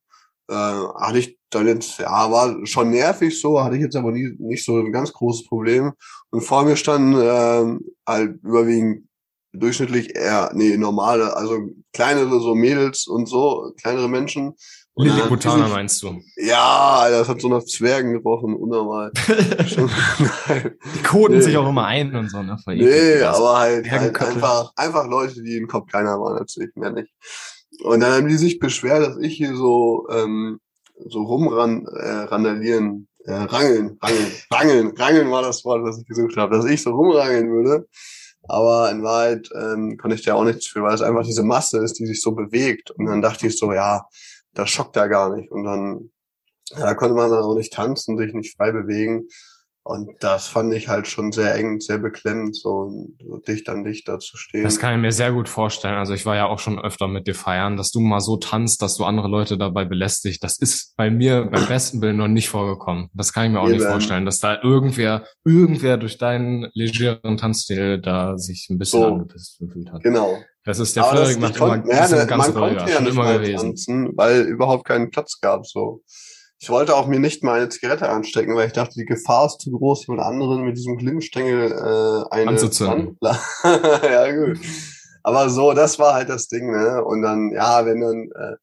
Äh, 0.49 0.53
hatte 0.53 1.19
ich 1.19 1.37
dann 1.49 1.67
jetzt, 1.67 1.99
ja, 1.99 2.31
war 2.31 2.55
schon 2.65 2.89
nervig 2.91 3.39
so, 3.39 3.63
hatte 3.63 3.75
ich 3.75 3.83
jetzt 3.83 3.95
aber 3.95 4.11
nie, 4.11 4.35
nicht 4.39 4.65
so 4.65 4.77
ein 4.77 4.91
ganz 4.91 5.13
großes 5.13 5.47
Problem. 5.47 5.93
Und 6.31 6.41
vor 6.41 6.63
mir 6.63 6.75
standen 6.75 7.19
äh, 7.19 7.79
halt 8.07 8.43
überwiegend 8.43 9.07
durchschnittlich 9.53 10.15
eher, 10.15 10.51
nee, 10.53 10.77
normale, 10.77 11.35
also 11.35 11.69
kleinere 11.93 12.39
so 12.39 12.53
Mädels 12.55 13.07
und 13.07 13.27
so, 13.27 13.73
kleinere 13.81 14.07
Menschen. 14.09 14.53
Lilliputaner 15.03 15.69
meinst 15.69 16.03
du? 16.03 16.21
Ja, 16.35 17.07
das 17.09 17.29
hat 17.29 17.41
so 17.41 17.47
nach 17.47 17.63
Zwergen 17.63 18.13
gebrochen, 18.13 18.53
unnormal. 18.55 19.11
die 19.27 21.03
koten 21.03 21.37
nee. 21.37 21.41
sich 21.41 21.57
auch 21.57 21.69
immer 21.69 21.85
ein 21.85 22.13
und 22.15 22.29
so, 22.29 22.43
ne? 22.43 22.57
Nee, 22.67 23.21
aber 23.21 23.59
halt, 23.59 23.89
halt 23.89 24.21
einfach, 24.21 24.73
einfach 24.75 25.07
Leute, 25.07 25.41
die 25.41 25.57
im 25.57 25.67
Kopf 25.67 25.89
kleiner 25.89 26.19
waren 26.19 26.37
als 26.37 26.57
ich, 26.57 26.75
mehr 26.75 26.91
nicht. 26.91 27.09
Und 27.83 28.01
dann 28.01 28.13
haben 28.13 28.27
die 28.27 28.35
sich 28.35 28.59
beschwert, 28.59 29.07
dass 29.07 29.17
ich 29.19 29.37
hier 29.37 29.55
so, 29.55 30.07
ähm, 30.11 30.59
so 31.07 31.23
rumran, 31.23 31.85
äh, 31.85 32.09
randalieren, 32.09 33.07
äh, 33.23 33.31
rangeln, 33.31 33.97
rangeln, 34.01 34.31
rangeln, 34.51 34.93
rangeln 34.97 35.31
war 35.31 35.41
das 35.41 35.63
Wort, 35.63 35.83
was 35.83 35.99
ich 35.99 36.07
gesucht 36.07 36.35
habe, 36.35 36.57
dass 36.57 36.65
ich 36.65 36.81
so 36.81 36.91
rumrangeln 36.91 37.49
würde. 37.51 37.87
Aber 38.47 38.89
in 38.91 39.03
Wahrheit 39.03 39.47
ähm, 39.55 39.97
konnte 39.97 40.15
ich 40.15 40.23
da 40.23 40.33
auch 40.33 40.43
nichts 40.43 40.67
für, 40.67 40.81
weil 40.81 40.95
es 40.95 41.01
einfach 41.01 41.23
diese 41.23 41.43
Masse 41.43 41.79
ist, 41.83 41.99
die 41.99 42.05
sich 42.05 42.21
so 42.21 42.31
bewegt. 42.31 42.91
Und 42.91 43.05
dann 43.05 43.21
dachte 43.21 43.47
ich 43.47 43.57
so, 43.57 43.71
ja, 43.73 44.05
das 44.53 44.69
schockt 44.69 44.95
ja 44.95 45.07
gar 45.07 45.35
nicht. 45.35 45.51
Und 45.51 45.63
dann 45.63 46.11
ja, 46.77 46.93
konnte 46.93 47.15
man 47.15 47.29
dann 47.29 47.43
auch 47.43 47.55
nicht 47.55 47.73
tanzen, 47.73 48.17
sich 48.17 48.33
nicht 48.33 48.55
frei 48.55 48.71
bewegen. 48.71 49.27
Und 49.83 50.17
das 50.19 50.47
fand 50.47 50.71
ich 50.73 50.87
halt 50.87 51.07
schon 51.07 51.31
sehr 51.31 51.55
eng, 51.55 51.79
sehr 51.79 51.97
beklemmend, 51.97 52.55
so, 52.55 53.07
so 53.25 53.37
dicht 53.37 53.69
an 53.69 53.83
dicht 53.83 54.07
da 54.07 54.19
zu 54.19 54.37
stehen. 54.37 54.63
Das 54.63 54.77
kann 54.77 54.93
ich 54.93 55.01
mir 55.01 55.11
sehr 55.11 55.31
gut 55.31 55.49
vorstellen. 55.49 55.95
Also 55.95 56.13
ich 56.13 56.27
war 56.27 56.35
ja 56.35 56.45
auch 56.45 56.59
schon 56.59 56.79
öfter 56.79 57.07
mit 57.07 57.25
dir 57.25 57.33
feiern, 57.33 57.75
dass 57.75 57.89
du 57.89 57.99
mal 57.99 58.19
so 58.19 58.37
tanzt, 58.37 58.83
dass 58.83 58.97
du 58.97 59.05
andere 59.05 59.27
Leute 59.29 59.57
dabei 59.57 59.85
belästigt. 59.85 60.43
Das 60.43 60.59
ist 60.59 60.95
bei 60.95 61.09
mir 61.09 61.45
beim 61.45 61.65
besten 61.67 62.01
Willen 62.01 62.17
noch 62.17 62.27
nicht 62.27 62.49
vorgekommen. 62.49 63.09
Das 63.13 63.33
kann 63.33 63.45
ich 63.45 63.51
mir 63.51 63.61
auch 63.61 63.67
Eben. 63.67 63.77
nicht 63.77 63.87
vorstellen, 63.87 64.25
dass 64.25 64.39
da 64.39 64.61
irgendwer, 64.61 65.25
irgendwer 65.43 65.97
durch 65.97 66.19
deinen 66.19 66.69
legeren 66.73 67.37
Tanzstil 67.37 67.99
da 67.99 68.37
sich 68.37 68.67
ein 68.69 68.77
bisschen 68.77 69.01
so, 69.01 69.07
angepisst 69.07 69.57
gefühlt 69.57 69.91
hat. 69.91 70.03
Genau. 70.03 70.37
Das 70.69 70.77
ist 70.77 70.95
der 70.95 71.03
Frederik 71.03 71.39
macht 71.39 71.57
immer, 71.57 71.79
das 71.79 72.11
ist 72.11 72.27
ganz 72.27 72.53
man 72.53 72.63
ruhiger, 72.63 72.87
ja 72.87 73.01
nicht 73.01 73.13
immer 73.13 73.33
gewesen. 73.39 73.69
Tanzen, 73.69 74.11
weil 74.15 74.41
überhaupt 74.41 74.85
keinen 74.85 75.09
Platz 75.09 75.39
gab, 75.41 75.65
so. 75.65 76.03
Ich 76.59 76.69
wollte 76.69 76.95
auch 76.95 77.07
mir 77.07 77.19
nicht 77.19 77.43
mal 77.43 77.59
eine 77.59 77.69
Zigarette 77.69 78.07
anstecken, 78.07 78.55
weil 78.55 78.67
ich 78.67 78.73
dachte, 78.73 78.93
die 78.95 79.05
Gefahr 79.05 79.47
ist 79.47 79.61
zu 79.61 79.71
groß, 79.71 80.05
jemand 80.05 80.27
anderen 80.27 80.61
mit 80.61 80.77
diesem 80.77 80.97
Glimmstängel 80.97 81.71
äh, 81.71 82.35
eine 82.35 82.51
anzuzünden. 82.51 83.17
ja, 83.63 84.31
gut. 84.31 84.59
Aber 85.23 85.49
so, 85.49 85.73
das 85.73 85.97
war 85.97 86.13
halt 86.13 86.29
das 86.29 86.47
Ding, 86.49 86.69
ne? 86.69 87.03
Und 87.03 87.23
dann, 87.23 87.51
ja, 87.51 87.83
wenn 87.87 88.01
dann 88.01 88.29
äh, 88.35 88.55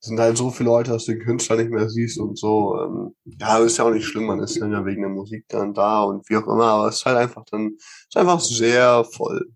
sind 0.00 0.18
halt 0.18 0.38
so 0.38 0.50
viele 0.50 0.70
Leute, 0.70 0.92
dass 0.92 1.04
du 1.04 1.12
den 1.12 1.22
Künstler 1.22 1.56
nicht 1.56 1.70
mehr 1.70 1.90
siehst 1.90 2.18
und 2.18 2.38
so. 2.38 2.78
Ähm, 2.80 3.14
ja, 3.38 3.58
ist 3.58 3.76
ja 3.76 3.84
auch 3.84 3.90
nicht 3.90 4.06
schlimm, 4.06 4.24
man 4.24 4.40
ist 4.40 4.58
dann 4.58 4.72
ja 4.72 4.86
wegen 4.86 5.02
der 5.02 5.10
Musik 5.10 5.44
dann 5.48 5.74
da 5.74 6.02
und 6.04 6.26
wie 6.30 6.36
auch 6.38 6.46
immer, 6.46 6.64
aber 6.64 6.88
es 6.88 6.96
ist 6.96 7.04
halt 7.04 7.18
einfach 7.18 7.44
dann, 7.50 7.72
ist 7.76 8.16
einfach 8.16 8.40
sehr 8.40 9.04
voll. 9.04 9.50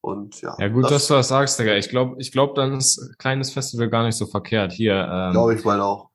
Und 0.00 0.40
ja. 0.40 0.56
Ja, 0.58 0.68
gut, 0.68 0.84
das, 0.84 0.92
dass 0.92 1.06
du 1.08 1.14
das 1.14 1.28
sagst, 1.28 1.58
Digga. 1.58 1.76
Ich 1.76 1.88
glaube, 1.88 2.16
ich 2.18 2.32
glaube, 2.32 2.54
dann 2.54 2.76
ist 2.76 3.16
kleines 3.18 3.52
Festival 3.52 3.88
gar 3.88 4.04
nicht 4.04 4.16
so 4.16 4.26
verkehrt. 4.26 4.72
Hier. 4.72 4.94
Ähm, 4.94 5.32
glaube 5.32 5.54
ich 5.54 5.64
mal 5.64 5.80
auch. 5.80 6.08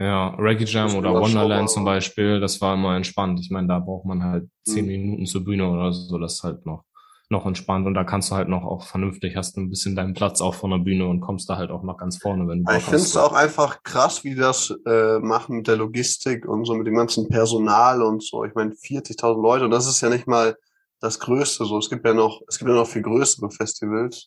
Ja, 0.00 0.34
Reggae 0.38 0.64
Jam 0.64 0.96
oder 0.96 1.14
Wonderland 1.14 1.70
zum 1.70 1.84
Beispiel, 1.84 2.40
das 2.40 2.60
war 2.60 2.74
immer 2.74 2.96
entspannt. 2.96 3.38
Ich 3.40 3.50
meine, 3.50 3.68
da 3.68 3.78
braucht 3.78 4.04
man 4.04 4.24
halt 4.24 4.48
zehn 4.64 4.86
mhm. 4.86 4.90
Minuten 4.90 5.26
zur 5.26 5.44
Bühne 5.44 5.70
oder 5.70 5.92
so, 5.92 6.18
das 6.18 6.34
ist 6.34 6.42
halt 6.42 6.66
noch, 6.66 6.82
noch 7.30 7.46
entspannt. 7.46 7.86
Und 7.86 7.94
da 7.94 8.02
kannst 8.02 8.30
du 8.30 8.34
halt 8.34 8.48
noch 8.48 8.64
auch 8.64 8.82
vernünftig, 8.82 9.36
hast 9.36 9.56
du 9.56 9.60
ein 9.60 9.70
bisschen 9.70 9.94
deinen 9.94 10.12
Platz 10.12 10.40
auch 10.40 10.56
von 10.56 10.70
der 10.70 10.78
Bühne 10.78 11.06
und 11.06 11.20
kommst 11.20 11.48
da 11.48 11.56
halt 11.56 11.70
auch 11.70 11.84
noch 11.84 11.96
ganz 11.96 12.18
vorne, 12.18 12.48
wenn 12.48 12.64
du 12.64 12.72
Ich 12.76 12.82
finde 12.82 12.98
es 12.98 13.16
auch 13.16 13.32
einfach 13.32 13.84
krass, 13.84 14.24
wie 14.24 14.30
die 14.30 14.40
das 14.40 14.74
äh, 14.84 15.20
machen 15.20 15.58
mit 15.58 15.68
der 15.68 15.76
Logistik 15.76 16.44
und 16.44 16.64
so 16.64 16.74
mit 16.74 16.88
dem 16.88 16.96
ganzen 16.96 17.28
Personal 17.28 18.02
und 18.02 18.20
so. 18.20 18.44
Ich 18.44 18.54
meine, 18.54 18.72
40.000 18.72 19.40
Leute 19.40 19.64
und 19.66 19.70
das 19.70 19.86
ist 19.86 20.00
ja 20.00 20.08
nicht 20.08 20.26
mal 20.26 20.56
das 21.04 21.20
Größte 21.20 21.64
so. 21.64 21.78
Es 21.78 21.90
gibt 21.90 22.06
ja 22.06 22.14
noch, 22.14 22.40
es 22.48 22.58
gibt 22.58 22.68
ja 22.68 22.76
noch 22.76 22.88
viel 22.88 23.02
größere 23.02 23.50
Festivals. 23.50 24.26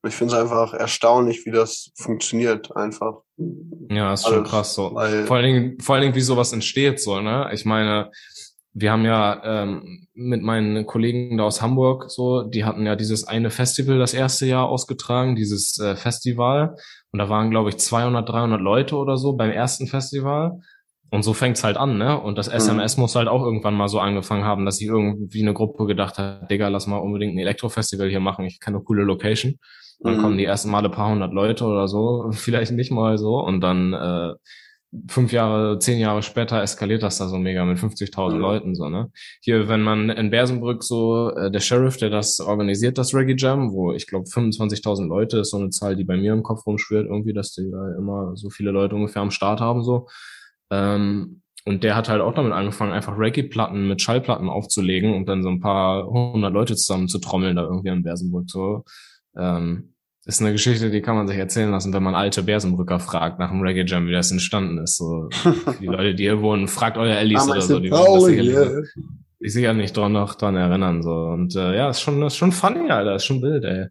Und 0.00 0.10
ich 0.10 0.14
finde 0.14 0.34
es 0.34 0.40
einfach 0.40 0.74
erstaunlich, 0.74 1.44
wie 1.44 1.50
das 1.50 1.90
funktioniert, 1.96 2.74
einfach. 2.76 3.22
Ja, 3.90 4.12
ist 4.12 4.28
schon 4.28 4.44
krass 4.44 4.74
so. 4.74 4.90
vor 4.90 5.00
allen 5.00 5.44
Dingen, 5.44 5.80
vor 5.80 5.94
allen 5.94 6.02
Dingen, 6.02 6.14
wie 6.14 6.20
sowas 6.20 6.52
entsteht, 6.52 7.00
so, 7.00 7.20
ne? 7.20 7.50
Ich 7.52 7.64
meine, 7.64 8.10
wir 8.74 8.92
haben 8.92 9.04
ja 9.04 9.42
ähm, 9.44 10.06
mit 10.14 10.42
meinen 10.42 10.86
Kollegen 10.86 11.38
da 11.38 11.44
aus 11.44 11.62
Hamburg 11.62 12.10
so, 12.10 12.42
die 12.42 12.64
hatten 12.64 12.86
ja 12.86 12.94
dieses 12.94 13.26
eine 13.26 13.50
Festival 13.50 13.98
das 13.98 14.14
erste 14.14 14.46
Jahr 14.46 14.68
ausgetragen, 14.68 15.34
dieses 15.34 15.78
äh, 15.78 15.96
Festival. 15.96 16.76
Und 17.10 17.18
da 17.18 17.28
waren, 17.28 17.50
glaube 17.50 17.70
ich, 17.70 17.78
200, 17.78 18.28
300 18.28 18.60
Leute 18.60 18.94
oder 18.96 19.16
so 19.16 19.32
beim 19.32 19.50
ersten 19.50 19.88
Festival. 19.88 20.60
Und 21.10 21.22
so 21.22 21.32
fängt's 21.32 21.64
halt 21.64 21.78
an, 21.78 21.96
ne? 21.96 22.20
Und 22.20 22.36
das 22.36 22.48
SMS 22.48 22.96
mhm. 22.96 23.02
muss 23.02 23.16
halt 23.16 23.28
auch 23.28 23.42
irgendwann 23.42 23.74
mal 23.74 23.88
so 23.88 23.98
angefangen 23.98 24.44
haben, 24.44 24.66
dass 24.66 24.76
sich 24.76 24.88
irgendwie 24.88 25.42
eine 25.42 25.54
Gruppe 25.54 25.86
gedacht 25.86 26.18
hat, 26.18 26.50
Digga, 26.50 26.68
lass 26.68 26.86
mal 26.86 26.98
unbedingt 26.98 27.34
ein 27.34 27.38
Elektrofestival 27.38 28.10
hier 28.10 28.20
machen, 28.20 28.44
ich 28.44 28.60
kenne 28.60 28.76
eine 28.76 28.84
coole 28.84 29.04
Location. 29.04 29.58
Dann 30.00 30.18
mhm. 30.18 30.22
kommen 30.22 30.38
die 30.38 30.44
ersten 30.44 30.70
Male 30.70 30.90
paar 30.90 31.10
hundert 31.10 31.32
Leute 31.32 31.64
oder 31.64 31.88
so, 31.88 32.28
vielleicht 32.32 32.72
nicht 32.72 32.90
mal 32.90 33.16
so. 33.16 33.40
Und 33.40 33.60
dann 33.62 33.94
äh, 33.94 34.34
fünf 35.08 35.32
Jahre, 35.32 35.78
zehn 35.78 35.98
Jahre 35.98 36.22
später 36.22 36.62
eskaliert 36.62 37.02
das 37.02 37.18
da 37.18 37.28
so 37.28 37.36
mega 37.36 37.64
mit 37.64 37.78
50.000 37.78 38.34
mhm. 38.34 38.40
Leuten 38.40 38.74
so, 38.74 38.88
ne? 38.88 39.10
Hier, 39.40 39.68
wenn 39.68 39.82
man 39.82 40.10
in 40.10 40.30
Bersenbrück 40.30 40.84
so, 40.84 41.30
äh, 41.30 41.50
der 41.50 41.60
Sheriff, 41.60 41.96
der 41.96 42.10
das 42.10 42.40
organisiert, 42.40 42.98
das 42.98 43.14
Reggae 43.14 43.36
Jam, 43.36 43.72
wo 43.72 43.92
ich 43.92 44.06
glaube 44.06 44.26
25.000 44.28 45.06
Leute 45.06 45.38
ist 45.38 45.50
so 45.50 45.58
eine 45.58 45.70
Zahl, 45.70 45.96
die 45.96 46.04
bei 46.04 46.16
mir 46.16 46.32
im 46.32 46.42
Kopf 46.42 46.66
rumschwirrt 46.66 47.06
irgendwie, 47.06 47.32
dass 47.32 47.52
die 47.52 47.70
da 47.70 47.96
immer 47.96 48.32
so 48.36 48.50
viele 48.50 48.70
Leute 48.70 48.94
ungefähr 48.94 49.22
am 49.22 49.30
Start 49.30 49.60
haben 49.60 49.82
so. 49.82 50.06
Ähm, 50.70 51.42
und 51.64 51.84
der 51.84 51.96
hat 51.96 52.08
halt 52.08 52.22
auch 52.22 52.32
damit 52.32 52.52
angefangen, 52.52 52.92
einfach 52.92 53.18
Reggae-Platten 53.18 53.86
mit 53.86 54.00
Schallplatten 54.00 54.48
aufzulegen 54.48 55.14
und 55.14 55.28
dann 55.28 55.42
so 55.42 55.50
ein 55.50 55.60
paar 55.60 56.06
hundert 56.06 56.54
Leute 56.54 56.76
zusammen 56.76 57.08
zu 57.08 57.18
trommeln 57.18 57.56
da 57.56 57.62
irgendwie 57.62 57.88
in 57.88 58.02
Bersenbrück. 58.02 58.50
So 58.50 58.84
ähm, 59.36 59.92
ist 60.24 60.40
eine 60.40 60.52
Geschichte, 60.52 60.90
die 60.90 61.02
kann 61.02 61.16
man 61.16 61.28
sich 61.28 61.36
erzählen 61.36 61.70
lassen, 61.70 61.92
wenn 61.92 62.02
man 62.02 62.14
alte 62.14 62.42
Bersenbrücker 62.42 63.00
fragt 63.00 63.38
nach 63.38 63.50
dem 63.50 63.60
Reggae 63.60 63.84
Jam, 63.86 64.06
wie 64.06 64.12
das 64.12 64.30
entstanden 64.30 64.78
ist. 64.78 64.96
So 64.96 65.28
die 65.80 65.86
Leute, 65.86 66.14
die 66.14 66.24
hier 66.24 66.40
wohnen, 66.40 66.68
fragt 66.68 66.96
euer 66.96 67.16
Ellis 67.16 67.46
oder 67.48 67.60
so, 67.60 67.80
die 67.80 67.90
werden 67.90 68.14
das 68.14 68.24
sicherlich, 68.24 68.54
yeah. 68.54 68.82
die 69.40 69.48
sich 69.50 69.64
ja 69.64 69.74
nicht 69.74 69.96
dran 69.96 70.12
noch 70.12 70.36
dran 70.36 70.56
erinnern 70.56 71.02
so. 71.02 71.12
Und 71.12 71.54
äh, 71.54 71.76
ja, 71.76 71.90
ist 71.90 72.00
schon 72.00 72.22
ist 72.22 72.36
schon 72.36 72.52
funny, 72.52 72.90
Alter, 72.90 73.16
ist 73.16 73.26
schon 73.26 73.42
wild, 73.42 73.64
ey 73.64 73.88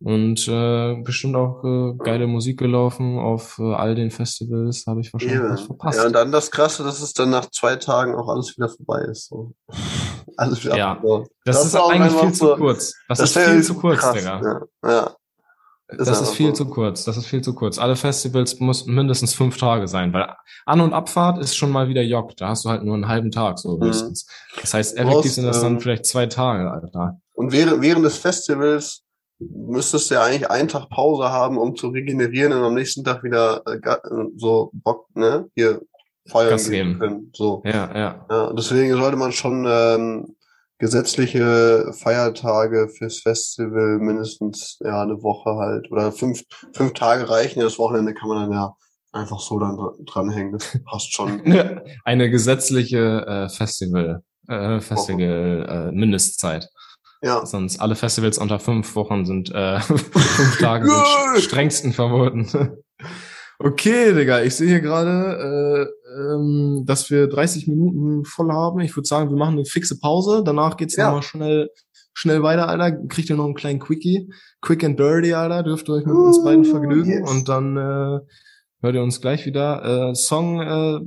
und 0.00 0.46
äh, 0.46 0.94
bestimmt 1.02 1.34
auch 1.34 1.64
äh, 1.64 1.94
geile 1.98 2.26
Musik 2.26 2.58
gelaufen 2.58 3.18
auf 3.18 3.58
äh, 3.58 3.74
all 3.74 3.94
den 3.94 4.10
Festivals, 4.10 4.84
habe 4.86 5.00
ich 5.00 5.12
wahrscheinlich 5.12 5.40
yeah. 5.40 5.52
was 5.52 5.62
verpasst. 5.62 5.98
Ja, 5.98 6.06
und 6.06 6.12
dann 6.12 6.30
das 6.30 6.50
Krasse, 6.50 6.84
dass 6.84 7.00
es 7.00 7.12
dann 7.14 7.30
nach 7.30 7.50
zwei 7.50 7.76
Tagen 7.76 8.14
auch 8.14 8.28
alles 8.28 8.56
wieder 8.56 8.68
vorbei 8.68 9.00
ist. 9.10 9.28
So. 9.28 9.54
alles 10.36 10.64
wieder 10.64 10.76
ja, 10.76 11.00
das, 11.44 11.56
das 11.56 11.58
ist, 11.66 11.74
ist 11.74 11.80
eigentlich 11.80 12.12
viel 12.12 12.34
so, 12.34 12.54
zu 12.54 12.56
kurz. 12.56 12.94
Das, 13.08 13.18
das 13.18 13.30
ist 13.30 13.44
viel 13.44 13.62
zu 13.62 13.74
kurz, 13.74 14.00
krass, 14.00 14.16
Digga. 14.16 14.68
Ja. 14.84 14.90
ja. 14.90 15.16
Ist 15.90 16.06
das 16.06 16.20
ist 16.20 16.34
viel 16.34 16.54
so. 16.54 16.64
zu 16.64 16.70
kurz. 16.70 17.04
Das 17.04 17.16
ist 17.16 17.26
viel 17.26 17.40
zu 17.40 17.54
kurz. 17.54 17.78
Alle 17.78 17.96
Festivals 17.96 18.60
müssen 18.60 18.94
mindestens 18.94 19.32
fünf 19.32 19.56
Tage 19.56 19.88
sein, 19.88 20.12
weil 20.12 20.28
An- 20.66 20.82
und 20.82 20.92
Abfahrt 20.92 21.38
ist 21.38 21.56
schon 21.56 21.70
mal 21.70 21.88
wieder 21.88 22.02
Jock. 22.02 22.36
Da 22.36 22.48
hast 22.48 22.66
du 22.66 22.68
halt 22.68 22.84
nur 22.84 22.94
einen 22.94 23.08
halben 23.08 23.30
Tag, 23.30 23.58
so 23.58 23.80
höchstens. 23.80 24.26
Mhm. 24.26 24.60
Das 24.60 24.74
heißt, 24.74 24.96
effektiv 24.98 25.32
sind 25.32 25.46
das 25.46 25.62
dann 25.62 25.74
ähm, 25.74 25.80
vielleicht 25.80 26.04
zwei 26.04 26.26
Tage, 26.26 26.70
Alter. 26.70 27.18
Und 27.32 27.52
während, 27.52 27.80
während 27.80 28.04
des 28.04 28.18
Festivals 28.18 29.02
müsstest 29.38 30.10
du 30.10 30.14
ja 30.14 30.22
eigentlich 30.22 30.50
einen 30.50 30.68
Tag 30.68 30.88
Pause 30.90 31.30
haben, 31.30 31.58
um 31.58 31.76
zu 31.76 31.88
regenerieren 31.88 32.52
und 32.52 32.62
am 32.62 32.74
nächsten 32.74 33.04
Tag 33.04 33.22
wieder 33.22 33.62
äh, 33.66 33.98
so 34.36 34.70
Bock, 34.72 35.06
ne, 35.14 35.48
hier 35.54 35.80
feiern 36.28 36.58
gehen 36.58 36.98
können. 36.98 37.30
So. 37.34 37.62
Ja, 37.64 37.90
ja. 37.96 38.26
ja. 38.30 38.52
Deswegen 38.52 38.96
sollte 38.96 39.16
man 39.16 39.32
schon 39.32 39.66
ähm, 39.68 40.36
gesetzliche 40.78 41.92
Feiertage 41.92 42.88
fürs 42.88 43.20
Festival 43.20 43.98
mindestens 43.98 44.78
ja 44.80 45.02
eine 45.02 45.22
Woche 45.22 45.56
halt 45.56 45.90
oder 45.90 46.12
fünf 46.12 46.42
fünf 46.72 46.92
Tage 46.92 47.28
reichen. 47.28 47.60
Das 47.60 47.78
Wochenende 47.78 48.14
kann 48.14 48.28
man 48.28 48.42
dann 48.42 48.52
ja 48.52 48.74
einfach 49.12 49.40
so 49.40 49.58
dann 49.58 49.78
dranhängen. 50.04 50.52
Das 50.52 50.78
passt 50.84 51.12
schon. 51.12 51.40
eine 52.04 52.30
gesetzliche 52.30 53.24
äh, 53.26 53.48
Festival 53.48 54.22
äh, 54.48 54.80
Festival 54.80 55.66
äh, 55.68 55.92
Mindestzeit. 55.92 56.68
Ja. 57.22 57.44
Sonst 57.44 57.80
alle 57.80 57.94
Festivals 57.96 58.38
unter 58.38 58.58
fünf 58.58 58.94
Wochen 58.94 59.24
sind, 59.26 59.50
äh, 59.54 59.80
fünf 59.80 60.10
Tage 60.60 60.88
sind 60.88 61.42
strengsten 61.42 61.92
verboten. 61.92 62.48
Okay, 63.60 64.14
Digga, 64.14 64.40
ich 64.42 64.54
sehe 64.54 64.68
hier 64.68 64.80
gerade, 64.80 65.88
äh, 66.14 66.20
ähm, 66.20 66.84
dass 66.86 67.10
wir 67.10 67.26
30 67.26 67.66
Minuten 67.66 68.24
voll 68.24 68.52
haben. 68.52 68.78
Ich 68.78 68.94
würde 68.96 69.08
sagen, 69.08 69.30
wir 69.30 69.36
machen 69.36 69.54
eine 69.54 69.64
fixe 69.64 69.98
Pause. 69.98 70.42
Danach 70.44 70.76
geht's 70.76 70.94
Ja. 70.94 71.06
nochmal 71.06 71.22
schnell, 71.24 71.70
schnell 72.14 72.44
weiter, 72.44 72.68
Alter. 72.68 72.92
Kriegt 73.08 73.28
ihr 73.30 73.34
noch 73.36 73.46
einen 73.46 73.56
kleinen 73.56 73.80
Quickie. 73.80 74.32
Quick 74.60 74.84
and 74.84 74.96
dirty, 75.00 75.34
Alter. 75.34 75.64
Dürft 75.64 75.88
ihr 75.88 75.94
euch 75.94 76.06
mit 76.06 76.14
uns 76.14 76.44
beiden 76.44 76.64
Uh, 76.66 76.70
vergnügen. 76.70 77.10
yes. 77.10 77.28
Und 77.28 77.48
dann 77.48 77.76
äh, 77.76 78.20
hört 78.80 78.94
ihr 78.94 79.02
uns 79.02 79.20
gleich 79.20 79.46
wieder. 79.46 80.10
Äh, 80.10 80.14
Song, 80.14 80.60
äh, 80.60 81.00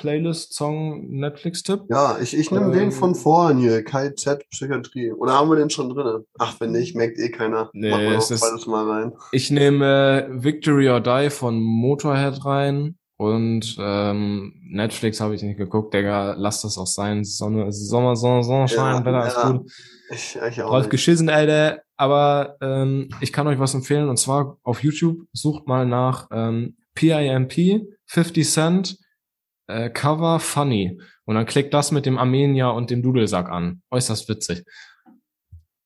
Playlist, 0.00 0.54
Song, 0.54 1.08
Netflix-Tipp. 1.10 1.80
Ja, 1.90 2.18
ich, 2.20 2.36
ich 2.36 2.50
nehme 2.50 2.66
Ähm, 2.66 2.72
den 2.72 2.92
von 2.92 3.14
vorhin 3.14 3.58
hier, 3.58 3.84
KZ 3.84 4.48
Psychiatrie. 4.50 5.12
Oder 5.12 5.32
haben 5.34 5.48
wir 5.50 5.56
den 5.56 5.70
schon 5.70 5.90
drin? 5.90 6.24
Ach, 6.38 6.56
wenn 6.60 6.72
nicht, 6.72 6.96
merkt 6.96 7.18
eh 7.18 7.30
keiner. 7.30 7.70
Nee, 7.72 7.90
Machen 7.90 8.02
wir 8.04 8.18
es 8.18 8.30
ist- 8.30 8.40
beides 8.40 8.66
mal 8.66 8.88
rein. 8.88 9.12
Ich 9.32 9.50
nehme 9.50 10.28
äh, 10.28 10.42
Victory 10.42 10.88
or 10.90 11.00
Die 11.00 11.30
von 11.30 11.60
Motorhead 11.60 12.44
rein. 12.44 12.96
Und 13.18 13.76
ähm, 13.78 14.54
Netflix 14.68 15.20
habe 15.20 15.36
ich 15.36 15.42
nicht 15.42 15.56
geguckt, 15.56 15.94
Digga. 15.94 16.34
Lass 16.36 16.62
das 16.62 16.76
auch 16.76 16.88
sein. 16.88 17.22
Sonne, 17.22 17.70
Sommer, 17.70 18.16
Sonne, 18.16 18.42
Sonnenschein, 18.42 18.96
Ja, 18.96 19.04
Wetter 19.04 19.26
ist 19.28 19.36
ja. 19.36 19.50
gut. 19.52 19.70
Ich, 20.10 20.38
ich 20.50 20.62
auch 20.62 20.70
Drauf 20.70 20.88
geschissen, 20.88 21.28
Alter. 21.28 21.82
Aber 21.96 22.56
ähm, 22.60 23.10
ich 23.20 23.32
kann 23.32 23.46
euch 23.46 23.60
was 23.60 23.74
empfehlen 23.74 24.08
und 24.08 24.16
zwar 24.18 24.58
auf 24.64 24.82
YouTube 24.82 25.18
sucht 25.32 25.68
mal 25.68 25.86
nach 25.86 26.26
ähm, 26.32 26.74
PIMP 26.94 27.86
50 28.06 28.48
Cent 28.48 28.98
äh, 29.68 29.90
Cover 29.90 30.40
Funny 30.40 31.00
und 31.24 31.34
dann 31.34 31.46
klickt 31.46 31.72
das 31.72 31.92
mit 31.92 32.06
dem 32.06 32.18
Armenier 32.18 32.72
und 32.72 32.90
dem 32.90 33.02
Dudelsack 33.02 33.48
an. 33.48 33.82
Äußerst 33.90 34.28
witzig. 34.28 34.64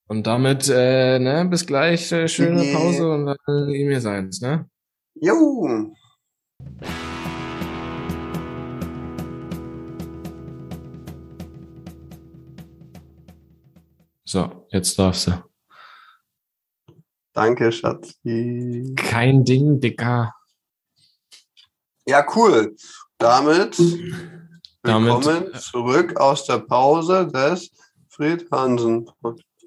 Und 0.09 0.25
damit, 0.25 0.69
äh, 0.69 1.19
ne, 1.19 1.45
bis 1.49 1.65
gleich, 1.67 2.11
äh, 2.11 2.27
schöne 2.27 2.61
Nee. 2.61 2.73
Pause 2.73 3.09
und 3.11 3.25
dann 3.25 3.69
E-Mail 3.69 3.99
seins, 3.99 4.41
ne? 4.41 4.69
Jo! 5.15 5.91
So, 14.23 14.67
jetzt 14.71 14.97
darfst 14.99 15.27
du. 15.27 15.43
Danke, 17.33 17.71
Schatzi. 17.71 18.93
Kein 18.97 19.43
Ding, 19.45 19.79
Dicker. 19.79 20.33
Ja, 22.09 22.25
cool. 22.37 22.73
Damit, 23.17 23.77
Damit- 24.81 25.25
willkommen 25.25 25.53
zurück 25.59 26.17
aus 26.17 26.45
der 26.45 26.59
Pause 26.59 27.27
des 27.27 27.69
Fred 28.07 28.49
Hansen. 28.49 29.09
Podcast. 29.21 29.57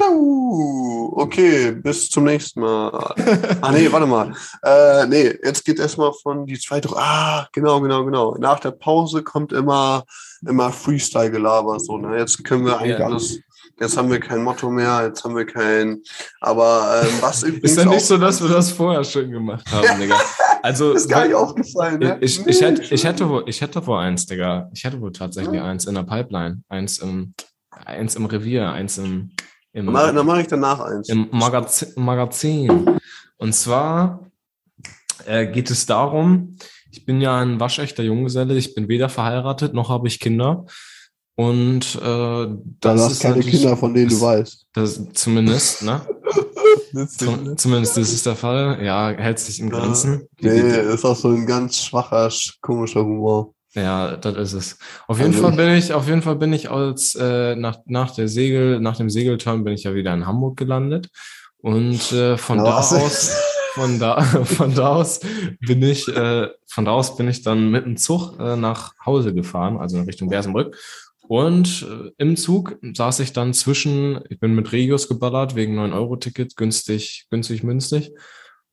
Okay, 0.00 1.72
bis 1.72 2.08
zum 2.10 2.24
nächsten 2.24 2.60
Mal. 2.60 3.14
Ah, 3.60 3.72
nee, 3.72 3.90
warte 3.90 4.06
mal. 4.06 4.32
Äh, 4.62 5.06
nee, 5.06 5.34
jetzt 5.42 5.64
geht 5.64 5.78
erstmal 5.78 6.12
von 6.12 6.46
die 6.46 6.58
zweite. 6.58 6.88
Ah, 6.94 7.46
genau, 7.52 7.80
genau, 7.80 8.04
genau. 8.04 8.36
Nach 8.38 8.60
der 8.60 8.72
Pause 8.72 9.22
kommt 9.22 9.52
immer, 9.52 10.04
immer 10.46 10.70
Freestyle-Gelaber. 10.70 11.80
So, 11.80 11.98
ne? 11.98 12.18
Jetzt 12.18 12.44
können 12.44 12.64
wir 12.66 12.78
eigentlich 12.78 12.98
Ja. 12.98 13.06
alles. 13.06 13.38
Jetzt 13.78 13.96
haben 13.96 14.10
wir 14.10 14.20
kein 14.20 14.42
Motto 14.42 14.70
mehr, 14.70 15.04
jetzt 15.06 15.22
haben 15.22 15.36
wir 15.36 15.44
kein. 15.44 16.02
Aber 16.40 17.02
ähm, 17.02 17.08
was 17.20 17.42
übrigens 17.42 17.72
Ist 17.72 17.76
ja 17.78 17.84
nicht 17.84 18.06
so, 18.06 18.16
dass 18.16 18.40
wir 18.42 18.48
das 18.48 18.70
vorher 18.70 19.04
schon 19.04 19.30
gemacht 19.30 19.70
haben, 19.70 19.86
Digga. 20.00 20.18
Also, 20.62 20.92
ist 20.92 21.08
gar 21.10 21.24
nicht 21.24 21.34
aufgefallen, 21.34 21.98
ne? 21.98 22.16
ich, 22.22 22.44
ich, 22.46 22.60
hätte, 22.62 22.82
ich, 22.82 23.04
hätte 23.04 23.28
wohl, 23.28 23.44
ich 23.46 23.60
hätte 23.60 23.86
wohl 23.86 23.98
eins, 23.98 24.24
Digga. 24.26 24.70
Ich 24.72 24.82
hätte 24.84 25.00
wohl 25.00 25.12
tatsächlich 25.12 25.60
eins 25.60 25.84
in 25.84 25.94
der 25.94 26.04
Pipeline. 26.04 26.62
Eins 26.70 26.98
im, 26.98 27.34
eins 27.84 28.16
im 28.16 28.24
Revier, 28.24 28.70
eins 28.70 28.96
im, 28.96 29.32
im, 29.76 29.86
Dann 29.86 29.92
mach- 29.92 30.12
Dann 30.14 30.26
mache 30.26 30.40
ich 30.40 30.46
danach 30.46 30.80
eins. 30.80 31.08
im 31.08 31.28
Magazin, 31.30 31.88
Magazin. 31.96 32.86
Und 33.36 33.54
zwar 33.54 34.30
äh, 35.26 35.46
geht 35.46 35.70
es 35.70 35.86
darum, 35.86 36.56
ich 36.90 37.04
bin 37.04 37.20
ja 37.20 37.38
ein 37.38 37.60
waschechter 37.60 38.02
Junggeselle, 38.02 38.56
ich 38.56 38.74
bin 38.74 38.88
weder 38.88 39.08
verheiratet 39.08 39.74
noch 39.74 39.88
habe 39.90 40.08
ich 40.08 40.18
Kinder. 40.18 40.64
Und 41.38 41.96
äh, 41.96 41.98
Da 42.00 42.48
das 42.80 43.00
hast 43.02 43.12
ist 43.12 43.20
keine 43.22 43.40
Kinder, 43.40 43.76
von 43.76 43.92
denen 43.92 44.08
du 44.08 44.14
das- 44.14 44.22
weißt. 44.22 44.66
Das, 44.72 45.00
zumindest, 45.12 45.82
ne? 45.82 46.00
Zum, 47.08 47.58
zumindest 47.58 47.96
das 47.98 48.10
ist 48.12 48.24
der 48.24 48.36
Fall. 48.36 48.82
Ja, 48.82 49.10
hält 49.10 49.38
sich 49.38 49.60
in 49.60 49.68
Ja. 49.68 49.78
Grenzen. 49.78 50.26
Die- 50.40 50.48
Nee, 50.48 50.94
ist 50.94 51.04
auch 51.04 51.14
so 51.16 51.28
ein 51.28 51.44
ganz 51.44 51.76
schwacher, 51.76 52.28
sch- 52.28 52.54
komischer 52.62 53.04
Humor. 53.04 53.52
Ja, 53.76 54.16
das 54.16 54.36
ist 54.36 54.52
es. 54.54 54.78
Auf 55.06 55.18
jeden 55.18 55.34
Also 55.34 55.42
Fall 55.42 55.56
bin 55.56 55.76
ich, 55.76 55.92
auf 55.92 56.08
jeden 56.08 56.22
Fall 56.22 56.36
bin 56.36 56.52
ich 56.52 56.70
als 56.70 57.14
äh, 57.14 57.54
nach 57.56 57.78
nach 57.84 58.10
der 58.12 58.26
Segel, 58.26 58.80
nach 58.80 58.96
dem 58.96 59.10
Segelturn 59.10 59.64
bin 59.64 59.74
ich 59.74 59.84
ja 59.84 59.94
wieder 59.94 60.14
in 60.14 60.26
Hamburg 60.26 60.56
gelandet 60.56 61.10
und 61.58 62.10
äh, 62.12 62.38
von 62.38 62.58
da 62.58 62.78
aus, 62.78 63.36
von 63.74 63.98
da 63.98 64.22
von 64.44 64.74
da 64.74 64.94
aus 64.94 65.20
bin 65.60 65.82
ich, 65.82 66.08
äh, 66.08 66.48
von 66.66 66.86
da 66.86 66.92
aus 66.92 67.16
bin 67.16 67.28
ich 67.28 67.42
dann 67.42 67.70
mit 67.70 67.84
dem 67.84 67.98
Zug 67.98 68.40
äh, 68.40 68.56
nach 68.56 68.94
Hause 69.04 69.34
gefahren, 69.34 69.76
also 69.76 69.98
in 69.98 70.04
Richtung 70.04 70.30
Bersenbrück. 70.30 70.74
Und 71.28 71.86
äh, 71.90 72.12
im 72.18 72.36
Zug 72.36 72.78
saß 72.80 73.20
ich 73.20 73.32
dann 73.32 73.52
zwischen, 73.52 74.20
ich 74.30 74.38
bin 74.38 74.54
mit 74.54 74.72
Regios 74.72 75.08
geballert 75.08 75.56
wegen 75.56 75.78
9-Euro-Ticket, 75.78 76.56
günstig, 76.56 77.26
günstig, 77.30 77.62
günstig. 77.62 78.12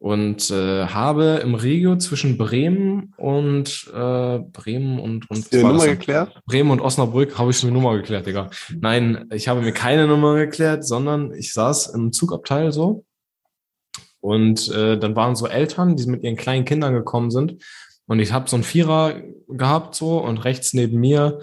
Und 0.04 0.52
äh, 0.52 0.88
habe 0.88 1.40
im 1.42 1.56
Regio 1.56 1.96
zwischen 1.96 2.38
Bremen 2.38 3.14
und 3.16 3.90
äh, 3.94 4.40
Bremen 4.40 5.00
und, 5.00 5.30
und 5.30 5.50
Die 5.50 5.64
Nummer 5.64 5.88
geklärt? 5.88 6.42
Bremen 6.46 6.72
und 6.72 6.82
Osnabrück 6.82 7.38
habe 7.38 7.52
ich 7.52 7.64
eine 7.64 7.72
Nummer 7.72 7.96
geklärt, 7.96 8.26
Digga. 8.26 8.50
Nein, 8.82 9.30
ich 9.32 9.48
habe 9.48 9.62
mir 9.62 9.72
keine 9.72 10.06
Nummer 10.06 10.36
geklärt, 10.36 10.86
sondern 10.86 11.32
ich 11.32 11.54
saß 11.54 11.96
im 11.96 12.12
Zugabteil 12.12 12.74
so. 12.74 13.06
Und 14.20 14.70
äh, 14.74 15.00
dann 15.00 15.16
waren 15.16 15.38
so 15.38 15.48
Eltern, 15.48 15.96
die 15.96 16.06
mit 16.08 16.22
ihren 16.22 16.36
kleinen 16.36 16.66
Kindern 16.66 16.94
gekommen 16.94 17.32
sind. 17.32 17.64
Und 18.06 18.20
ich 18.20 18.34
habe 18.34 18.50
so 18.50 18.58
einen 18.58 18.66
Vierer 18.66 19.22
gehabt 19.48 19.96
so 19.96 20.18
und 20.18 20.40
rechts 20.40 20.74
neben 20.74 21.00
mir 21.00 21.40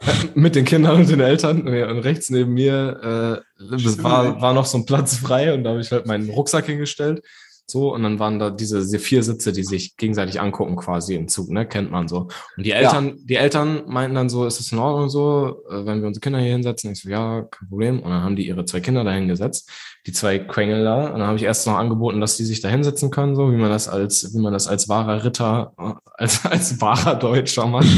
mit 0.34 0.56
den 0.56 0.64
Kindern 0.64 0.96
und 0.96 1.08
den 1.08 1.20
Eltern 1.20 1.68
und 1.68 1.98
rechts 2.00 2.30
neben 2.30 2.52
mir 2.52 3.44
äh, 3.60 4.02
war, 4.02 4.40
war 4.40 4.54
noch 4.54 4.66
so 4.66 4.78
ein 4.78 4.86
Platz 4.86 5.14
frei 5.18 5.54
und 5.54 5.62
da 5.62 5.70
habe 5.70 5.80
ich 5.80 5.92
halt 5.92 6.06
meinen 6.06 6.30
Rucksack 6.30 6.66
hingestellt. 6.66 7.22
So, 7.72 7.94
und 7.94 8.02
dann 8.02 8.18
waren 8.18 8.38
da 8.38 8.50
diese, 8.50 8.80
diese 8.80 8.98
vier 8.98 9.22
Sitze, 9.22 9.50
die 9.50 9.64
sich 9.64 9.96
gegenseitig 9.96 10.38
angucken, 10.38 10.76
quasi 10.76 11.14
im 11.14 11.26
Zug, 11.26 11.48
ne? 11.48 11.66
Kennt 11.66 11.90
man 11.90 12.06
so. 12.06 12.28
Und 12.56 12.66
die 12.66 12.72
Eltern, 12.72 13.16
die 13.24 13.36
Eltern 13.36 13.84
meinten 13.86 14.14
dann 14.14 14.28
so, 14.28 14.44
ist 14.44 14.60
das 14.60 14.70
in 14.72 14.78
Ordnung 14.78 15.08
so, 15.08 15.62
äh, 15.70 15.86
wenn 15.86 16.02
wir 16.02 16.08
unsere 16.08 16.20
Kinder 16.20 16.38
hier 16.38 16.52
hinsetzen? 16.52 16.92
Ich 16.92 17.00
so, 17.00 17.08
ja, 17.08 17.40
kein 17.50 17.68
Problem. 17.70 18.00
Und 18.00 18.10
dann 18.10 18.22
haben 18.22 18.36
die 18.36 18.46
ihre 18.46 18.66
zwei 18.66 18.80
Kinder 18.80 19.04
da 19.04 19.12
hingesetzt, 19.12 19.70
die 20.06 20.12
zwei 20.12 20.38
Quengel 20.38 20.84
da. 20.84 21.06
Und 21.06 21.20
dann 21.20 21.26
habe 21.26 21.38
ich 21.38 21.44
erst 21.44 21.66
noch 21.66 21.78
angeboten, 21.78 22.20
dass 22.20 22.36
die 22.36 22.44
sich 22.44 22.60
da 22.60 22.68
hinsetzen 22.68 23.10
können, 23.10 23.36
so 23.36 23.50
wie 23.50 23.56
man 23.56 23.70
das 23.70 23.88
als, 23.88 24.34
wie 24.34 24.40
man 24.40 24.52
das 24.52 24.68
als 24.68 24.90
wahrer 24.90 25.24
Ritter, 25.24 25.72
äh, 25.78 25.94
als, 26.18 26.44
als 26.44 26.78
wahrer 26.78 27.14
Deutscher 27.14 27.66
macht. 27.66 27.88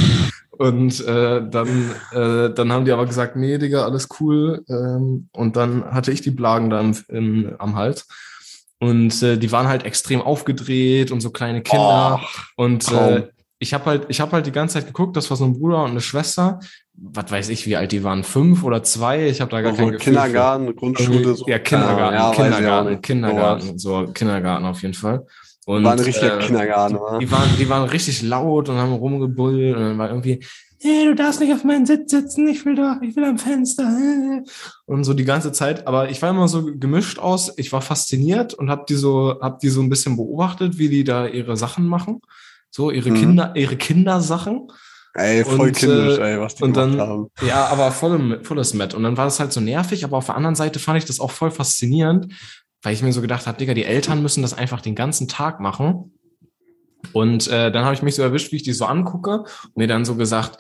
Und 0.51 1.05
äh, 1.05 1.43
dann, 1.49 1.91
äh, 2.13 2.55
dann 2.55 2.73
haben 2.73 2.85
die 2.85 2.93
aber 2.93 3.07
gesagt, 3.07 3.35
nee, 3.35 3.59
Digga, 3.59 3.85
alles 3.85 4.09
cool. 4.21 4.65
Ähm, 4.69 5.29
und 5.33 5.57
dann 5.57 5.85
hatte 5.85 6.13
ich 6.13 6.21
die 6.21 6.31
Blagen 6.31 6.71
da 6.71 6.81
im, 6.81 6.97
im, 7.09 7.57
am 7.59 7.75
Hals. 7.75 8.07
Und 8.81 9.23
äh, 9.23 9.39
die 9.39 9.51
waren 9.53 9.69
halt 9.69 9.85
extrem 9.85 10.21
aufgedreht 10.21 11.11
und 11.11 11.21
so 11.21 11.31
kleine 11.31 11.63
Kinder. 11.63 12.21
und 12.57 12.85
Traum. 12.87 13.13
äh, 13.17 13.23
ich 13.61 13.73
habe 13.73 13.87
halt, 13.87 14.07
ich 14.09 14.21
habe 14.21 14.33
halt 14.33 14.47
die 14.47 14.53
ganze 14.53 14.75
Zeit 14.75 14.87
geguckt, 14.87 15.17
das 15.17 15.31
war 15.31 15.37
so 15.37 15.45
ein 15.45 15.59
Bruder 15.59 15.85
und 15.85 15.93
eine 15.93 16.01
Schwester. 16.01 16.59
Was 16.97 17.31
weiß 17.31 17.49
ich, 17.49 17.67
wie 17.67 17.77
alt 17.77 17.93
die 17.93 18.05
waren? 18.05 18.23
Fünf 18.25 18.63
oder 18.63 18.83
zwei? 18.83 19.27
Ich 19.29 19.41
habe 19.41 19.51
da 19.51 19.61
gar 19.63 19.71
Also 19.71 19.83
kein 19.83 19.93
Gefühl 19.93 19.99
für. 20.01 20.11
Kindergarten, 20.21 20.77
Grundschule. 20.77 21.19
Irgendwie- 21.21 21.37
So. 21.39 21.47
Ja, 21.49 21.59
Kindergarten, 21.61 22.15
Ja, 22.17 22.31
Kindergarten, 22.33 22.91
nicht. 22.91 23.03
Kindergarten, 23.03 23.79
so 23.79 24.07
Kindergarten 24.13 24.65
auf 24.67 24.83
jeden 24.83 24.95
Fall. 24.95 25.25
Und, 25.67 25.83
War 25.83 25.93
ein 25.93 25.99
richtiger 26.01 26.39
äh, 26.41 26.45
Kindergarten, 26.45 26.97
wa? 26.97 27.19
die 27.19 27.31
waren, 27.31 27.49
die 27.59 27.69
waren 27.71 27.89
richtig 27.89 28.21
laut 28.23 28.69
und 28.69 28.77
haben 28.77 28.93
rumgebullt 28.93 29.75
und 29.77 29.83
dann 29.83 29.99
war 29.99 30.11
irgendwie, 30.11 30.45
hey, 30.85 31.07
du 31.07 31.15
darfst 31.15 31.41
nicht 31.41 31.53
auf 31.53 31.65
meinen 31.65 31.87
Sitz 31.87 32.11
sitzen, 32.11 32.47
ich 32.47 32.65
will 32.67 32.75
doch, 32.75 33.01
ich 33.01 33.17
will 33.17 33.25
am 33.25 33.39
Fenster. 33.39 34.43
Und 34.87 35.05
so 35.05 35.15
die 35.15 35.25
ganze 35.25 35.51
Zeit. 35.53 35.87
Aber 35.87 36.11
ich 36.11 36.21
war 36.23 36.31
immer 36.31 36.47
so 36.49 36.65
gemischt 36.65 37.19
aus. 37.19 37.53
Ich 37.57 37.73
war 37.73 37.81
fasziniert 37.81 38.55
und 38.55 38.71
hab 38.71 38.87
die 38.87 38.95
so, 38.95 39.39
hab 39.41 39.61
die 39.61 39.69
so 39.71 39.81
ein 39.81 39.89
bisschen 39.89 40.17
beobachtet, 40.17 40.79
wie 40.79 40.89
die 40.89 41.05
da 41.05 41.27
ihre 41.27 41.57
Sachen 41.57 41.87
machen. 41.87 42.21
So, 42.71 42.91
ihre 42.91 43.11
Mhm. 43.11 43.15
Kinder, 43.15 43.53
ihre 43.57 43.77
Kindersachen. 43.77 44.69
Ey, 45.15 45.45
voll 45.45 45.69
und, 45.69 45.77
kindisch, 45.77 46.19
äh, 46.19 46.33
ey, 46.35 46.41
was 46.41 46.57
die 46.57 46.65
und 46.65 46.77
dann- 46.77 47.01
haben. 47.01 47.29
Ja, 47.47 47.67
aber 47.69 47.93
voll, 47.93 48.41
volles 48.43 48.75
Met. 48.75 48.95
Und 48.95 49.05
dann 49.05 49.17
war 49.17 49.25
das 49.27 49.39
halt 49.41 49.53
so 49.53 49.61
nervig, 49.61 50.05
aber 50.05 50.17
auf 50.17 50.27
der 50.27 50.37
anderen 50.37 50.57
Seite 50.57 50.81
fand 50.81 50.99
ich 50.99 51.05
das 51.05 51.21
auch 51.21 51.31
voll 51.31 51.53
faszinierend, 51.53 52.33
weil 52.83 52.93
ich 52.95 53.03
mir 53.03 53.13
so 53.13 53.21
gedacht 53.23 53.47
habe, 53.47 53.57
Digga, 53.57 53.75
die 53.75 53.85
Eltern 53.85 54.23
müssen 54.23 54.43
das 54.43 54.55
einfach 54.55 54.81
den 54.81 54.97
ganzen 54.97 55.29
Tag 55.29 55.61
machen. 55.61 56.11
Und 57.13 57.47
äh, 57.49 57.71
dann 57.71 57.85
habe 57.85 57.95
ich 57.95 58.03
mich 58.03 58.15
so 58.17 58.23
erwischt, 58.23 58.51
wie 58.51 58.57
ich 58.57 58.63
die 58.65 58.73
so 58.73 58.87
angucke 58.87 59.41
und 59.41 59.77
mir 59.77 59.87
dann 59.87 60.05
so 60.05 60.17
gesagt, 60.17 60.59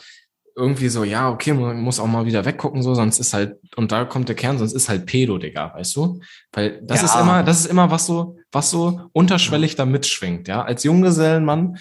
irgendwie 0.57 0.89
so, 0.89 1.05
ja, 1.05 1.31
okay, 1.31 1.53
man 1.53 1.81
muss 1.81 1.99
auch 2.01 2.07
mal 2.07 2.27
wieder 2.27 2.45
weggucken, 2.45 2.83
so, 2.83 2.95
sonst 2.95 3.19
ist 3.19 3.35
halt, 3.35 3.57
und 3.77 3.91
da 3.93 4.05
kommt 4.05 4.29
der 4.29 4.37
Kern, 4.37 4.59
sonst 4.59 4.73
ist 4.73 4.89
halt 4.89 5.07
Pedo, 5.07 5.39
Digga, 5.39 5.73
weißt 5.75 5.97
du? 5.97 6.21
Weil 6.53 6.81
das 6.83 7.01
Ja. 7.01 7.07
ist 7.07 7.17
immer, 7.17 7.43
das 7.43 7.61
ist 7.61 7.67
immer 7.67 7.91
was 7.91 8.07
so, 8.07 8.37
was 8.53 8.71
so 8.71 9.01
unterschwellig 9.13 9.75
da 9.77 9.85
mitschwingt, 9.85 10.47
ja. 10.49 10.63
Als 10.63 10.85
Junggesellenmann 10.85 11.79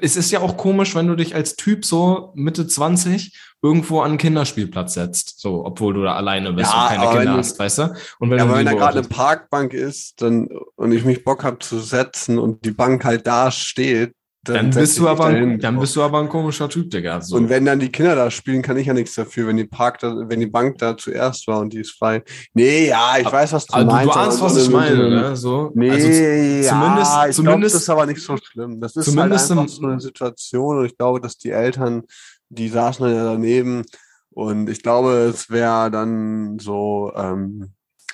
es 0.00 0.16
ist 0.16 0.30
ja 0.30 0.40
auch 0.40 0.56
komisch, 0.56 0.94
wenn 0.94 1.08
du 1.08 1.16
dich 1.16 1.34
als 1.34 1.56
Typ 1.56 1.84
so 1.84 2.30
Mitte 2.36 2.66
20 2.66 3.36
irgendwo 3.62 4.00
an 4.00 4.10
einen 4.10 4.18
Kinderspielplatz 4.18 4.94
setzt, 4.94 5.40
so, 5.40 5.64
obwohl 5.66 5.94
du 5.94 6.02
da 6.04 6.14
alleine 6.14 6.52
bist 6.52 6.72
Ja, 6.72 6.82
und 6.82 6.88
keine 6.88 7.10
Kinder 7.10 7.36
hast, 7.36 7.58
weißt 7.58 7.78
du? 7.78 7.94
Und 8.20 8.30
wenn 8.30 8.38
Ja, 8.38 8.44
aber 8.44 8.56
wenn 8.56 8.66
da 8.66 8.72
gerade 8.72 9.00
eine 9.00 9.08
Parkbank 9.08 9.74
ist 9.74 10.22
dann, 10.22 10.48
und 10.76 10.92
ich 10.92 11.04
mich 11.04 11.24
Bock 11.24 11.42
habe 11.42 11.58
zu 11.58 11.80
setzen 11.80 12.38
und 12.38 12.64
die 12.64 12.70
Bank 12.70 13.04
halt 13.04 13.26
da 13.26 13.50
steht, 13.50 14.14
dann, 14.42 14.70
dann 14.70 14.80
bist 14.80 14.98
du 14.98 15.06
aber, 15.06 15.30
dahin. 15.30 15.50
ein, 15.52 15.58
dann 15.60 15.78
bist 15.78 15.94
du 15.96 16.02
aber 16.02 16.18
ein 16.20 16.28
komischer 16.30 16.68
Typ, 16.68 16.90
Digga. 16.90 17.20
So. 17.20 17.36
Und 17.36 17.50
wenn 17.50 17.66
dann 17.66 17.78
die 17.78 17.90
Kinder 17.92 18.14
da 18.14 18.30
spielen, 18.30 18.62
kann 18.62 18.78
ich 18.78 18.86
ja 18.86 18.94
nichts 18.94 19.14
dafür, 19.14 19.48
wenn 19.48 19.58
die 19.58 19.66
Park 19.66 19.98
da, 19.98 20.14
wenn 20.28 20.40
die 20.40 20.46
Bank 20.46 20.78
da 20.78 20.96
zuerst 20.96 21.46
war 21.46 21.60
und 21.60 21.72
die 21.74 21.80
ist 21.80 21.92
frei. 21.98 22.22
Nee, 22.54 22.88
ja, 22.88 23.16
ich 23.20 23.30
weiß, 23.30 23.52
was 23.52 23.66
du 23.66 23.74
also, 23.74 23.86
meinst. 23.86 24.14
du 24.14 24.18
ahnst, 24.18 24.38
aber 24.38 24.50
was 24.50 24.62
ich 24.66 24.70
meine, 24.70 25.10
ne? 25.10 25.36
So, 25.36 25.70
Nee, 25.74 25.90
also, 25.90 26.06
z- 26.08 26.64
ja, 26.64 26.70
zumindest- 26.70 27.12
ich 27.28 27.36
zumindest- 27.36 27.74
das 27.74 27.82
ist 27.82 27.90
aber 27.90 28.06
nicht 28.06 28.22
so 28.22 28.36
schlimm. 28.38 28.80
Das 28.80 28.96
ist 28.96 29.04
zumindest 29.04 29.50
halt 29.50 29.58
einfach 29.60 29.72
so 29.74 29.86
eine 29.86 30.00
Situation 30.00 30.78
und 30.78 30.86
ich 30.86 30.96
glaube, 30.96 31.20
dass 31.20 31.36
die 31.36 31.50
Eltern, 31.50 32.02
die 32.48 32.68
saßen 32.68 33.06
ja 33.14 33.24
daneben 33.24 33.84
und 34.30 34.70
ich 34.70 34.82
glaube, 34.82 35.10
es 35.34 35.50
wäre 35.50 35.90
dann 35.90 36.58
so, 36.58 37.12
ähm, 37.14 37.72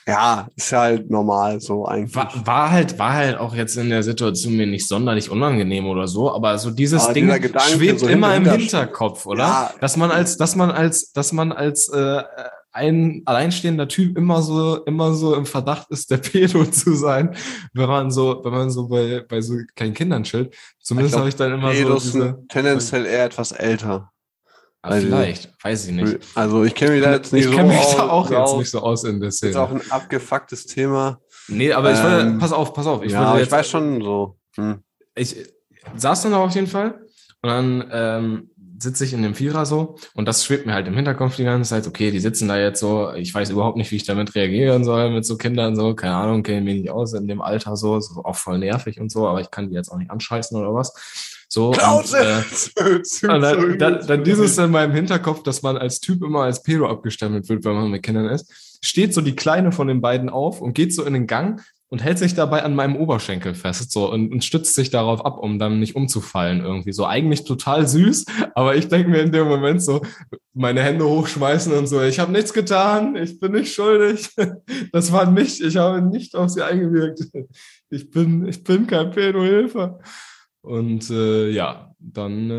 ja, 0.09 0.49
ist 0.55 0.71
ja 0.71 0.81
halt 0.83 1.11
normal 1.11 1.61
so 1.61 1.85
eigentlich. 1.87 2.15
war, 2.15 2.31
war 2.47 2.71
halt, 2.71 2.99
war 2.99 3.13
halt 3.13 3.39
auch 3.39 3.55
jetzt 3.55 3.77
in 3.77 3.91
der 3.91 4.03
Situation 4.03 4.57
mir 4.57 4.67
nicht 4.67 4.87
sonderlich 4.87 5.31
unangenehm 5.31 5.87
oder 5.87 6.07
so, 6.07 6.33
aber 6.33 6.57
so 6.59 6.71
dieses 6.71 7.03
Aber 7.05 7.13
Ding 7.15 7.27
Gedanke 7.29 7.71
schwebt 7.77 8.01
so 8.01 8.07
immer 8.07 8.35
im 8.37 8.45
hinter- 8.45 8.59
Hinterkopf, 8.59 9.27
oder? 9.27 9.43
Ja. 9.45 9.71
Dass 9.81 9.97
man 9.97 10.11
als, 10.11 10.37
dass 10.37 10.55
man 10.55 10.71
als, 10.71 11.13
dass 11.13 11.33
man 11.33 11.51
als 11.51 11.89
äh, 11.89 12.23
ein 12.73 13.23
alleinstehender 13.25 13.89
Typ 13.89 14.19
immer 14.19 14.43
so, 14.43 14.85
immer 14.85 15.15
so 15.15 15.35
im 15.35 15.47
Verdacht 15.47 15.91
ist, 15.91 16.11
der 16.11 16.17
Pedo 16.19 16.65
zu 16.67 16.95
sein, 16.95 17.35
wenn 17.73 17.89
man 17.89 18.11
so, 18.11 18.41
wenn 18.45 18.53
man 18.53 18.71
so 18.71 18.87
bei, 18.89 19.25
bei 19.29 19.41
so 19.41 19.55
kleinen 19.75 19.95
Kindern 19.95 20.23
chillt. 20.23 20.55
Zumindest 20.81 21.17
habe 21.17 21.29
ich 21.29 21.37
dann 21.37 21.53
immer 21.53 21.71
Pedos 21.71 22.13
so 22.13 22.19
diese, 22.23 22.47
tendenziell 22.49 23.07
eher 23.07 23.25
etwas 23.25 23.51
älter. 23.53 24.13
Ah, 24.89 25.01
vielleicht, 25.01 25.53
weiß 25.63 25.87
ich 25.89 25.93
nicht. 25.93 26.19
Also 26.35 26.65
ich 26.65 26.75
kenne 26.75 26.93
mich 26.93 27.03
da 27.03 27.13
jetzt 27.13 27.33
nicht 27.33 27.45
Ich 27.45 27.51
so 27.51 27.57
kenne 27.57 27.69
mich 27.71 27.79
aus, 27.79 27.97
da 27.97 28.09
auch 28.09 28.31
jetzt 28.31 28.39
aus. 28.39 28.59
nicht 28.59 28.71
so 28.71 28.81
aus 28.81 29.05
in 29.05 29.21
der 29.21 29.29
Ist 29.29 29.45
auch 29.57 29.69
Szene. 29.69 29.81
ein 29.85 29.91
abgefucktes 29.91 30.67
Thema. 30.67 31.21
Nee, 31.49 31.73
aber 31.73 31.93
ich 31.93 32.03
will, 32.03 32.21
Ähm, 32.21 32.39
pass 32.39 32.53
auf, 32.53 32.73
pass 32.75 32.87
auf. 32.87 33.03
Ich 33.03 33.13
ja, 33.13 33.21
würde 33.27 33.39
jetzt, 33.41 33.47
ich 33.47 33.53
weiß 33.53 33.69
schon 33.69 34.03
so. 34.03 34.37
Hm. 34.57 34.79
ich 35.15 35.37
saß 35.97 36.23
dann 36.23 36.33
da 36.33 36.39
auf 36.39 36.55
jeden 36.55 36.67
Fall 36.67 37.01
und 37.43 37.49
dann 37.51 37.85
ähm, 37.93 38.51
sitze 38.79 39.05
ich 39.05 39.13
in 39.13 39.23
dem 39.23 39.35
Vierer 39.35 39.65
so 39.67 39.97
und 40.15 40.27
das 40.27 40.45
schwebt 40.45 40.67
mir 40.67 40.75
halt 40.75 40.87
im 40.89 40.95
Hinterkopf 40.95 41.37
die 41.37 41.45
ganze 41.45 41.71
Zeit, 41.71 41.87
okay, 41.87 42.11
die 42.11 42.21
sitzen 42.21 42.49
da 42.49 42.59
jetzt 42.59 42.81
so, 42.81 43.13
ich 43.15 43.33
weiß 43.35 43.51
überhaupt 43.51 43.77
nicht, 43.77 43.91
wie 43.91 43.97
ich 43.97 44.05
damit 44.05 44.35
reagieren 44.35 44.85
soll 44.85 45.11
mit 45.11 45.25
so 45.25 45.37
Kindern 45.37 45.77
so, 45.77 45.95
keine 45.95 46.17
Ahnung, 46.17 46.43
kenne 46.43 46.61
mich 46.63 46.81
nicht 46.83 46.91
aus 46.91 47.13
in 47.15 47.29
dem 47.29 47.41
Alter 47.41 47.77
so, 47.77 48.01
so 48.01 48.25
auch 48.25 48.37
voll 48.37 48.59
nervig 48.59 49.01
und 49.01 49.11
so, 49.11 49.27
aber 49.29 49.41
ich 49.41 49.51
kann 49.51 49.69
die 49.69 49.75
jetzt 49.75 49.91
auch 49.91 49.97
nicht 49.99 50.11
anscheißen 50.11 50.59
oder 50.59 50.75
was. 50.75 50.93
So, 51.49 51.71
und, 51.71 52.15
äh, 52.15 52.43
und 53.29 53.41
dann, 53.41 53.79
dann, 53.79 54.07
dann 54.07 54.25
dieses 54.25 54.59
in 54.59 54.71
meinem 54.71 54.93
Hinterkopf, 54.93 55.43
dass 55.43 55.63
man 55.63 55.77
als 55.77 56.01
Typ 56.01 56.23
immer 56.25 56.43
als 56.43 56.63
Pero 56.63 56.89
abgestempelt 56.89 57.49
wird, 57.49 57.65
wenn 57.65 57.75
man 57.75 57.91
mit 57.91 58.03
Kindern 58.03 58.27
ist, 58.27 58.79
steht 58.83 59.15
so 59.15 59.21
die 59.21 59.37
Kleine 59.37 59.73
von 59.73 59.89
den 59.89 60.01
beiden 60.01 60.29
auf 60.29 60.61
und 60.61 60.75
geht 60.75 60.95
so 60.95 61.05
in 61.05 61.15
den 61.15 61.27
Gang 61.27 61.63
und 61.89 62.03
hält 62.03 62.19
sich 62.19 62.35
dabei 62.35 62.65
an 62.65 62.75
meinem 62.75 62.97
Oberschenkel 62.97 63.55
fest 63.55 63.93
so 63.93 64.11
und, 64.13 64.33
und 64.33 64.45
stützt 64.45 64.75
sich 64.75 64.91
darauf 64.91 65.25
ab, 65.25 65.39
um 65.39 65.59
dann 65.59 65.79
nicht 65.79 65.95
umzufallen 65.95 66.61
irgendwie. 66.61 66.93
So 66.93 67.07
eigentlich 67.07 67.45
total 67.45 67.87
süß, 67.87 68.25
aber 68.55 68.75
ich 68.75 68.89
denke 68.89 69.11
mir 69.11 69.21
in 69.21 69.31
dem 69.31 69.47
Moment 69.47 69.83
so, 69.83 70.03
meine 70.53 70.83
Hände 70.83 71.07
hochschmeißen 71.07 71.73
und 71.73 71.87
so, 71.87 72.03
ich 72.03 72.19
habe 72.19 72.33
nichts 72.33 72.53
getan, 72.53 73.15
ich 73.15 73.39
bin 73.39 73.53
nicht 73.53 73.73
schuldig, 73.73 74.31
das 74.93 75.13
war 75.13 75.31
nicht, 75.31 75.61
ich 75.61 75.77
habe 75.77 76.03
nicht 76.03 76.35
auf 76.35 76.51
sie 76.51 76.63
eingewirkt. 76.63 77.21
Ich 77.89 78.11
bin, 78.11 78.49
ich 78.49 78.65
bin 78.65 78.89
kein 78.89 79.13
Pedo, 79.13 79.43
Hilfe. 79.43 80.01
Und 80.67 81.09
äh, 81.11 81.51
ja, 81.51 81.95
dann 82.01 82.51
äh, 82.51 82.55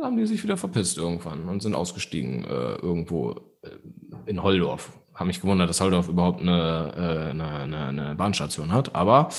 haben 0.00 0.16
die 0.16 0.26
sich 0.26 0.44
wieder 0.44 0.56
verpisst 0.56 0.98
irgendwann 0.98 1.48
und 1.48 1.60
sind 1.62 1.74
ausgestiegen 1.74 2.44
äh, 2.44 2.74
irgendwo 2.76 3.32
äh, 3.62 3.70
in 4.26 4.40
Holdorf. 4.40 4.92
Haben 5.14 5.26
mich 5.26 5.40
gewundert, 5.40 5.68
dass 5.68 5.80
Holdorf 5.80 6.08
überhaupt 6.08 6.42
eine, 6.42 6.92
äh, 6.96 7.30
eine, 7.30 7.48
eine, 7.48 7.86
eine 7.86 8.14
Bahnstation 8.14 8.72
hat. 8.72 8.94
Aber 8.94 9.30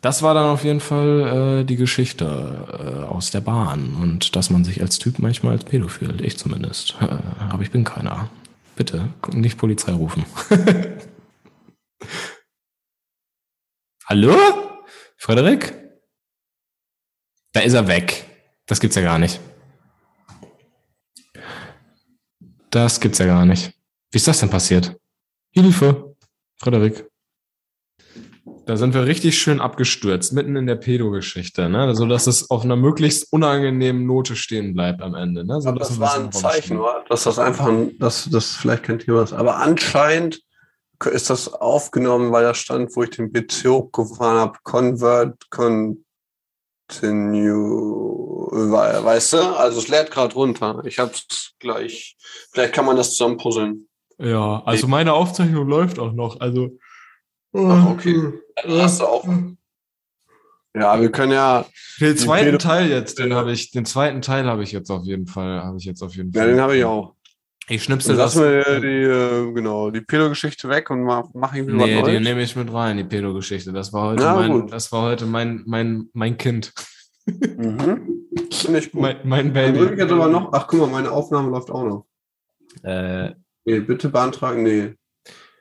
das 0.00 0.24
war 0.24 0.34
dann 0.34 0.46
auf 0.46 0.64
jeden 0.64 0.80
Fall 0.80 1.60
äh, 1.60 1.64
die 1.64 1.76
Geschichte 1.76 3.06
aus 3.08 3.30
der 3.30 3.42
Bahn 3.42 3.96
und 4.02 4.34
dass 4.34 4.50
man 4.50 4.64
sich 4.64 4.82
als 4.82 4.98
Typ 4.98 5.20
manchmal 5.20 5.52
als 5.52 5.66
Pedo 5.66 5.86
fühlt. 5.86 6.20
Ich 6.20 6.36
zumindest. 6.36 6.96
Aber 7.48 7.62
ich 7.62 7.70
bin 7.70 7.84
keiner. 7.84 8.28
Bitte 8.74 9.08
nicht 9.32 9.56
Polizei 9.56 9.92
rufen. 9.92 10.24
Hallo? 14.06 14.63
Frederik? 15.16 15.74
Da 17.52 17.60
ist 17.60 17.74
er 17.74 17.86
weg. 17.88 18.26
Das 18.66 18.80
gibt's 18.80 18.96
ja 18.96 19.02
gar 19.02 19.18
nicht. 19.18 19.40
Das 22.70 22.98
gibt's 22.98 23.18
ja 23.18 23.26
gar 23.26 23.46
nicht. 23.46 23.72
Wie 24.10 24.16
ist 24.16 24.26
das 24.26 24.40
denn 24.40 24.50
passiert? 24.50 24.96
Hilfe, 25.50 26.16
Frederik. 26.56 27.08
Da 28.66 28.76
sind 28.76 28.94
wir 28.94 29.04
richtig 29.04 29.38
schön 29.38 29.60
abgestürzt, 29.60 30.32
mitten 30.32 30.56
in 30.56 30.66
der 30.66 30.76
Pedo-Geschichte, 30.76 31.68
ne? 31.68 31.94
So 31.94 32.06
dass 32.06 32.26
es 32.26 32.50
auf 32.50 32.64
einer 32.64 32.76
möglichst 32.76 33.30
unangenehmen 33.32 34.06
Note 34.06 34.36
stehen 34.36 34.74
bleibt 34.74 35.02
am 35.02 35.14
Ende, 35.14 35.44
ne? 35.44 35.60
So, 35.60 35.70
das 35.72 36.00
war 36.00 36.18
ein 36.18 36.32
Zeichen, 36.32 36.78
oder? 36.78 37.04
dass 37.08 37.24
das 37.24 37.38
einfach, 37.38 37.66
ein, 37.66 37.98
dass 37.98 38.28
das 38.30 38.56
vielleicht 38.56 38.84
kein 38.84 38.98
Thema 38.98 39.22
ist. 39.22 39.34
Aber 39.34 39.58
anscheinend 39.58 40.40
ist 41.10 41.30
das 41.30 41.52
aufgenommen, 41.52 42.32
weil 42.32 42.44
da 42.44 42.54
stand, 42.54 42.94
wo 42.96 43.02
ich 43.02 43.10
den 43.10 43.32
PC 43.32 43.64
hochgefahren 43.68 44.38
habe, 44.38 44.58
Convert, 44.62 45.50
Continue, 45.50 46.08
we- 48.50 49.04
weißt 49.04 49.32
du? 49.34 49.38
Also 49.56 49.78
es 49.78 49.88
lädt 49.88 50.10
gerade 50.10 50.34
runter. 50.34 50.82
Ich 50.84 50.98
hab's 50.98 51.52
gleich. 51.58 52.16
Vielleicht 52.52 52.74
kann 52.74 52.84
man 52.86 52.96
das 52.96 53.10
zusammen 53.12 53.36
puzzeln. 53.36 53.88
Ja, 54.18 54.62
also 54.64 54.86
meine 54.86 55.12
Aufzeichnung 55.12 55.66
läuft 55.68 55.98
auch 55.98 56.12
noch, 56.12 56.40
also. 56.40 56.78
Ach, 57.52 57.90
okay. 57.90 58.32
Dann 58.62 58.82
hast 58.82 59.00
du 59.00 59.04
auch. 59.04 59.26
Ja, 60.76 61.00
wir 61.00 61.10
können 61.10 61.32
ja, 61.32 61.66
Den 62.00 62.16
zweiten 62.16 62.58
Teil 62.58 62.90
jetzt, 62.90 63.18
den 63.20 63.32
habe 63.34 63.52
ich, 63.52 63.70
den 63.70 63.84
zweiten 63.84 64.22
Teil 64.22 64.46
habe 64.46 64.64
ich 64.64 64.72
jetzt 64.72 64.90
auf 64.90 65.04
jeden 65.04 65.26
Fall, 65.28 65.62
habe 65.62 65.76
ich 65.78 65.84
jetzt 65.84 66.02
auf 66.02 66.16
jeden 66.16 66.32
ja, 66.32 66.40
Fall. 66.40 66.50
den 66.50 66.60
habe 66.60 66.76
ich 66.76 66.84
auch. 66.84 67.14
Ich 67.68 67.78
Dann 67.86 67.98
schnipsel 68.00 68.16
das. 68.16 68.34
lassen 68.34 68.42
wir 68.42 68.80
die, 68.80 68.86
äh, 69.48 69.52
genau, 69.52 69.90
die 69.90 70.00
Pedo-Geschichte 70.02 70.68
weg 70.68 70.90
und 70.90 71.02
mach, 71.04 71.24
mach 71.32 71.54
irgendwie 71.54 71.76
Nee, 71.76 71.96
was 71.96 72.04
die 72.08 72.12
Neues. 72.12 72.22
nehme 72.22 72.42
ich 72.42 72.56
mit 72.56 72.72
rein, 72.72 72.96
die 72.98 73.04
Pedo-Geschichte. 73.04 73.72
Das 73.72 73.92
war 73.92 74.10
heute 74.10 74.22
Na, 74.22 74.34
mein, 74.34 74.52
gut. 74.52 74.72
das 74.72 74.92
war 74.92 75.02
heute 75.02 75.24
mein, 75.26 75.62
mein, 75.66 76.08
mein 76.12 76.36
Kind. 76.36 76.72
Mhm. 77.26 78.24
Finde 78.52 78.78
ich 78.80 78.90
gut. 78.92 79.00
Mein, 79.00 79.16
mein 79.24 79.54
Dann 79.54 79.72
drücke 79.74 79.84
ich 79.84 79.90
Baby. 79.98 80.02
jetzt 80.02 80.12
aber 80.12 80.28
noch. 80.28 80.52
Ach, 80.52 80.66
guck 80.66 80.80
mal, 80.80 80.88
meine 80.90 81.10
Aufnahme 81.10 81.50
läuft 81.50 81.70
auch 81.70 81.84
noch. 81.84 82.06
Äh, 82.82 83.30
Nee, 83.66 83.80
bitte 83.80 84.10
beantragen. 84.10 84.62
Nee. 84.62 84.92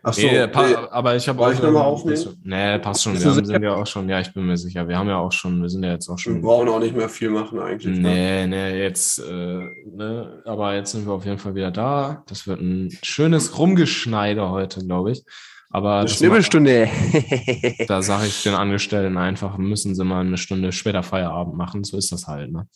Ach 0.06 0.14
so. 0.14 0.22
nee, 0.22 0.45
nee. 0.45 0.76
aber 0.91 1.16
ich 1.16 1.30
habe 1.30 1.41
auch. 1.41 1.51
ich 1.54 1.62
noch 1.62 1.72
mal 1.72 1.82
aufnehmen? 1.82 2.38
Nee, 2.43 2.78
passt 2.80 3.04
schon. 3.04 3.18
Wir 3.18 3.26
haben, 3.26 3.45
sind 3.45 3.64
ja 3.64 3.74
auch 3.74 3.88
schon, 3.88 4.10
ja, 4.10 4.20
ich 4.20 4.34
bin 4.34 4.45
mir 4.45 4.58
sicher. 4.58 4.86
Wir 4.86 4.97
haben 4.97 5.08
ja 5.08 5.18
auch 5.18 5.32
schon, 5.32 5.62
wir 5.62 5.70
sind 5.70 5.82
ja 5.84 5.93
jetzt 5.93 6.10
auch 6.10 6.18
Wir 6.18 6.24
schon. 6.24 6.41
brauchen 6.41 6.68
auch 6.68 6.80
nicht 6.80 6.93
mehr 6.93 7.08
viel 7.08 7.30
machen 7.30 7.58
eigentlich. 7.60 7.97
Ne? 7.97 8.10
Nee, 8.10 8.47
nee, 8.47 8.84
jetzt, 8.84 9.20
äh, 9.20 9.64
ne, 9.95 10.41
aber 10.43 10.76
jetzt 10.76 10.91
sind 10.91 11.06
wir 11.06 11.14
auf 11.14 11.24
jeden 11.26 11.38
Fall 11.38 11.56
wieder 11.56 11.72
da. 11.72 12.24
Das 12.28 12.45
wird 12.47 12.60
ein 12.60 12.89
schönes 13.01 13.58
Rumgeschneide 13.58 14.49
heute, 14.49 14.86
glaube 14.86 15.12
ich. 15.14 15.24
Aber 15.70 15.99
Eine 15.99 16.10
Schnibbelstunde. 16.10 16.89
da 17.88 18.01
sage 18.01 18.28
ich 18.28 18.43
den 18.43 18.54
Angestellten 18.56 19.18
einfach, 19.18 19.58
müssen 19.58 19.95
sie 19.95 20.04
mal 20.04 20.20
eine 20.20 20.38
Stunde 20.38 20.74
später 20.74 21.01
Feierabend 21.01 21.56
machen. 21.56 21.84
So 21.86 21.97
ist 21.97 22.12
das 22.12 22.28
halt. 22.28 22.51
Ne? 22.51 22.68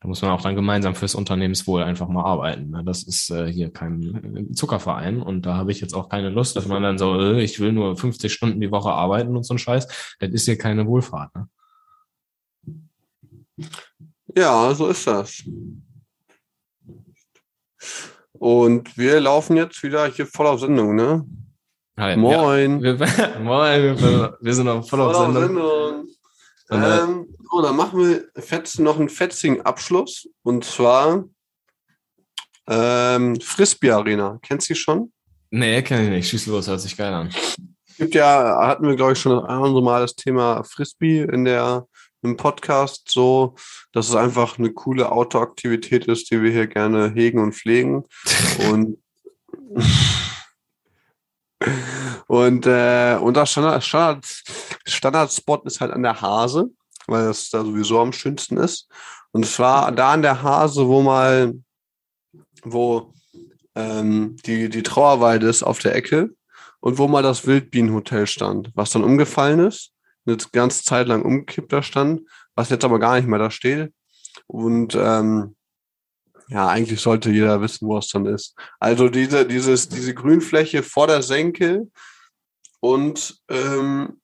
Da 0.00 0.08
muss 0.08 0.22
man 0.22 0.30
auch 0.30 0.42
dann 0.42 0.54
gemeinsam 0.54 0.94
fürs 0.94 1.14
Unternehmenswohl 1.14 1.82
einfach 1.82 2.08
mal 2.08 2.24
arbeiten. 2.24 2.70
Ne? 2.70 2.82
Das 2.84 3.02
ist 3.02 3.30
äh, 3.30 3.50
hier 3.50 3.72
kein 3.72 4.48
äh, 4.50 4.52
Zuckerverein 4.52 5.22
und 5.22 5.46
da 5.46 5.56
habe 5.56 5.72
ich 5.72 5.80
jetzt 5.80 5.94
auch 5.94 6.08
keine 6.08 6.28
Lust, 6.28 6.56
dass 6.56 6.66
man 6.66 6.82
dann 6.82 6.98
so, 6.98 7.18
äh, 7.18 7.42
ich 7.42 7.60
will 7.60 7.72
nur 7.72 7.96
50 7.96 8.32
Stunden 8.32 8.60
die 8.60 8.70
Woche 8.70 8.90
arbeiten 8.90 9.36
und 9.36 9.44
so 9.44 9.54
ein 9.54 9.58
Scheiß. 9.58 10.16
Das 10.18 10.30
ist 10.30 10.44
hier 10.44 10.58
keine 10.58 10.86
Wohlfahrt. 10.86 11.34
Ne? 11.34 11.48
ja, 14.36 14.74
so 14.74 14.88
ist 14.88 15.06
das. 15.06 15.42
Und 18.32 18.96
wir 18.98 19.20
laufen 19.20 19.56
jetzt 19.56 19.82
wieder 19.82 20.06
hier 20.06 20.26
voll 20.26 20.46
auf 20.46 20.60
Sendung, 20.60 20.94
ne? 20.94 21.24
Ja. 21.98 22.16
Moin. 22.16 22.82
Wir, 22.82 22.94
moin, 23.42 23.98
wir, 23.98 24.36
wir 24.38 24.54
sind 24.54 24.66
noch 24.66 24.86
voll 24.86 25.00
auf 25.00 25.16
Sendung. 25.16 25.56
Und, 26.68 26.82
äh, 26.82 26.98
Ähm, 27.00 27.35
so, 27.56 27.62
dann 27.62 27.76
machen 27.76 27.98
wir 27.98 28.42
fetz, 28.42 28.78
noch 28.78 28.98
einen 28.98 29.08
fetzigen 29.08 29.62
Abschluss. 29.62 30.28
Und 30.42 30.64
zwar 30.64 31.24
ähm, 32.68 33.40
Frisbee 33.40 33.90
Arena. 33.90 34.38
Kennst 34.42 34.68
du 34.68 34.74
die 34.74 34.80
schon? 34.80 35.12
Nee, 35.50 35.82
kenne 35.82 36.04
ich 36.04 36.10
nicht. 36.10 36.28
Schieß 36.28 36.46
los, 36.46 36.68
hört 36.68 36.80
sich 36.80 36.96
geil 36.96 37.12
an. 37.12 37.30
gibt 37.96 38.14
ja, 38.14 38.66
hatten 38.66 38.86
wir, 38.86 38.96
glaube 38.96 39.12
ich, 39.12 39.18
schon 39.18 39.32
ein 39.32 39.46
anderes 39.46 39.82
Mal 39.82 40.00
das 40.02 40.16
Thema 40.16 40.62
Frisbee 40.64 41.22
in 41.22 41.44
der 41.44 41.86
im 42.22 42.36
Podcast 42.36 43.10
so, 43.10 43.54
dass 43.92 44.08
es 44.08 44.16
einfach 44.16 44.58
eine 44.58 44.72
coole 44.72 45.10
Outdoor-Aktivität 45.12 46.06
ist, 46.06 46.30
die 46.30 46.42
wir 46.42 46.50
hier 46.50 46.66
gerne 46.66 47.12
hegen 47.14 47.38
und 47.38 47.54
pflegen. 47.54 48.04
und 48.70 48.98
und 52.26 52.66
äh, 52.66 53.16
unser 53.20 53.46
Standard, 53.46 53.84
Standard, 53.84 54.26
Standardspot 54.84 55.64
ist 55.64 55.80
halt 55.80 55.92
an 55.92 56.02
der 56.02 56.20
Hase. 56.20 56.70
Weil 57.06 57.26
das 57.26 57.50
da 57.50 57.64
sowieso 57.64 58.00
am 58.00 58.12
schönsten 58.12 58.56
ist. 58.56 58.88
Und 59.32 59.44
es 59.44 59.58
war 59.58 59.92
da 59.92 60.12
an 60.12 60.22
der 60.22 60.42
Hase, 60.42 60.86
wo 60.88 61.02
mal, 61.02 61.54
wo 62.62 63.12
ähm, 63.74 64.36
die, 64.46 64.68
die 64.68 64.82
Trauerweide 64.82 65.48
ist 65.48 65.62
auf 65.62 65.78
der 65.78 65.94
Ecke 65.94 66.30
und 66.80 66.98
wo 66.98 67.08
mal 67.08 67.22
das 67.22 67.46
Wildbienenhotel 67.46 68.26
stand, 68.26 68.70
was 68.74 68.90
dann 68.90 69.04
umgefallen 69.04 69.60
ist, 69.60 69.92
eine 70.24 70.36
ganze 70.52 70.84
Zeit 70.84 71.06
lang 71.06 71.22
umgekippt 71.22 71.72
da 71.72 71.82
stand, 71.82 72.22
was 72.54 72.70
jetzt 72.70 72.84
aber 72.84 72.98
gar 72.98 73.16
nicht 73.16 73.28
mehr 73.28 73.38
da 73.38 73.50
steht. 73.50 73.92
Und 74.46 74.94
ähm, 74.94 75.56
ja, 76.48 76.68
eigentlich 76.68 77.00
sollte 77.00 77.30
jeder 77.30 77.60
wissen, 77.60 77.88
wo 77.88 77.98
es 77.98 78.08
dann 78.08 78.26
ist. 78.26 78.54
Also 78.78 79.08
diese, 79.08 79.46
dieses, 79.46 79.88
diese 79.88 80.14
Grünfläche 80.14 80.82
vor 80.82 81.06
der 81.06 81.22
Senke 81.22 81.88
und 82.80 83.38
ähm, 83.48 84.20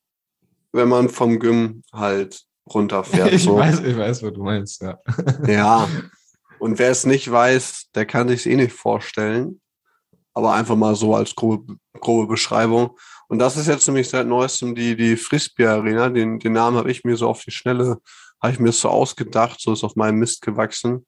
wenn 0.73 0.89
man 0.89 1.09
vom 1.09 1.39
Gym 1.39 1.83
halt 1.93 2.45
runterfährt. 2.67 3.33
Ich 3.33 3.45
so. 3.45 3.57
weiß, 3.57 3.81
ich 3.81 3.97
weiß, 3.97 4.23
was 4.23 4.33
du 4.33 4.43
meinst, 4.43 4.83
ja. 4.83 4.99
Ja. 5.47 5.89
Und 6.59 6.79
wer 6.79 6.91
es 6.91 7.05
nicht 7.05 7.31
weiß, 7.31 7.89
der 7.95 8.07
kann 8.07 8.29
sich 8.29 8.47
eh 8.47 8.55
nicht 8.55 8.73
vorstellen. 8.73 9.61
Aber 10.33 10.55
einfach 10.55 10.77
mal 10.77 10.95
so 10.95 11.15
als 11.15 11.35
grobe, 11.35 11.77
grobe 12.01 12.29
Beschreibung. 12.29 12.97
Und 13.29 13.39
das 13.39 13.57
ist 13.57 13.67
jetzt 13.67 13.87
nämlich 13.89 14.09
seit 14.09 14.27
neuestem 14.27 14.75
die, 14.75 14.95
die 14.97 15.17
Frisbee 15.17 15.67
Arena. 15.67 16.09
Den, 16.09 16.39
den 16.39 16.53
Namen 16.53 16.77
habe 16.77 16.91
ich 16.91 17.03
mir 17.03 17.17
so 17.17 17.29
auf 17.29 17.43
die 17.43 17.51
Schnelle, 17.51 17.99
habe 18.41 18.53
ich 18.53 18.61
mir 18.61 18.71
so 18.73 18.89
ausgedacht, 18.89 19.61
so 19.61 19.73
ist 19.73 19.83
auf 19.85 19.97
meinem 19.97 20.21
Mist 20.21 20.41
gewachsen. 20.43 21.05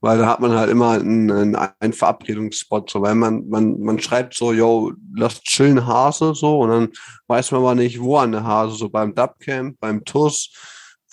Weil 0.00 0.18
da 0.18 0.26
hat 0.26 0.40
man 0.40 0.52
halt 0.52 0.70
immer 0.70 0.90
einen, 0.90 1.30
einen, 1.30 1.56
einen 1.56 1.92
Verabredungsspot. 1.92 2.90
So, 2.90 3.00
weil 3.00 3.14
man, 3.14 3.48
man, 3.48 3.80
man 3.80 3.98
schreibt 4.00 4.34
so, 4.34 4.52
yo, 4.52 4.92
lass 5.14 5.40
chillen 5.40 5.86
Hase, 5.86 6.34
so, 6.34 6.60
und 6.60 6.68
dann 6.68 6.88
weiß 7.28 7.50
man 7.52 7.62
aber 7.62 7.74
nicht, 7.74 8.00
wo 8.00 8.18
an 8.18 8.32
der 8.32 8.44
Hase, 8.44 8.76
so 8.76 8.88
beim 8.90 9.14
Dubcamp, 9.14 9.80
beim 9.80 10.04
TUS, 10.04 10.52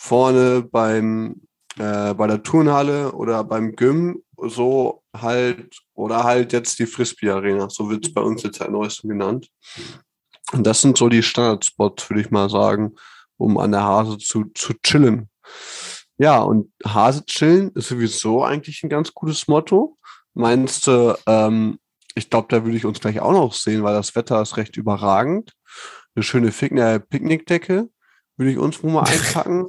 vorne 0.06 0.62
beim, 0.62 1.41
äh, 1.80 2.14
bei 2.14 2.28
der 2.28 2.43
Turnhalle 2.43 3.12
oder 3.14 3.43
beim 3.43 3.76
Gym, 3.76 4.22
so 4.38 5.03
halt, 5.16 5.80
oder 5.95 6.24
halt 6.24 6.53
jetzt 6.53 6.78
die 6.78 6.86
Frisbee 6.86 7.32
Arena, 7.32 7.70
so 7.70 7.89
wird 7.89 8.06
es 8.06 8.14
bei 8.14 8.22
uns 8.22 8.43
jetzt 8.43 8.60
seit 8.60 8.70
neuestem 8.70 9.10
genannt. 9.10 9.49
Und 10.51 10.68
das 10.68 10.82
sind 10.82 10.97
so 10.97 11.10
die 11.10 11.24
Standardspots, 11.24 12.10
würde 12.10 12.22
ich 12.22 12.30
mal 12.30 12.49
sagen, 12.49 12.93
um 13.38 13.58
an 13.58 13.72
der 13.72 13.84
Hase 13.84 14.20
zu, 14.20 14.45
zu 14.53 14.74
chillen. 14.84 15.30
Ja, 16.18 16.39
und 16.39 16.72
Hase 16.86 17.26
chillen 17.26 17.72
ist 17.72 17.88
sowieso 17.88 18.43
eigentlich 18.43 18.84
ein 18.84 18.89
ganz 18.89 19.12
gutes 19.12 19.47
Motto. 19.47 19.97
Meinst 20.36 20.86
du, 20.86 21.18
ähm, 21.26 21.80
ich 22.14 22.30
glaube, 22.30 22.47
da 22.49 22.64
würde 22.64 22.78
ich 22.78 22.86
uns 22.86 22.99
gleich 22.99 23.20
auch 23.20 23.32
noch 23.32 23.53
sehen, 23.53 23.84
weil 23.84 23.95
das 23.95 24.16
Wetter 24.16 24.41
ist 24.41 24.56
recht 24.58 24.78
überragend. 24.78 25.53
Eine 26.14 26.24
schöne 26.24 26.51
Pick 26.51 26.72
äh, 26.74 26.99
Picknickdecke 26.99 27.89
würde 28.38 28.51
ich 28.51 28.58
uns 28.58 28.84
wohl 28.84 28.91
mal 28.91 29.03
einpacken. 29.08 29.68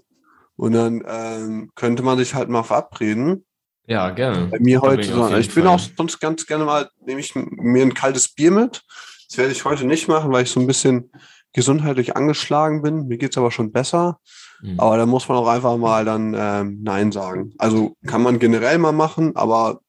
Und 0.57 0.73
dann 0.73 1.03
ähm, 1.07 1.71
könnte 1.75 2.03
man 2.03 2.19
sich 2.19 2.35
halt 2.35 2.49
mal 2.49 2.63
verabreden. 2.63 3.45
Ja, 3.87 4.11
gerne. 4.11 4.47
Bei 4.47 4.59
mir 4.59 4.81
heute, 4.81 5.05
so, 5.05 5.35
ich 5.37 5.55
bin 5.55 5.65
Fall. 5.65 5.75
auch 5.75 5.81
sonst 5.97 6.19
ganz 6.19 6.47
gerne 6.47 6.65
mal, 6.65 6.89
nehme 7.05 7.21
ich 7.21 7.35
mir 7.35 7.83
ein 7.83 7.95
kaltes 7.95 8.33
Bier 8.33 8.51
mit. 8.51 8.83
Das 9.29 9.39
werde 9.39 9.53
ich 9.53 9.65
heute 9.65 9.85
nicht 9.85 10.09
machen, 10.09 10.33
weil 10.33 10.43
ich 10.43 10.51
so 10.51 10.61
ein 10.61 10.67
bisschen 10.67 11.11
gesundheitlich 11.53 12.17
angeschlagen 12.17 12.83
bin. 12.83 13.07
Mir 13.07 13.19
geht's 13.19 13.39
aber 13.39 13.51
schon 13.51 13.73
besser. 13.73 14.19
Mhm. 14.61 14.81
Aber 14.81 14.97
da 14.97 15.07
muss 15.07 15.29
man 15.29 15.39
auch 15.39 15.49
einfach 15.49 15.77
mal 15.77 16.05
dann 16.05 16.35
ähm, 16.37 16.81
Nein 16.83 17.13
sagen. 17.13 17.53
Also 17.59 17.97
kann 18.07 18.23
man 18.23 18.39
generell 18.39 18.79
mal 18.79 18.93
machen, 18.93 19.37
aber 19.37 19.81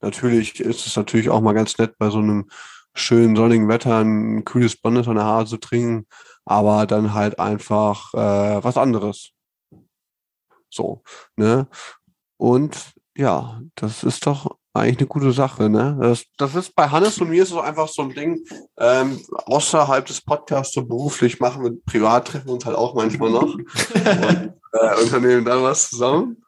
natürlich 0.00 0.60
ist 0.60 0.86
es 0.86 0.96
natürlich 0.96 1.30
auch 1.30 1.40
mal 1.40 1.52
ganz 1.52 1.78
nett, 1.78 1.94
bei 1.98 2.10
so 2.10 2.18
einem 2.18 2.48
schönen 2.94 3.36
sonnigen 3.36 3.68
Wetter 3.68 3.98
ein 3.98 4.44
kühles 4.44 4.76
Bonnet 4.76 5.08
an 5.08 5.16
der 5.16 5.24
Haare 5.24 5.46
zu 5.46 5.58
trinken, 5.58 6.06
aber 6.44 6.86
dann 6.86 7.14
halt 7.14 7.38
einfach 7.38 8.12
äh, 8.14 8.64
was 8.64 8.76
anderes. 8.76 9.30
So, 10.70 11.02
ne? 11.36 11.68
Und 12.36 12.76
ja, 13.16 13.60
das 13.74 14.02
ist 14.02 14.26
doch 14.26 14.56
eigentlich 14.72 14.98
eine 14.98 15.08
gute 15.08 15.32
Sache, 15.32 15.68
ne? 15.68 15.98
Das, 16.00 16.24
das 16.38 16.54
ist 16.54 16.74
bei 16.74 16.88
Hannes 16.88 17.20
und 17.20 17.30
mir 17.30 17.42
ist 17.42 17.50
es 17.50 17.56
einfach 17.56 17.88
so 17.88 18.02
ein 18.02 18.14
Ding, 18.14 18.44
ähm, 18.78 19.20
außerhalb 19.46 20.06
des 20.06 20.20
Podcasts 20.20 20.74
so 20.74 20.84
beruflich 20.84 21.40
machen 21.40 21.64
wir 21.64 21.72
privat 21.84 22.28
treffen 22.28 22.50
uns 22.50 22.64
halt 22.64 22.76
auch 22.76 22.94
manchmal 22.94 23.30
noch 23.30 23.42
und 23.54 23.64
äh, 24.72 25.02
unternehmen 25.02 25.44
dann 25.44 25.62
was 25.62 25.90
zusammen. 25.90 26.42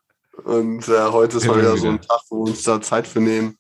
Und 0.44 0.88
äh, 0.88 1.10
heute 1.10 1.36
ist 1.36 1.46
mal 1.46 1.58
wieder 1.58 1.76
so 1.76 1.88
ein 1.88 2.00
Tag, 2.00 2.20
wo 2.30 2.44
wir 2.44 2.50
uns 2.50 2.62
da 2.62 2.80
Zeit 2.80 3.06
für 3.06 3.20
nehmen. 3.20 3.58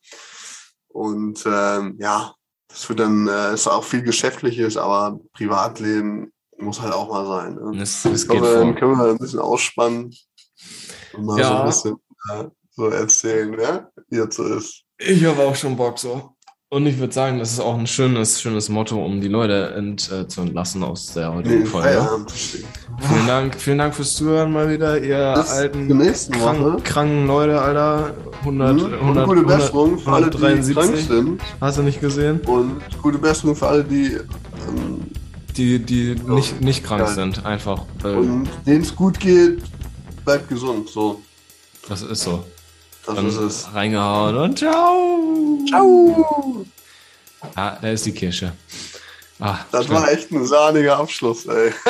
Und 0.88 1.44
ähm, 1.46 1.96
ja, 1.98 2.34
das 2.68 2.88
wird 2.88 3.00
dann, 3.00 3.28
äh, 3.28 3.54
ist 3.54 3.66
auch 3.66 3.84
viel 3.84 4.02
Geschäftliches, 4.02 4.76
aber 4.76 5.20
Privatleben 5.34 6.32
muss 6.58 6.80
halt 6.80 6.94
auch 6.94 7.08
mal 7.08 7.26
sein. 7.26 7.54
Ne? 7.56 7.82
Ich 7.82 8.02
geht 8.02 8.26
glaube, 8.28 8.46
dann 8.46 8.72
vor. 8.72 8.74
können 8.74 8.98
wir 8.98 9.10
ein 9.10 9.18
bisschen 9.18 9.40
ausspannen 9.40 10.14
mal 11.18 11.34
so 11.36 11.40
Ja. 11.40 11.60
ein 11.60 11.66
bisschen 11.66 11.96
äh, 12.30 12.44
so 12.74 12.86
erzählen, 12.88 13.56
wie 14.08 14.16
es 14.16 14.34
so 14.36 14.44
ist. 14.44 14.82
Ich 14.98 15.24
habe 15.24 15.42
auch 15.42 15.54
schon 15.56 15.76
Bock 15.76 15.98
so. 15.98 16.30
Und 16.70 16.86
ich 16.86 16.98
würde 16.98 17.12
sagen, 17.12 17.38
das 17.38 17.52
ist 17.52 17.60
auch 17.60 17.76
ein 17.76 17.86
schönes, 17.86 18.40
schönes 18.40 18.70
Motto, 18.70 19.04
um 19.04 19.20
die 19.20 19.28
Leute 19.28 19.74
ent, 19.76 20.10
äh, 20.10 20.26
zu 20.26 20.40
entlassen 20.40 20.82
aus 20.82 21.12
der 21.12 21.30
heutigen 21.34 21.60
Nee, 21.60 21.66
Folge. 21.66 21.88
Feierabend. 21.88 22.30
Vielen 22.32 23.26
Dank, 23.26 23.54
vielen 23.60 23.76
Dank 23.76 23.94
fürs 23.94 24.14
Zuhören 24.14 24.50
mal 24.52 24.70
wieder, 24.70 24.98
ihr 24.98 25.34
Bis 25.36 25.50
alten 25.50 25.88
krank, 26.30 26.82
kranken 26.84 27.26
Leute, 27.26 27.60
Alter. 27.60 28.14
100, 28.40 28.74
Mhm. 28.74 28.80
100, 29.00 29.00
und 29.28 29.34
gute 29.34 29.42
Besserung 29.46 29.98
für 29.98 30.12
alle, 30.12 30.30
die 30.30 30.38
173. 30.38 30.74
krank 30.74 30.96
sind. 30.96 31.42
Hast 31.60 31.76
du 31.76 31.82
nicht 31.82 32.00
gesehen? 32.00 32.40
Und 32.46 32.80
gute 33.02 33.18
Besserung 33.18 33.54
für 33.54 33.66
alle, 33.68 33.84
die 33.84 34.14
ähm, 34.14 35.02
Die, 35.58 35.78
die 35.78 36.14
nicht, 36.26 36.62
nicht 36.62 36.82
krank 36.84 37.02
Ja. 37.02 37.06
sind, 37.08 37.44
einfach. 37.44 37.84
Äh, 38.02 38.14
und 38.14 38.48
denen 38.66 38.80
es 38.80 38.96
gut 38.96 39.20
geht, 39.20 39.60
bleibt 40.24 40.48
gesund. 40.48 40.88
So, 40.88 41.22
das 41.88 42.02
ist 42.02 42.22
so. 42.22 42.44
das 43.06 43.14
Dann 43.16 43.28
ist 43.28 43.36
es. 43.36 43.74
reingehauen 43.74 44.36
und 44.36 44.58
ciao. 44.58 45.58
Ciao! 45.68 46.64
Ah, 47.54 47.76
da 47.80 47.88
ist 47.90 48.06
die 48.06 48.12
Kirsche. 48.12 48.52
Ah, 49.40 49.58
Das 49.72 49.86
schön. 49.86 49.94
war 49.94 50.10
echt 50.10 50.30
ein 50.30 50.46
sahniger 50.46 50.96
Abschluss, 50.98 51.46
ey. 51.46 51.72